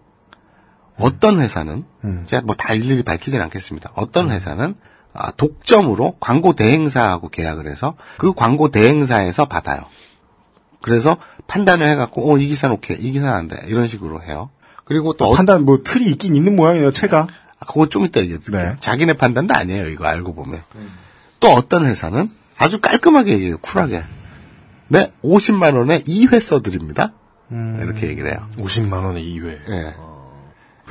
[0.98, 1.84] 어떤 회사는,
[2.26, 3.92] 제가 뭐 다 일일이 밝히진 않겠습니다.
[3.94, 4.74] 어떤 회사는,
[5.12, 9.80] 아, 독점으로 광고 대행사하고 계약을 해서 그 광고 대행사에서 받아요.
[10.82, 11.16] 그래서
[11.46, 13.56] 판단을 해갖고, 어, 이 기사는 오케이, 이 기사는 안 돼.
[13.66, 14.50] 이런 식으로 해요.
[14.84, 16.90] 그리고 또, 어- 판단 뭐 틀이 있긴 있는 모양이에요.
[16.92, 17.26] 채가.
[17.58, 18.70] 아, 그거 좀 이따 얘기해드릴게요.
[18.72, 18.76] 네.
[18.80, 20.62] 자기네 판단도 아니에요, 이거 알고 보면.
[21.40, 24.02] 또 어떤 회사는 아주 깔끔하게 얘기해요, 쿨하게.
[24.88, 27.12] 네, 50만 원에 2회 써드립니다.
[27.50, 28.48] 이렇게 얘기를 해요.
[28.58, 29.58] 50만 원에 2회.
[29.68, 29.94] 예.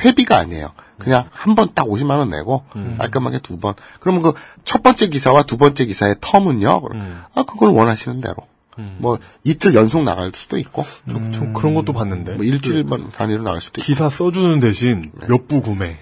[0.03, 0.71] 회비가 아니에요.
[0.97, 2.63] 그냥 한 번 딱 50만 원 내고,
[2.97, 3.73] 깔끔하게 두 번.
[3.99, 6.89] 그러면 그 첫 번째 기사와 두 번째 기사의 텀은요,
[7.35, 8.35] 아, 그걸 원하시는 대로.
[8.97, 12.33] 뭐, 이틀 연속 나갈 수도 있고, 저, 저 그런 것도 봤는데.
[12.33, 13.85] 뭐 일주일만 단위로 나갈 수도 있고.
[13.85, 15.27] 기사 써주는 대신 네.
[15.29, 15.97] 몇부 구매.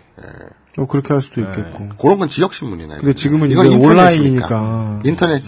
[0.76, 1.90] 뭐 그렇게 할 수도 있겠고.
[2.00, 2.98] 그런 건 지역 신문이나.
[2.98, 3.68] 근데 지금은 이건.
[3.68, 5.02] 온라인이니까.
[5.06, 5.42] 인터넷.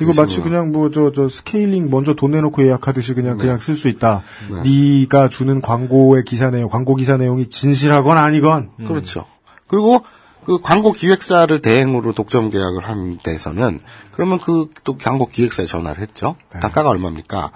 [0.00, 3.42] 이거 마치 그냥 뭐 저 저 스케일링 먼저 돈 내놓고 예약하듯이 그냥 네.
[3.44, 4.22] 그냥 쓸 수 있다.
[4.64, 5.06] 네.
[5.08, 8.70] 가 주는 광고의 기사 내용, 광고 기사 내용이 진실하건 아니건.
[8.86, 9.26] 그렇죠.
[9.66, 10.02] 그리고
[10.44, 13.80] 그 광고 기획사를 대행으로 독점 계약을 한 데서는
[14.12, 16.36] 그러면 그 또 광고 기획사에 전화를 했죠.
[16.54, 16.60] 네.
[16.60, 17.50] 단가가 얼마입니까?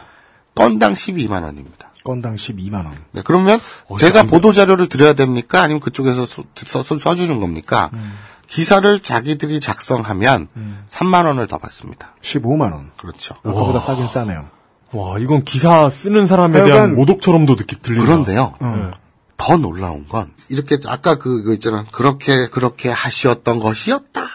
[0.54, 1.90] 건당 12만 원입니다.
[2.04, 2.96] 건당 12만 원.
[3.12, 3.58] 네, 그러면
[3.98, 5.62] 제가 보도 자료를 드려야 됩니까?
[5.62, 7.90] 아니면 그쪽에서 써, 써, 써 주는 겁니까?
[7.94, 8.14] 음.
[8.46, 10.48] 기사를 자기들이 작성하면
[10.88, 12.14] 3만 원을 더 받습니다.
[12.20, 12.90] 15만 원.
[12.98, 13.34] 그렇죠.
[13.42, 14.48] 아까보다 싸긴 싸네요.
[14.92, 18.06] 와, 이건 기사 쓰는 사람에 대한 모독처럼도 느끼 들린다.
[18.06, 18.54] 그런데요.
[18.60, 18.90] 네.
[19.36, 21.84] 더 놀라운 건 이렇게 아까 그, 그 있잖아.
[21.90, 24.26] 그렇게 그렇게 하시었던 것이었다.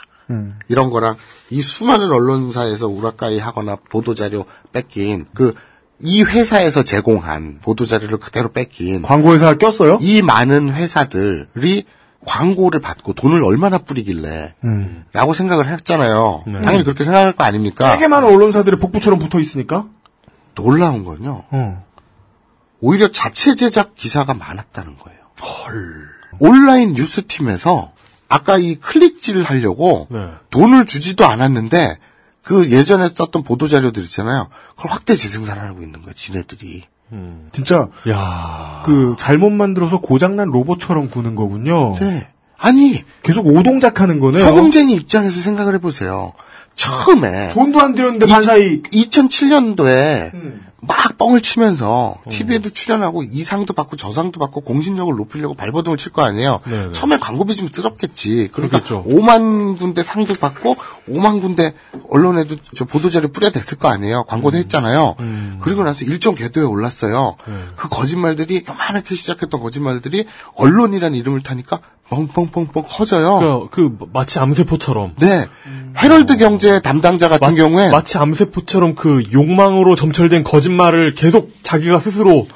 [0.68, 1.16] 이런 거랑
[1.50, 5.56] 이 수많은 언론사에서 우라카이 하거나 보도 자료 뺏긴 그
[6.02, 9.98] 이 회사에서 제공한 보도 자료를 그대로 뺏긴 광고회사 꼈어요?
[10.02, 11.84] 이 많은 회사들이
[12.26, 15.06] 광고를 받고 돈을 얼마나 뿌리길래 음.
[15.14, 16.44] 라고 생각을 했잖아요.
[16.64, 17.94] 당연히 그렇게 생각할 거 아닙니까?
[17.94, 19.86] 되게 많은 언론사들이 복부처럼 붙어 있으니까.
[20.56, 21.44] 놀라운 건요.
[21.50, 21.86] 어.
[22.82, 25.20] 오히려 자체 제작 기사가 많았다는 거예요.
[26.40, 27.92] 온라인 뉴스팀에서
[28.28, 30.20] 아까 이 클릭질 하려고 네.
[30.52, 31.98] 돈을 주지도 않았는데
[32.50, 34.48] 그 예전에 썼던 보도 자료들 있잖아요.
[34.76, 36.16] 그걸 확대 재생산하고 있는 거예요.
[36.16, 36.84] 지네들이.
[37.52, 38.82] 진짜 야.
[38.88, 41.96] 그 잘못 만들어서 고장난 로봇처럼 구는 거군요.
[42.00, 42.28] 네.
[42.58, 44.44] 아니 계속 오동작하는 거네요.
[44.44, 46.34] 소금쟁이 입장에서 생각을 해보세요.
[46.80, 50.66] 처음에 돈도 안 들였는데 반사이 2007년도에 음.
[50.82, 56.14] 막 뻥을 치면서 TV에도 출연하고 이 상도 받고 저 상도 받고 공신력을 높이려고 발버둥을 칠
[56.14, 56.62] 거 아니에요.
[56.64, 56.92] 네네.
[56.94, 58.50] 처음에 광고비 좀 쓸었겠지.
[58.54, 59.04] 그러니까 그렇겠죠.
[59.06, 60.78] 5만 군데 상도 받고
[61.10, 61.74] 5만 군데
[62.10, 64.24] 언론에도 저 보도자료 뿌려댔을 거 아니에요.
[64.24, 64.60] 광고도 음.
[64.60, 65.16] 했잖아요.
[65.60, 67.36] 그리고 나서 일정 궤도에 올랐어요.
[67.76, 70.26] 그 거짓말들이 요만하게 시작했던 거짓말들이
[70.56, 73.38] 언론이라는 이름을 타니까 뻥뻥뻥뻥 커져요.
[73.38, 75.16] 그러니까 그 마치 암세포처럼.
[75.20, 75.46] 네.
[76.02, 82.48] 헤럴드 경제 담당자 같은 경우에 마치 암세포처럼 그 욕망으로 점철된 거짓말을 계속 자기가 스스로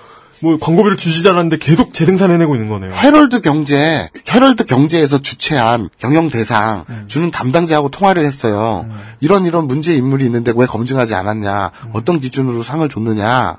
[0.44, 2.94] 뭐 광고비를 주지도 않았는데 계속 재생산해내고 있는 거네요.
[2.94, 8.85] 헤럴드 경제, 헤럴드 경제에서 주최한 경영 대상 주는 담당자하고 통화를 했어요.
[9.22, 11.72] 이런 이런 문제 인물이 있는데 왜 검증하지 않았냐?
[11.94, 13.57] 어떤 기준으로 상을 줬느냐?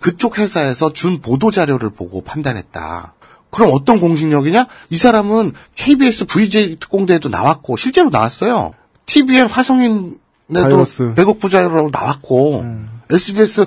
[0.00, 3.14] 그쪽 회사에서 준 보도 자료를 보고 판단했다.
[3.50, 4.66] 그럼 어떤 공식력이냐?
[4.90, 8.72] 이 사람은 KBS VJ 특공대에도 나왔고 실제로 나왔어요.
[9.14, 10.18] TVN 화성인에도
[10.50, 11.14] 바이러스.
[11.14, 12.64] 100억 부자로 나왔고
[13.10, 13.66] SBS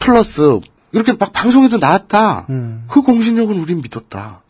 [0.00, 0.58] 플러스
[0.90, 2.48] 이렇게 막 방송에도 나왔다.
[2.88, 4.42] 그 공신력은 우린 믿었다.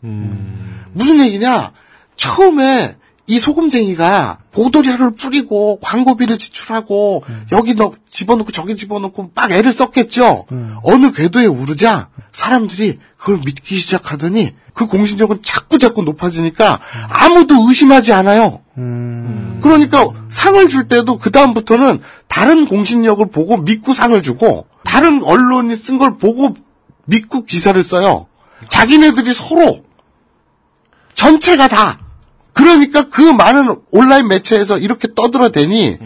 [0.91, 1.71] 무슨 얘기냐?
[2.15, 2.97] 처음에
[3.27, 10.47] 이 소금쟁이가 보도자료를 뿌리고 광고비를 지출하고 여기 넣 집어넣고 저기 집어넣고 막 애를 썼겠죠.
[10.81, 16.79] 어느 궤도에 오르자 사람들이 그걸 믿기 시작하더니 그 공신력은 자꾸 자꾸 높아지니까
[17.09, 18.61] 아무도 의심하지 않아요.
[19.61, 25.97] 그러니까 상을 줄 때도 그 다음부터는 다른 공신력을 보고 믿고 상을 주고 다른 언론이 쓴
[25.97, 26.55] 걸 보고
[27.05, 28.27] 믿고 기사를 써요.
[28.69, 29.83] 자기네들이 서로
[31.13, 31.99] 전체가 다.
[32.53, 35.97] 그러니까 그 많은 온라인 매체에서 이렇게 떠들어대니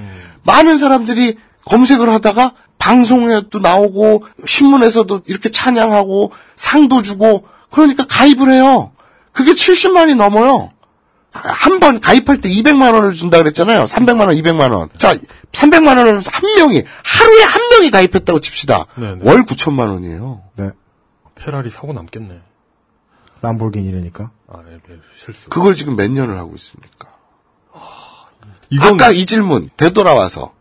[0.44, 7.46] 많은 사람들이 검색을 하다가 방송에도 나오고 신문에서도 이렇게 찬양하고 상도 주고
[7.78, 8.92] 그러니까 가입을 해요.
[9.32, 10.72] 그게 70만이 넘어요.
[11.32, 13.84] 한 번 가입할 때 200만 원을 준다 그랬잖아요.
[13.84, 14.90] 300만 원, 200만 원.
[14.98, 15.14] 자,
[15.52, 18.86] 300만 원을 한 명이 하루에 한 명이 가입했다고 칩시다.
[18.96, 19.20] 네네.
[19.30, 20.42] 월 9천만 원이에요.
[20.56, 20.72] 네.
[21.36, 22.42] 페라리 사고 남겠네.
[23.42, 24.32] 람보르기니라니까.
[24.50, 25.48] 아, 네, 네, 실수.
[25.52, 27.10] 그걸 지금 몇 년을 하고 있습니까?
[28.72, 30.54] 이건 아까 이 질문 되돌아와서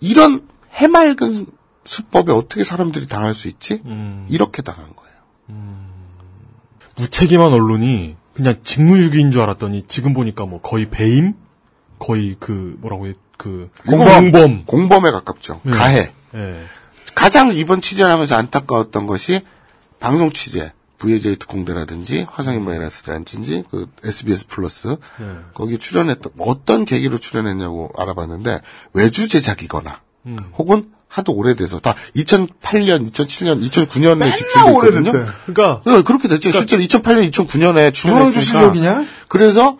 [0.00, 1.46] 이런 해맑은
[1.84, 3.82] 수법에 어떻게 사람들이 당할 수 있지?
[3.84, 4.26] 음.
[4.30, 5.03] 이렇게 당한 거예요.
[6.96, 11.34] 무책임한 언론이 그냥 직무유기인 줄 알았더니 지금 보니까 뭐 거의 배임?
[11.98, 13.14] 거의 그 뭐라고 해?
[13.36, 14.32] 그 공범.
[14.32, 14.64] 공범.
[14.66, 15.60] 공범에 가깝죠.
[15.62, 15.72] 네.
[15.72, 16.12] 가해.
[16.34, 16.60] 예.
[17.14, 19.40] 가장 이번 취재를 하면서 안타까웠던 것이
[20.00, 20.72] 방송 취재.
[20.98, 25.26] VJ 특공대라든지 화성인 바이러스라든지 그 SBS 플러스 네.
[25.52, 28.60] 거기 출연했던 어떤 계기로 출연했냐고 알아봤는데
[28.94, 30.38] 외주 제작이거나 음.
[30.54, 35.10] 혹은 하도 오래돼서 다 2008년, 2007년, 2009년에 맨날 집중됐거든요.
[35.10, 35.32] 오래됐대.
[35.46, 36.50] 그러니까 네, 그렇게 됐죠.
[36.50, 38.40] 실제로 2008년, 2009년에 저러주 출연했으니까.
[38.40, 39.06] 실력이냐?
[39.28, 39.78] 그래서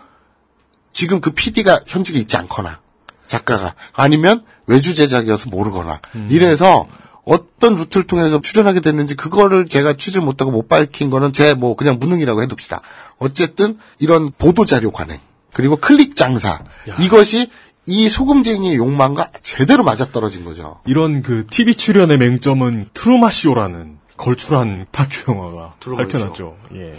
[0.92, 2.78] 지금 그 PD가 현직에 있지 않거나
[3.26, 6.86] 작가가 아니면 외주 제작이어서 모르거나 이래서
[7.24, 11.98] 어떤 루트를 통해서 출연하게 됐는지 그거를 제가 취재 못하고 못 밝힌 거는 제 뭐 그냥
[11.98, 12.80] 무능이라고 해둡시다.
[13.18, 15.18] 어쨌든 이런 보도 자료 관행
[15.52, 16.60] 그리고 클릭 장사
[17.00, 17.48] 이것이
[17.86, 20.80] 이 소금쟁이의 욕망과 제대로 맞아떨어진 거죠.
[20.86, 26.56] 이런 그 TV 출연의 맹점은 트루맛쇼라는 걸출한 다큐 영화가 밝혀놨죠.
[26.74, 26.94] 예.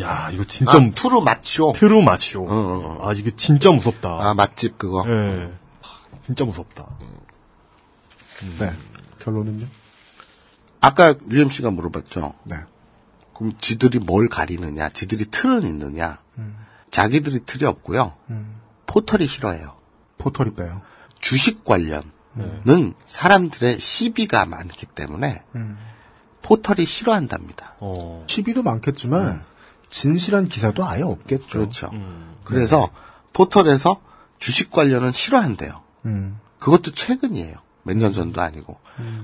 [0.00, 1.72] 야, 이거 진짜 아, 트루맛쇼.
[1.76, 2.46] 트루맛쇼.
[2.48, 4.08] 어, 아, 이거 진짜 무섭다.
[4.20, 5.04] 아 맛집 그거.
[5.08, 5.50] 예.
[6.24, 6.86] 진짜 무섭다.
[8.58, 8.70] 네.
[9.18, 9.66] 결론은요?
[10.80, 12.34] 아까 UMC가 물어봤죠.
[12.44, 12.56] 네.
[13.34, 16.18] 그럼 지들이 뭘 가리느냐, 지들이 틀은 있느냐.
[16.90, 18.14] 자기들이 틀이 없고요.
[18.90, 19.76] 포털이 싫어해요.
[20.18, 20.82] 포털이 빼요.
[21.20, 25.44] 주식 관련은 사람들의 시비가 많기 때문에
[26.42, 27.76] 포털이 싫어한답니다.
[27.78, 28.24] 어.
[28.26, 29.44] 시비도 많겠지만
[29.88, 31.46] 진실한 기사도 아예 없겠죠.
[31.46, 31.90] 그렇죠.
[32.42, 32.90] 그래서
[33.32, 34.00] 포털에서
[34.40, 35.82] 주식 관련은 싫어한대요.
[36.06, 36.40] 음.
[36.58, 37.54] 그것도 최근이에요.
[37.82, 38.76] 몇 년 전도 아니고.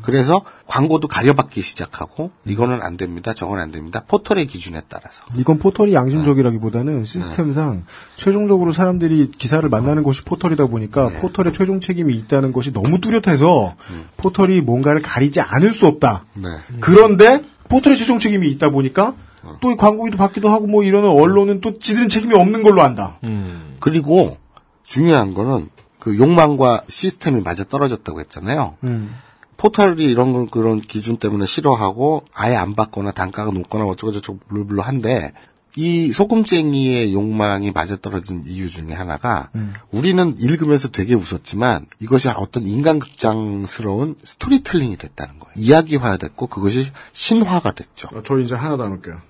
[0.03, 3.35] 그래서 광고도 가려받기 시작하고 이거는 안 됩니다.
[3.35, 4.05] 저건 안 됩니다.
[4.09, 5.25] 포털의 기준에 따라서.
[5.39, 7.85] 이건 포털이 양심적이라기보다는 시스템상
[8.17, 13.75] 최종적으로 사람들이 기사를 만나는 곳이 포털이다 보니까 포털에 최종 책임이 있다는 것이 너무 뚜렷해서
[14.17, 16.25] 포털이 뭔가를 가리지 않을 수 없다.
[16.35, 16.49] 네.
[16.81, 19.15] 그런데 포털에 최종 책임이 있다 보니까
[19.61, 23.19] 또이 광고비도 받기도 하고 뭐 이러는 언론은 또 지들은 책임이 없는 걸로 안다.
[23.25, 23.77] 음.
[23.81, 24.37] 그리고
[24.83, 25.69] 중요한 거는
[26.07, 28.77] 그 욕망과 시스템이 맞아 떨어졌다고 했잖아요.
[28.85, 29.13] 음.
[29.57, 34.83] 포털이 이런 걸 그런 기준 때문에 싫어하고 아예 안 받거나 단가가 높거나 어쩌고저쩌고 blah blah
[34.83, 35.33] 한데
[35.75, 39.51] 이 소금쟁이의 욕망이 맞아떨어진 이유 중에 하나가
[39.91, 45.55] 우리는 읽으면서 되게 웃었지만 이것이 어떤 인간극장스러운 스토리텔링이 됐다는 거예요.
[45.57, 48.11] 이야기화 됐고 그것이 신화가 됐죠.
[48.23, 49.21] 저 이제 하나도 안 웃겨요.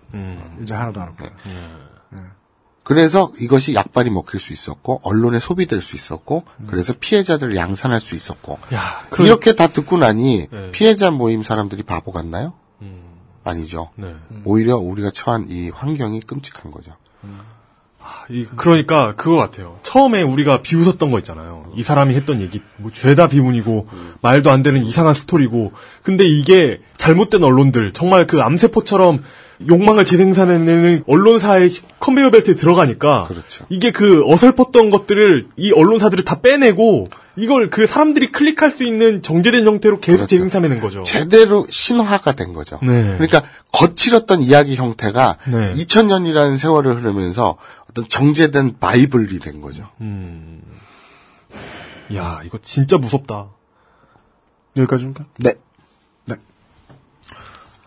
[0.61, 1.31] 이제 하나도 안 웃겨요.
[2.86, 8.60] 그래서 이것이 약발이 먹힐 수 있었고 언론에 소비될 수 있었고 그래서 피해자들을 양산할 수 있었고
[9.10, 10.70] 그럼- 이렇게 다 듣고 나니 네.
[10.70, 12.52] 피해자 모임 사람들이 바보 같나요?
[13.42, 13.90] 아니죠.
[13.96, 14.14] 네.
[14.44, 16.92] 오히려 우리가 처한 이 환경이 끔찍한 거죠.
[18.30, 19.80] 이, 그러니까 그거 같아요.
[19.82, 21.72] 처음에 우리가 비웃었던 거 있잖아요.
[21.74, 23.88] 이 사람이 했던 얘기 뭐 죄다 비운이고
[24.20, 25.72] 말도 안 되는 이상한 스토리고
[26.04, 29.22] 근데 이게 잘못된 언론들 정말 그 암세포처럼
[29.68, 31.70] 욕망을 재생산해내는 언론사의
[32.00, 33.28] 컨베이어 벨트에 들어가니까
[33.68, 37.06] 이게 그 어설펐던 것들을 이 언론사들을 다 빼내고
[37.36, 41.02] 이걸 그 사람들이 클릭할 수 있는 정제된 형태로 계속 재생산해낸 거죠.
[41.02, 42.78] 제대로 신화가 된 거죠.
[42.82, 43.02] 네.
[43.18, 43.42] 그러니까
[43.72, 45.74] 거칠었던 이야기 형태가 네.
[45.74, 47.56] 2000년이라는 세월을 흐르면서
[47.90, 49.88] 어떤 정제된 바이블이 된 거죠.
[50.00, 50.62] 음.
[52.14, 53.48] 야, 이거 진짜 무섭다.
[54.76, 55.24] 여기까지입니까?
[55.38, 55.54] 네.
[56.24, 56.36] 네.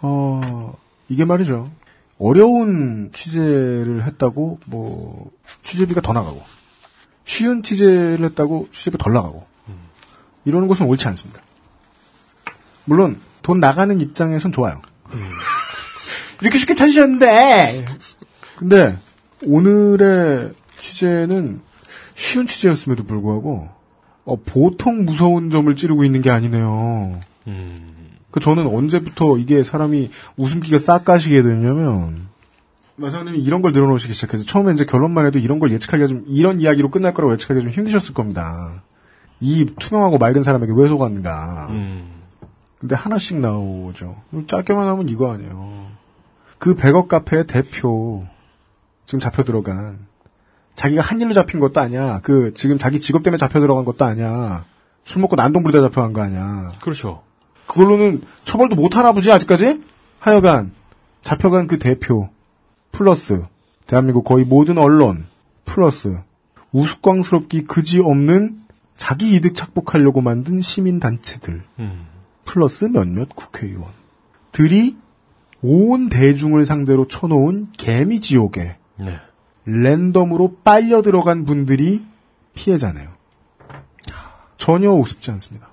[0.01, 0.73] 어,
[1.09, 1.71] 이게 말이죠.
[2.19, 5.31] 어려운 취재를 했다고, 뭐,
[5.63, 6.43] 취재비가 더 나가고,
[7.25, 9.45] 쉬운 취재를 했다고 취재비가 덜 나가고,
[10.45, 11.41] 이러는 것은 옳지 않습니다.
[12.85, 14.81] 물론, 돈 나가는 입장에선 좋아요.
[16.41, 17.85] 이렇게 쉽게 찾으셨는데!
[18.57, 18.97] 근데,
[19.45, 21.61] 오늘의 취재는
[22.15, 23.69] 쉬운 취재였음에도 불구하고,
[24.25, 27.19] 어, 보통 무서운 점을 찌르고 있는 게 아니네요.
[28.31, 32.27] 그 저는 언제부터 이게 사람이 웃음기가 싹 가시게 됐냐면
[32.95, 36.91] 마사님이 이런 걸 늘어놓으시기 시작해서 처음에 이제 결론만 해도 이런 걸 예측하기가 좀 이런 이야기로
[36.91, 38.83] 끝날 거라고 예측하기가 좀 힘드셨을 겁니다.
[39.39, 41.69] 이 투명하고 맑은 사람에게 왜 속았는가.
[42.77, 44.21] 근데 하나씩 나오죠.
[44.47, 45.87] 짧게만 하면 이거 아니에요.
[46.57, 48.25] 그 100억 카페의 대표
[49.05, 50.07] 지금 잡혀 들어간
[50.75, 52.19] 자기가 한 일로 잡힌 것도 아니야.
[52.21, 54.65] 그 지금 자기 직업 때문에 잡혀 들어간 것도 아니야.
[55.03, 56.71] 술 먹고 난동 부리다 잡혀간 거 아니야.
[56.81, 57.23] 그렇죠.
[57.69, 59.81] 그걸로는 처벌도 못 하나 보지 아직까지?
[60.19, 60.73] 하여간
[61.21, 62.29] 잡혀간 그 대표
[62.91, 63.43] 플러스
[63.85, 65.27] 대한민국 거의 모든 언론
[65.65, 66.19] 플러스
[66.71, 68.59] 우스꽝스럽기 그지 없는
[68.97, 71.61] 자기 이득 착복하려고 만든 시민 단체들
[72.43, 74.97] 플러스 몇몇 국회의원들이
[75.61, 79.19] 온 대중을 상대로 쳐놓은 개미 지옥에 네.
[79.65, 82.03] 랜덤으로 빨려 들어간 분들이
[82.55, 83.09] 피해자네요.
[84.57, 85.69] 전혀 우습지 않습니다.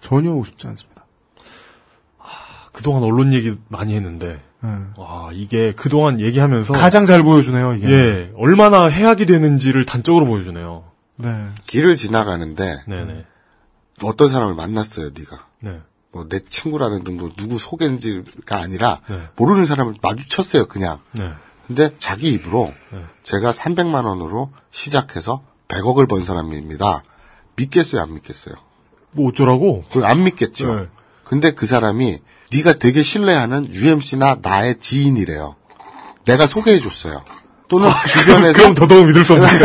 [0.00, 1.04] 전혀 우습지 않습니다.
[2.72, 4.70] 그동안 언론 얘기 많이 했는데, 네.
[4.96, 6.72] 와, 이게 그동안 얘기하면서.
[6.72, 7.88] 가장 잘 보여주네요, 이게.
[7.88, 10.84] 예, 얼마나 해악이 되는지를 단적으로 보여주네요.
[11.16, 11.48] 네.
[11.66, 13.24] 길을 지나가는데 네네.
[14.04, 15.46] 어떤 사람을 만났어요, 네가.
[15.60, 15.80] 네.
[16.12, 19.28] 뭐 내 친구라는 둥뭐 누구 소개인지가 아니라 네.
[19.36, 21.00] 모르는 사람을 마주쳤어요, 그냥.
[21.12, 21.32] 네.
[21.66, 23.04] 근데 자기 입으로 네.
[23.24, 27.02] 제가 300만 원으로 시작해서 100억을 번 사람입니다.
[27.56, 28.54] 믿겠어요, 안 믿겠어요?
[29.18, 29.82] 뭐 어쩌라고?
[29.92, 30.74] 그안 믿겠죠.
[30.74, 30.86] 네.
[31.24, 32.18] 근데 그 사람이
[32.52, 35.56] 네가 되게 신뢰하는 UMC나 나의 지인이래요.
[36.24, 37.22] 내가 소개해 줬어요.
[37.68, 39.64] 또는 주변에서 아, 그럼 더더욱 믿을 수 없는데.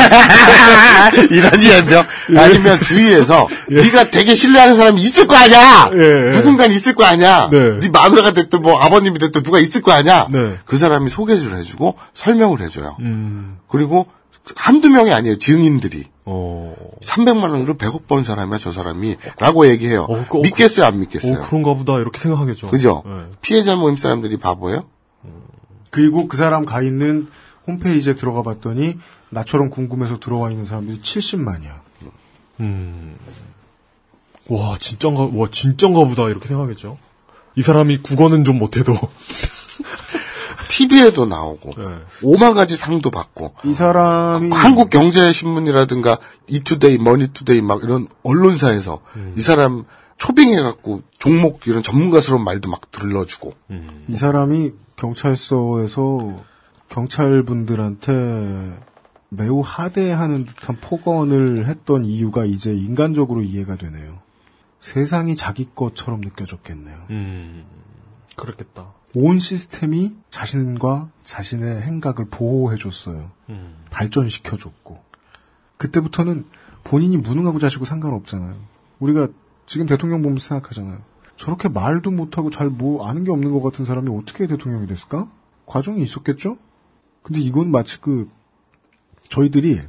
[1.32, 2.06] 이런 이야기요.
[2.34, 2.38] 예.
[2.38, 5.90] 아니면 주위에서 네가 되게 신뢰하는 사람이 있을 거 아니야.
[5.94, 6.32] 예, 예.
[6.32, 7.50] 누군가 있을 거 아니야.
[7.50, 7.80] 네.
[7.80, 10.28] 네 마누라가 됐든 뭐 아버님이 됐든 누가 있을 거 아니야.
[10.32, 10.56] 네.
[10.66, 12.98] 그 사람이 소개를 해주고 설명을 해줘요.
[13.00, 14.08] 음, 그리고
[14.56, 15.38] 한두 명이 아니에요.
[15.38, 16.08] 증인들이.
[16.26, 16.76] 어.
[17.02, 20.04] 300만 원으로 100억 번 사람이야 저 사람이 라고 얘기해요.
[20.04, 21.40] 어, 그- 믿겠어요 안 믿겠어요?
[21.42, 22.68] 어, 그런가 보다, 이렇게 생각하겠죠.
[22.70, 23.04] 그죠?
[23.06, 23.12] 네.
[23.42, 24.86] 피해자 모임 사람들이 바보예요?
[25.92, 27.28] 그리고 그 사람 가 있는
[27.68, 28.98] 홈페이지에 들어가 봤더니
[29.30, 31.82] 나처럼 궁금해서 들어와 있는 사람들이 70만이야.
[32.62, 33.16] 음.
[34.50, 36.98] 와, 진짠가, 와, 진짠가 보다, 이렇게 생각하겠죠.
[37.56, 38.94] 이 사람이 국어는 좀 못해도.
[40.74, 41.84] TV에도 나오고 네.
[42.24, 46.18] 오만 가지 상도 받고 이 사람이 한국 경제 신문이라든가
[46.48, 49.36] 이투데이, 머니투데이 막 이런 언론사에서 음.
[49.38, 49.86] 이 사람
[50.18, 54.06] 초빙해 갖고 종목 이런 전문가스러운 말도 막 들러주고 음.
[54.08, 56.44] 이 사람이 경찰서에서
[56.90, 58.76] 경찰분들한테
[59.30, 64.22] 매우 하대하는 듯한 폭언을 했던 이유가 이제 인간적으로 이해가 되네요.
[64.80, 66.98] 세상이 자기 것처럼 느껴졌겠네요.
[67.12, 67.66] 음.
[68.36, 68.92] 그렇겠다.
[69.16, 73.32] 온 시스템이 자신과 자신의 행각을 보호해줬어요.
[73.50, 73.76] 음.
[73.92, 75.04] 발전시켜줬고.
[75.78, 76.46] 그때부터는
[76.84, 78.56] 본인이 무능하고 자시고 상관없잖아요.
[79.00, 79.28] 우리가
[79.66, 81.00] 지금 대통령 보면서 생각하잖아요.
[81.36, 85.30] 저렇게 말도 못하고 잘 뭐 아는 게 없는 것 같은 사람이 어떻게 대통령이 됐을까?
[85.66, 86.58] 과정이 있었겠죠?
[87.22, 88.30] 근데 이건 마치 그,
[89.30, 89.80] 저희들이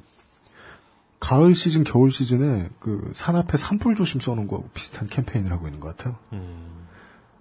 [1.20, 5.80] 가을 시즌, 겨울 시즌에 그 산 앞에 산불 조심 써놓은 거 비슷한 캠페인을 하고 있는
[5.80, 6.16] 것 같아요.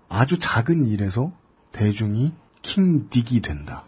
[0.09, 1.31] 아주 작은 일에서
[1.73, 2.31] 대중이
[2.61, 3.83] 킹딕이 된다.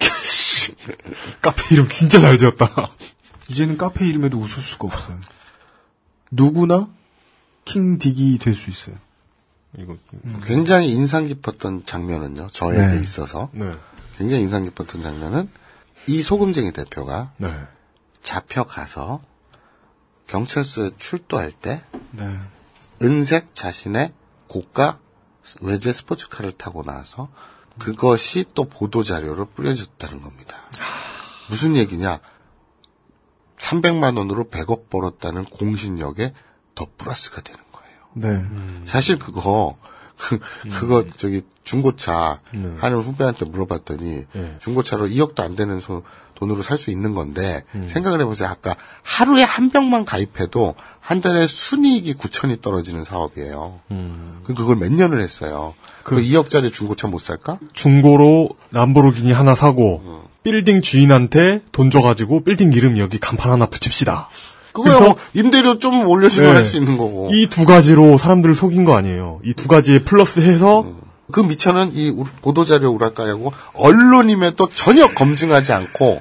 [1.40, 2.66] 카페 이름 진짜 잘 지었다.
[3.48, 5.20] 이제는 카페 이름에도 웃을 수가 없어요.
[6.30, 6.88] 누구나
[7.64, 8.96] 킹딕이 될 수 있어요.
[9.78, 9.96] 이거
[10.44, 12.48] 굉장히 인상 깊었던 장면은요.
[12.48, 13.00] 저에게 네.
[13.02, 13.72] 있어서 네.
[14.18, 15.48] 굉장히 인상 깊었던 장면은
[16.08, 17.48] 이 소금쟁이 대표가 네.
[18.22, 19.22] 잡혀가서
[20.26, 22.38] 경찰서에 출두할 때 네.
[23.02, 24.12] 은색 자신의
[24.46, 24.98] 고가
[25.60, 27.28] 외제 스포츠카를 타고 나와서
[27.78, 30.56] 그것이 또 보도 자료로 뿌려졌다는 겁니다.
[31.48, 32.20] 무슨 얘기냐?
[33.56, 36.32] 300만 원으로 100억 벌었다는 공신력에
[36.74, 37.98] 더 플러스가 되는 거예요.
[38.14, 38.82] 네.
[38.86, 39.76] 사실 그거
[40.16, 40.38] 그,
[40.70, 42.74] 그거 저기 중고차 네.
[42.78, 44.56] 하는 후배한테 물어봤더니 네.
[44.60, 46.02] 중고차로 2억도 안 되는 소-
[46.42, 47.84] 돈으로 살 수 있는 건데 음.
[47.86, 48.48] 생각을 해보세요.
[48.48, 48.74] 아까
[49.04, 53.78] 하루에 한 병만 가입해도 한 달에 순이익이 9천이 떨어지는 사업이에요.
[53.92, 54.40] 음.
[54.42, 55.74] 그 그걸 몇 년을 했어요.
[56.02, 57.58] 그 2억짜리 중고차 못 살까?
[57.74, 60.02] 중고로 람보르기니 하나 사고
[60.42, 64.28] 빌딩 주인한테 돈 줘가지고 빌딩 이름 여기 간판 하나 붙입시다.
[64.72, 66.56] 그거야 뭐 임대료 좀 올려주면 네.
[66.56, 67.30] 할수 있는 거고.
[67.32, 69.40] 이 두 가지로 사람들을 속인 거 아니에요.
[69.44, 70.86] 이 두 가지에 플러스해서
[71.30, 76.20] 그 미천은 이 우- 보도자료 우라카이하고 언론임에도 전혀 검증하지 않고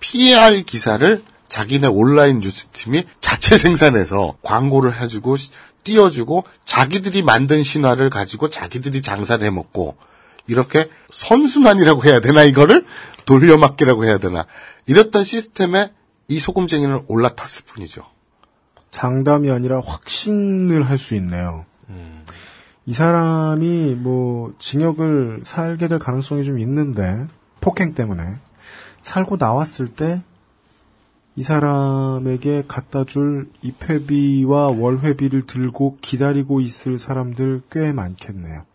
[0.00, 5.50] PR 기사를 자기네 온라인 뉴스팀이 자체 생산해서 광고를 해주고 시-
[5.84, 9.96] 띄워주고 자기들이 만든 신화를 가지고 자기들이 장사를 해먹고
[10.46, 12.84] 이렇게 선순환이라고 해야 되나 이거를
[13.26, 14.46] 돌려막기라고 해야 되나
[14.86, 15.92] 이랬던 시스템에
[16.28, 18.02] 이 소금쟁이는 올라탔을 뿐이죠.
[18.90, 21.64] 장담이 아니라 확신을 할 수 있네요.
[22.86, 27.26] 이 사람이 뭐 징역을 살게 될 가능성이 좀 있는데
[27.60, 28.36] 폭행 때문에
[29.02, 30.20] 살고 나왔을 때
[31.34, 38.66] 이 사람에게 갖다 줄 입회비와 월회비를 들고 기다리고 있을 사람들 꽤 많겠네요.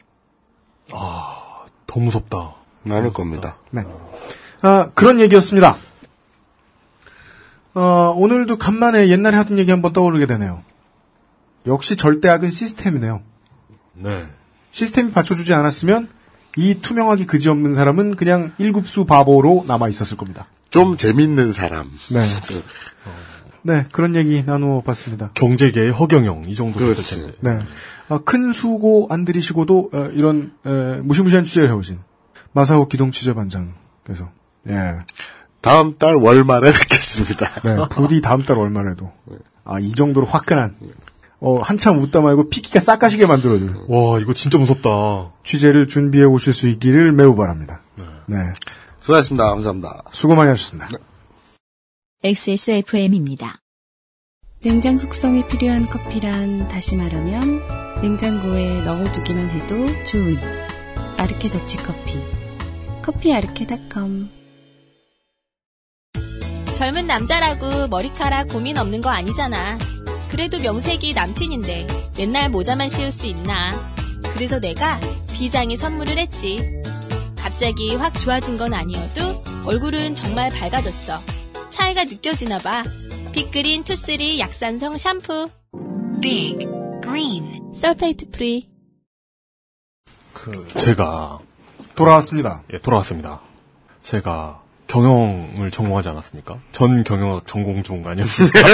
[1.86, 2.56] 더 무섭다.
[2.84, 3.58] 많을 겁니다.
[3.70, 3.84] 네.
[4.62, 5.78] 아, 그런 얘기였습니다.
[7.76, 10.64] 어, 오늘도 간만에 옛날에 하던 얘기 한번 떠오르게 되네요.
[11.68, 13.22] 역시 절대악은 시스템이네요.
[14.00, 14.28] 네.
[14.72, 16.10] 시스템이 받쳐주지 않았으면
[16.58, 20.48] 이 투명하기 그지없는 사람은 그냥 일급수 바보로 남아 있었을 겁니다.
[20.70, 21.90] 좀 재밌는 사람.
[22.12, 22.26] 네.
[23.64, 25.32] 네, 그런 얘기 나누어 봤습니다.
[25.34, 27.22] 경제계의 허경영 이 정도 됐을 그렇지.
[27.22, 27.38] 텐데.
[27.42, 27.66] 네.
[28.10, 32.00] 어, 큰 수고 안 들이시고도 어, 이런 에, 무시무시한 취재를 해오신
[32.54, 34.30] 마사오 기동 취재반장께서
[34.70, 34.94] 예.
[35.62, 37.62] 다음 달 월말에 뵙겠습니다.
[37.62, 39.12] 네, 부디 다음 달 월말에도
[39.66, 40.76] 아 이 정도로 화끈한
[41.40, 45.32] 어 한참 웃다 말고 피키가 싹 가시게 만들어줄 와 이거 진짜 무섭다.
[45.44, 47.84] 취재를 준비해 오실 수 있기를 매우 바랍니다.
[48.28, 48.38] 네,
[49.00, 49.50] 수고하셨습니다.
[49.50, 50.04] 감사합니다.
[50.12, 50.90] 수고 많이 하셨습니다.
[52.24, 53.60] XSFM입니다.
[54.62, 57.62] 냉장 숙성이 필요한 커피란 다시 말하면
[58.02, 60.38] 냉장고에 넣어두기만 해도 좋은
[61.18, 62.20] 아르케 더치 커피.
[63.04, 64.30] 커피 아르케닷컴.
[66.76, 69.78] 젊은 남자라고 머리카락 고민 없는 거 아니잖아.
[70.30, 71.88] 그래도 명색이 남친인데
[72.18, 73.72] 맨날 모자만 씌울 수 있나.
[74.34, 75.00] 그래서 내가
[75.34, 76.64] 비장의 선물을 했지.
[77.38, 81.18] 갑자기 확 좋아진 건 아니어도 얼굴은 정말 밝아졌어.
[81.70, 82.84] 차이가 느껴지나 봐.
[83.34, 85.50] 빅그린 two three 약산성 샴푸.
[86.22, 86.58] 빅
[87.02, 88.70] 그린 sulfate free.
[90.34, 91.40] 그 제가
[91.96, 92.64] 돌아왔습니다.
[92.74, 93.42] 예, 돌아왔습니다.
[94.04, 96.58] 제가 경영을 전공하지 않았습니까?
[96.72, 98.60] 전 경영학 전공 중 아니었습니까?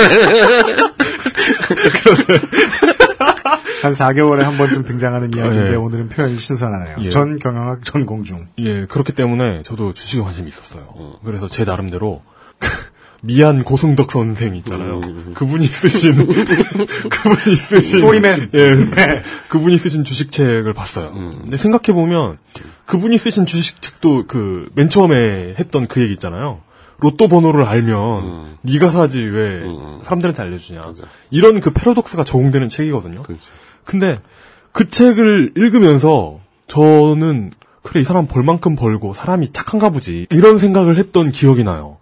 [3.81, 5.75] 한 4개월에 한 번쯤 등장하는 이야기인데 예.
[5.75, 6.97] 오늘은 표현이 신선하네요.
[6.99, 7.09] 예.
[7.09, 8.37] 전 경영학 전공 중.
[8.59, 11.19] 예, 그렇기 때문에 저도 주식에 관심이 있었어요.
[11.25, 12.21] 그래서 제 나름대로
[13.25, 14.99] 미안 고승덕 선생 있잖아요.
[15.33, 16.27] 그분이 쓰신
[17.09, 18.49] 그분이 쓰신 소리맨.
[18.53, 18.75] 예,
[19.47, 21.13] 그분이 쓰신 주식책을 봤어요.
[21.13, 22.37] 근데 생각해 보면
[22.85, 26.59] 그분이 쓰신 주식책도 그 맨 처음에 했던 그 얘기 있잖아요.
[26.99, 29.63] 로또 번호를 알면 네가 사지 왜
[30.03, 30.81] 사람들한테 알려주냐.
[31.31, 33.23] 이런 그 패러독스가 적용되는 책이거든요.
[33.85, 34.19] 근데
[34.73, 37.51] 그 책을 읽으면서 저는
[37.83, 41.97] 그래 이 사람 벌만큼 벌고 사람이 착한가 보지 이런 생각을 했던 기억이 나요.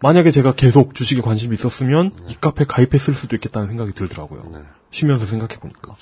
[0.00, 4.64] 만약에 제가 계속 주식에 관심이 있었으면 이 카페 가입했을 수도 있겠다는 생각이 들더라고요.
[4.90, 5.94] 쉬면서 생각해 보니까.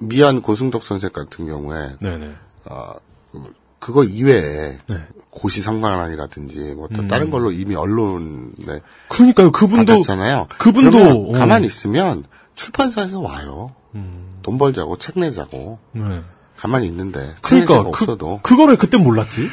[0.00, 2.34] 미안 고승덕 선생 같은 경우에 네네.
[2.66, 2.94] 아,
[3.32, 5.06] 그- 그거 이외에 네.
[5.30, 7.08] 고시성관이라든지 뭐또 음.
[7.08, 9.52] 다른 걸로 이미 언론에 그러니까요.
[9.52, 10.48] 그분도 받았잖아요.
[10.58, 11.32] 그분도 어.
[11.32, 12.24] 가만히 있으면
[12.54, 13.74] 출판사에서 와요.
[13.94, 14.38] 음.
[14.42, 16.22] 돈 벌자고 책 내자고 네.
[16.56, 19.48] 가만히 있는데 그러니까 그러니까 그, 없어도 그거를 그때 몰랐지.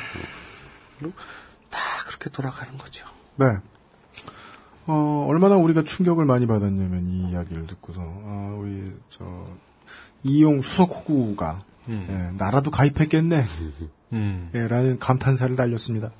[1.69, 3.05] 다 그렇게 돌아가는 거죠.
[3.37, 3.45] 네.
[4.87, 9.25] 어, 얼마나 우리가 충격을 많이 받았냐면 이 이야기를 듣고서 아, 우리 저
[10.23, 12.07] 이용 수석 호구가 음.
[12.09, 13.45] 예, 나라도 가입했겠네.
[14.13, 14.49] 음.
[14.53, 16.11] 예, 라는 감탄사를 날렸습니다.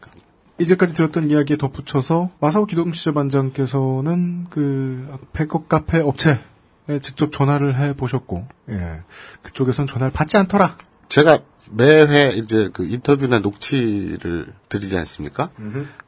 [0.60, 6.38] 이제까지 들었던 이야기에 덧붙여서 마사오 기동지자반장께서는 그 백업 카페 업체에
[7.02, 9.02] 직접 전화를 해 보셨고, 예,
[9.42, 10.78] 그쪽에선 전화를 받지 않더라.
[11.10, 11.40] 제가
[11.72, 15.50] 매회 이제 그 인터뷰나 녹취를 드리지 않습니까?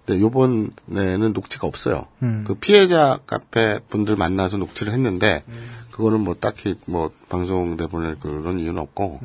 [0.05, 2.07] 근데 요번에는 녹취가 없어요.
[2.21, 2.43] 음.
[2.47, 5.43] 그 피해자 카페 분들 만나서 녹취를 했는데
[5.91, 9.19] 그거는 뭐 딱히 뭐 방송돼 보낼 그런 이유는 없고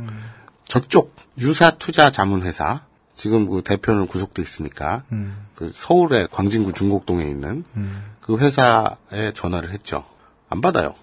[0.66, 2.84] 저쪽 유사 투자 자문 회사
[3.14, 5.46] 지금 그 대표는 구속돼 있으니까 음.
[5.54, 7.64] 그 서울의 광진구 중곡동에 있는
[8.20, 10.04] 그 회사에 전화를 했죠.
[10.48, 10.94] 안 받아요.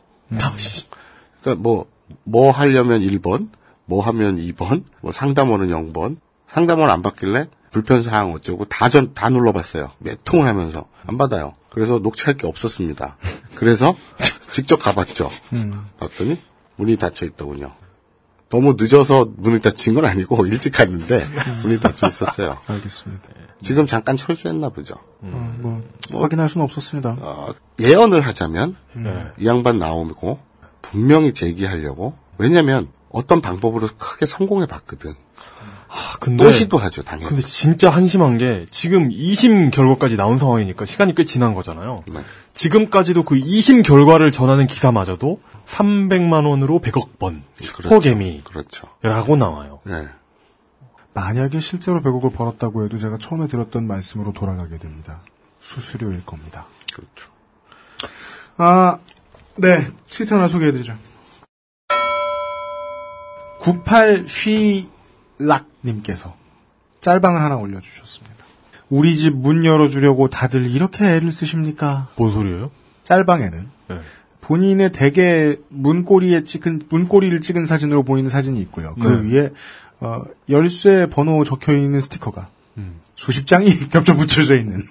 [1.42, 1.88] 그러니까 뭐,
[2.24, 3.50] 뭐 하려면 1번,
[3.90, 6.18] 뭐 하면 2번, 뭐 상담원은 0번,
[6.48, 9.92] 상담원 안 받길래 불편사항 어쩌고 다 전, 다 눌러봤어요.
[9.98, 10.86] 몇 통을 하면서.
[11.06, 11.54] 안 받아요.
[11.72, 13.18] 그래서 녹취할 게 없었습니다.
[13.56, 13.96] 그래서
[14.52, 15.30] 직접 가봤죠.
[15.54, 15.88] 음.
[16.00, 16.40] 봤더니
[16.76, 17.74] 문이 닫혀 있더군요.
[18.50, 21.22] 너무 늦어서 문이 닫힌 건 아니고 일찍 갔는데
[21.64, 22.58] 문이 닫혀 있었어요.
[22.66, 23.24] 알겠습니다.
[23.62, 24.96] 지금 잠깐 철수했나 보죠.
[25.22, 27.18] 어, 뭐, 확인할 수는 없었습니다.
[27.20, 29.26] 어, 예언을 하자면 네.
[29.40, 30.40] 이 양반 나오고
[30.82, 35.14] 분명히 제기하려고 왜냐면 어떤 방법으로 크게 성공해 봤거든.
[35.92, 37.30] 아, 근데 또 시도하죠 당연히.
[37.30, 42.02] 근데 진짜 한심한 게 지금 2심 결과까지 나온 상황이니까 시간이 꽤 지난 거잖아요.
[42.12, 42.22] 네.
[42.54, 48.88] 지금까지도 그 2심 결과를 전하는 기사마저도 300만 원으로 100억 번 슈퍼개미라고 그렇죠.
[49.36, 49.80] 나와요.
[49.84, 50.08] 네.
[51.14, 55.22] 만약에 실제로 100억을 벌었다고 해도 제가 처음에 들었던 말씀으로 돌아가게 됩니다.
[55.60, 56.68] 수수료일 겁니다.
[56.94, 57.30] 그렇죠.
[58.58, 59.00] 아,
[59.56, 59.88] 네.
[60.10, 60.96] 트위터 하나 소개해드리죠.
[63.62, 66.34] 98쉬락님께서
[67.02, 68.36] 짤방을 하나 올려주셨습니다.
[68.90, 72.10] 우리 집 문 열어주려고 다들 이렇게 애를 쓰십니까?
[72.16, 72.72] 뭔 소리예요?
[73.04, 74.00] 짤방에는 네.
[74.42, 78.96] 본인의 대개 문고리에 찍은 문고리를 찍은 사진으로 보이는 사진이 있고요.
[79.00, 79.32] 그 네.
[79.36, 79.50] 위에
[80.00, 83.00] 어, 열쇠 번호 적혀 있는 스티커가 음.
[83.16, 84.84] 수십 장이 겹쳐 붙여져 있는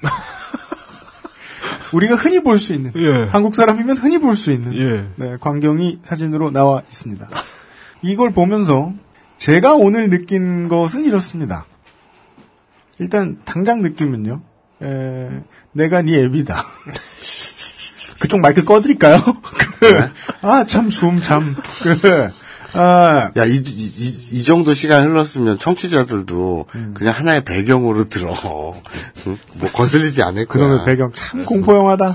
[1.94, 3.24] 우리가 흔히 볼 수 있는 예.
[3.30, 5.08] 한국 사람이면 흔히 볼 수 있는 예.
[5.16, 7.26] 네, 광경이 사진으로 나와 있습니다.
[8.02, 8.92] 이걸 보면서
[9.36, 11.66] 제가 오늘 느낀 것은 이렇습니다.
[12.98, 14.42] 일단 당장 느낌은요.
[14.82, 15.28] 에,
[15.72, 16.64] 내가 네 애비다.
[18.20, 19.18] 그쪽 마이크 꺼드릴까요?
[19.78, 20.10] 그,
[20.42, 21.54] 아, 참, 숨, 참.
[21.82, 22.28] 그,
[22.76, 26.94] 아, 야, 이, 이, 이- 이 정도 시간 흘렀으면 청취자들도 음.
[26.96, 28.34] 그냥 하나의 배경으로 들어.
[29.28, 29.38] 응?
[29.54, 30.62] 뭐 거슬리지 않을 거야.
[30.64, 32.12] 그놈의 배경 참 공포영화다.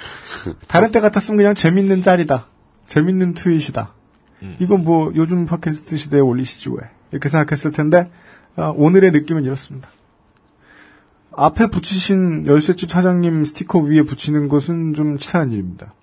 [0.66, 2.46] 다른 때 같았으면 그냥 재밌는 짤이다.
[2.86, 3.92] 재밌는 트윗이다.
[4.60, 6.76] 이건 뭐 요즘 팟캐스트 시대에 올리시지 왜.
[7.10, 8.10] 이렇게 생각했을 텐데
[8.56, 9.88] 아, 오늘의 느낌은 이렇습니다.
[11.32, 15.94] 앞에 붙이신 열쇠집 사장님 스티커 위에 붙이는 것은 좀 치사한 일입니다.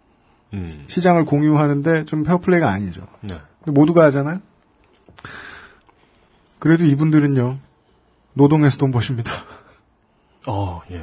[0.54, 0.86] 음.
[0.88, 3.06] 시장을 공유하는데 좀 페어플레이가 아니죠.
[3.22, 3.40] 네.
[3.66, 4.40] 모두가 하잖아요.
[6.60, 7.58] 그래도 이분들은요
[8.34, 9.32] 노동해서 돈 버십니다.
[10.48, 11.02] 어, 예.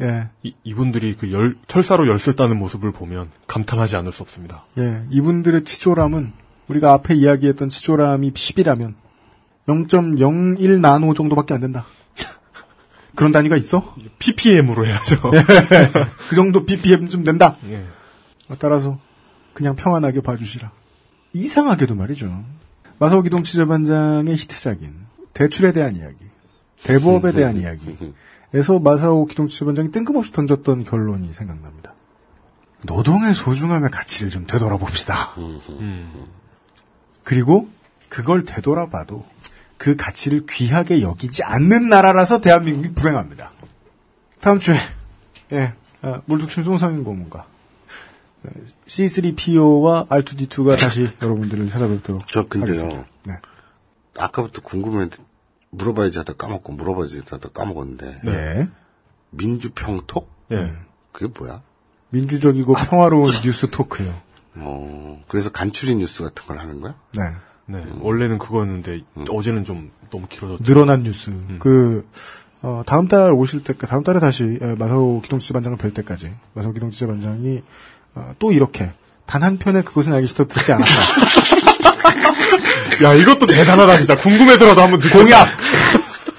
[0.00, 0.28] 예.
[0.42, 4.64] 이, 이분들이 그 열, 철사로 열쇠 따는 모습을 보면 감탄하지 않을 수 없습니다.
[4.78, 6.32] 예, 이분들의 치졸함은
[6.68, 8.94] 우리가 앞에 이야기했던 치졸함이 10이라면
[9.68, 11.86] 0.01 나노 정도밖에 안 된다.
[13.14, 13.94] 그런 단위가 있어?
[14.18, 15.20] ppm으로 해야죠.
[16.28, 17.56] 그 정도 ppm 좀 된다.
[17.68, 17.84] 예.
[18.58, 18.98] 따라서
[19.52, 20.70] 그냥 평안하게 봐주시라.
[21.32, 22.44] 이상하게도 말이죠.
[22.98, 24.94] 마사오 기동 취재반장의 히트작인
[25.32, 26.16] 대출에 대한 이야기,
[26.84, 27.96] 대부업에 대한 이야기
[28.54, 31.92] 에서 마사오 기동 취재반장이 뜬금없이 던졌던 결론이 생각납니다.
[32.82, 35.34] 노동의 소중함의 가치를 좀 되돌아봅시다.
[35.38, 36.28] 음.
[37.24, 37.68] 그리고
[38.08, 39.26] 그걸 되돌아봐도
[39.76, 43.50] 그 가치를 귀하게 여기지 않는 나라라서 대한민국이 불행합니다.
[44.40, 44.76] 다음 주에
[45.52, 47.46] 예, 아, 물뚝심 송상인 고문가
[48.44, 48.48] 어,
[48.86, 52.68] C3PO와 R2D2가 다시 여러분들을 찾아뵙도록 저 근데요.
[52.68, 53.08] 하겠습니다.
[53.24, 53.34] 네.
[54.16, 55.16] 아까부터 궁금했는데
[55.76, 58.20] 물어봐야지 하다 까먹고 물어봐야지 하다 까먹었는데.
[58.24, 58.68] 네.
[59.30, 60.28] 민주평톡?
[60.52, 60.72] 예.
[61.12, 61.62] 그게 뭐야?
[62.10, 64.14] 민주적이고 평화로운 뉴스 토크요.
[64.56, 66.94] 어, 그래서 간추린 뉴스 같은 걸 하는 거야?
[67.12, 67.22] 네.
[67.66, 67.84] 네.
[68.00, 70.62] 원래는 그거였는데 어제는 좀 너무 길어졌죠.
[70.62, 71.32] 늘어난 뉴스.
[71.58, 72.06] 그,
[72.62, 77.62] 어, 다음 달 오실 때, 다음 달에 다시, 에, 마사오 기동지반장을 뵐 때까지, 마사오 기동지반장이,
[78.14, 78.92] 어, 또 이렇게,
[79.26, 80.90] 단 한 편의 그것은 알기 싫다 듣지 않았다.
[83.02, 84.16] 야, 이것도 대단하다, 진짜.
[84.16, 85.18] 궁금해서라도 한번 듣고.
[85.18, 85.48] 공약!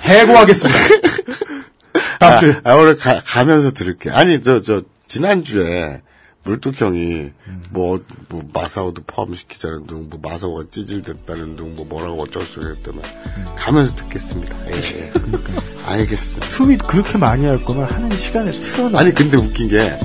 [0.02, 0.80] 해고하겠습니다.
[2.20, 2.52] 다음 주에.
[2.64, 4.10] 아, 아, 오늘 가, 가면서 들을게.
[4.12, 6.02] 아니, 저, 저, 지난주에
[6.46, 7.32] 물뚝형이
[7.72, 8.00] 뭐,
[8.30, 13.02] 뭐 마사오도 포함시키자는 둥, 뭐 마사오가 찌질됐다는 둥, 뭐 뭐라고 어쩌고 했다면
[13.58, 14.56] 가면서 듣겠습니다.
[14.72, 15.12] 예, 예.
[15.86, 16.50] 알겠습니다.
[16.50, 19.00] 트윗 그렇게 많이 할 거면 하는 시간에 틀어놔.
[19.00, 19.98] 아니 근데 웃긴 게.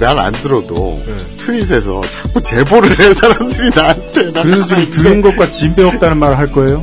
[0.00, 1.00] 난안 들어도
[1.36, 6.50] 트윗에서 자꾸 제보를 해 사람들이 나한테 난 그래서 지금 들은 것과 진배 없다는 말을 할
[6.50, 6.82] 거예요.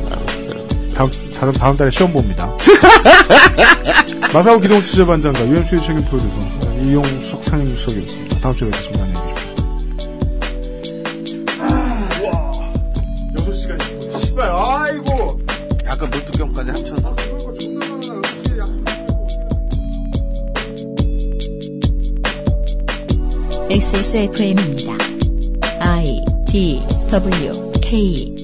[0.94, 2.48] 다음, 다음, 다음 달에 시험 봅니다.
[4.32, 6.36] 마사오 기동 취재반장과 유엠수의 책임 프로듀서
[6.82, 8.38] 이용석 상임수석이었습니다.
[8.40, 9.04] 다음 주에 뵙겠습니다.
[9.04, 9.48] 안녕히 계십시오.
[13.34, 14.20] 6시간 10분.
[14.20, 15.40] 씨발, 아이고!
[15.86, 17.07] 약간 물뚝경까지 합쳐서
[23.70, 24.96] XSFM입니다.
[25.80, 26.80] I D
[27.10, 28.37] W K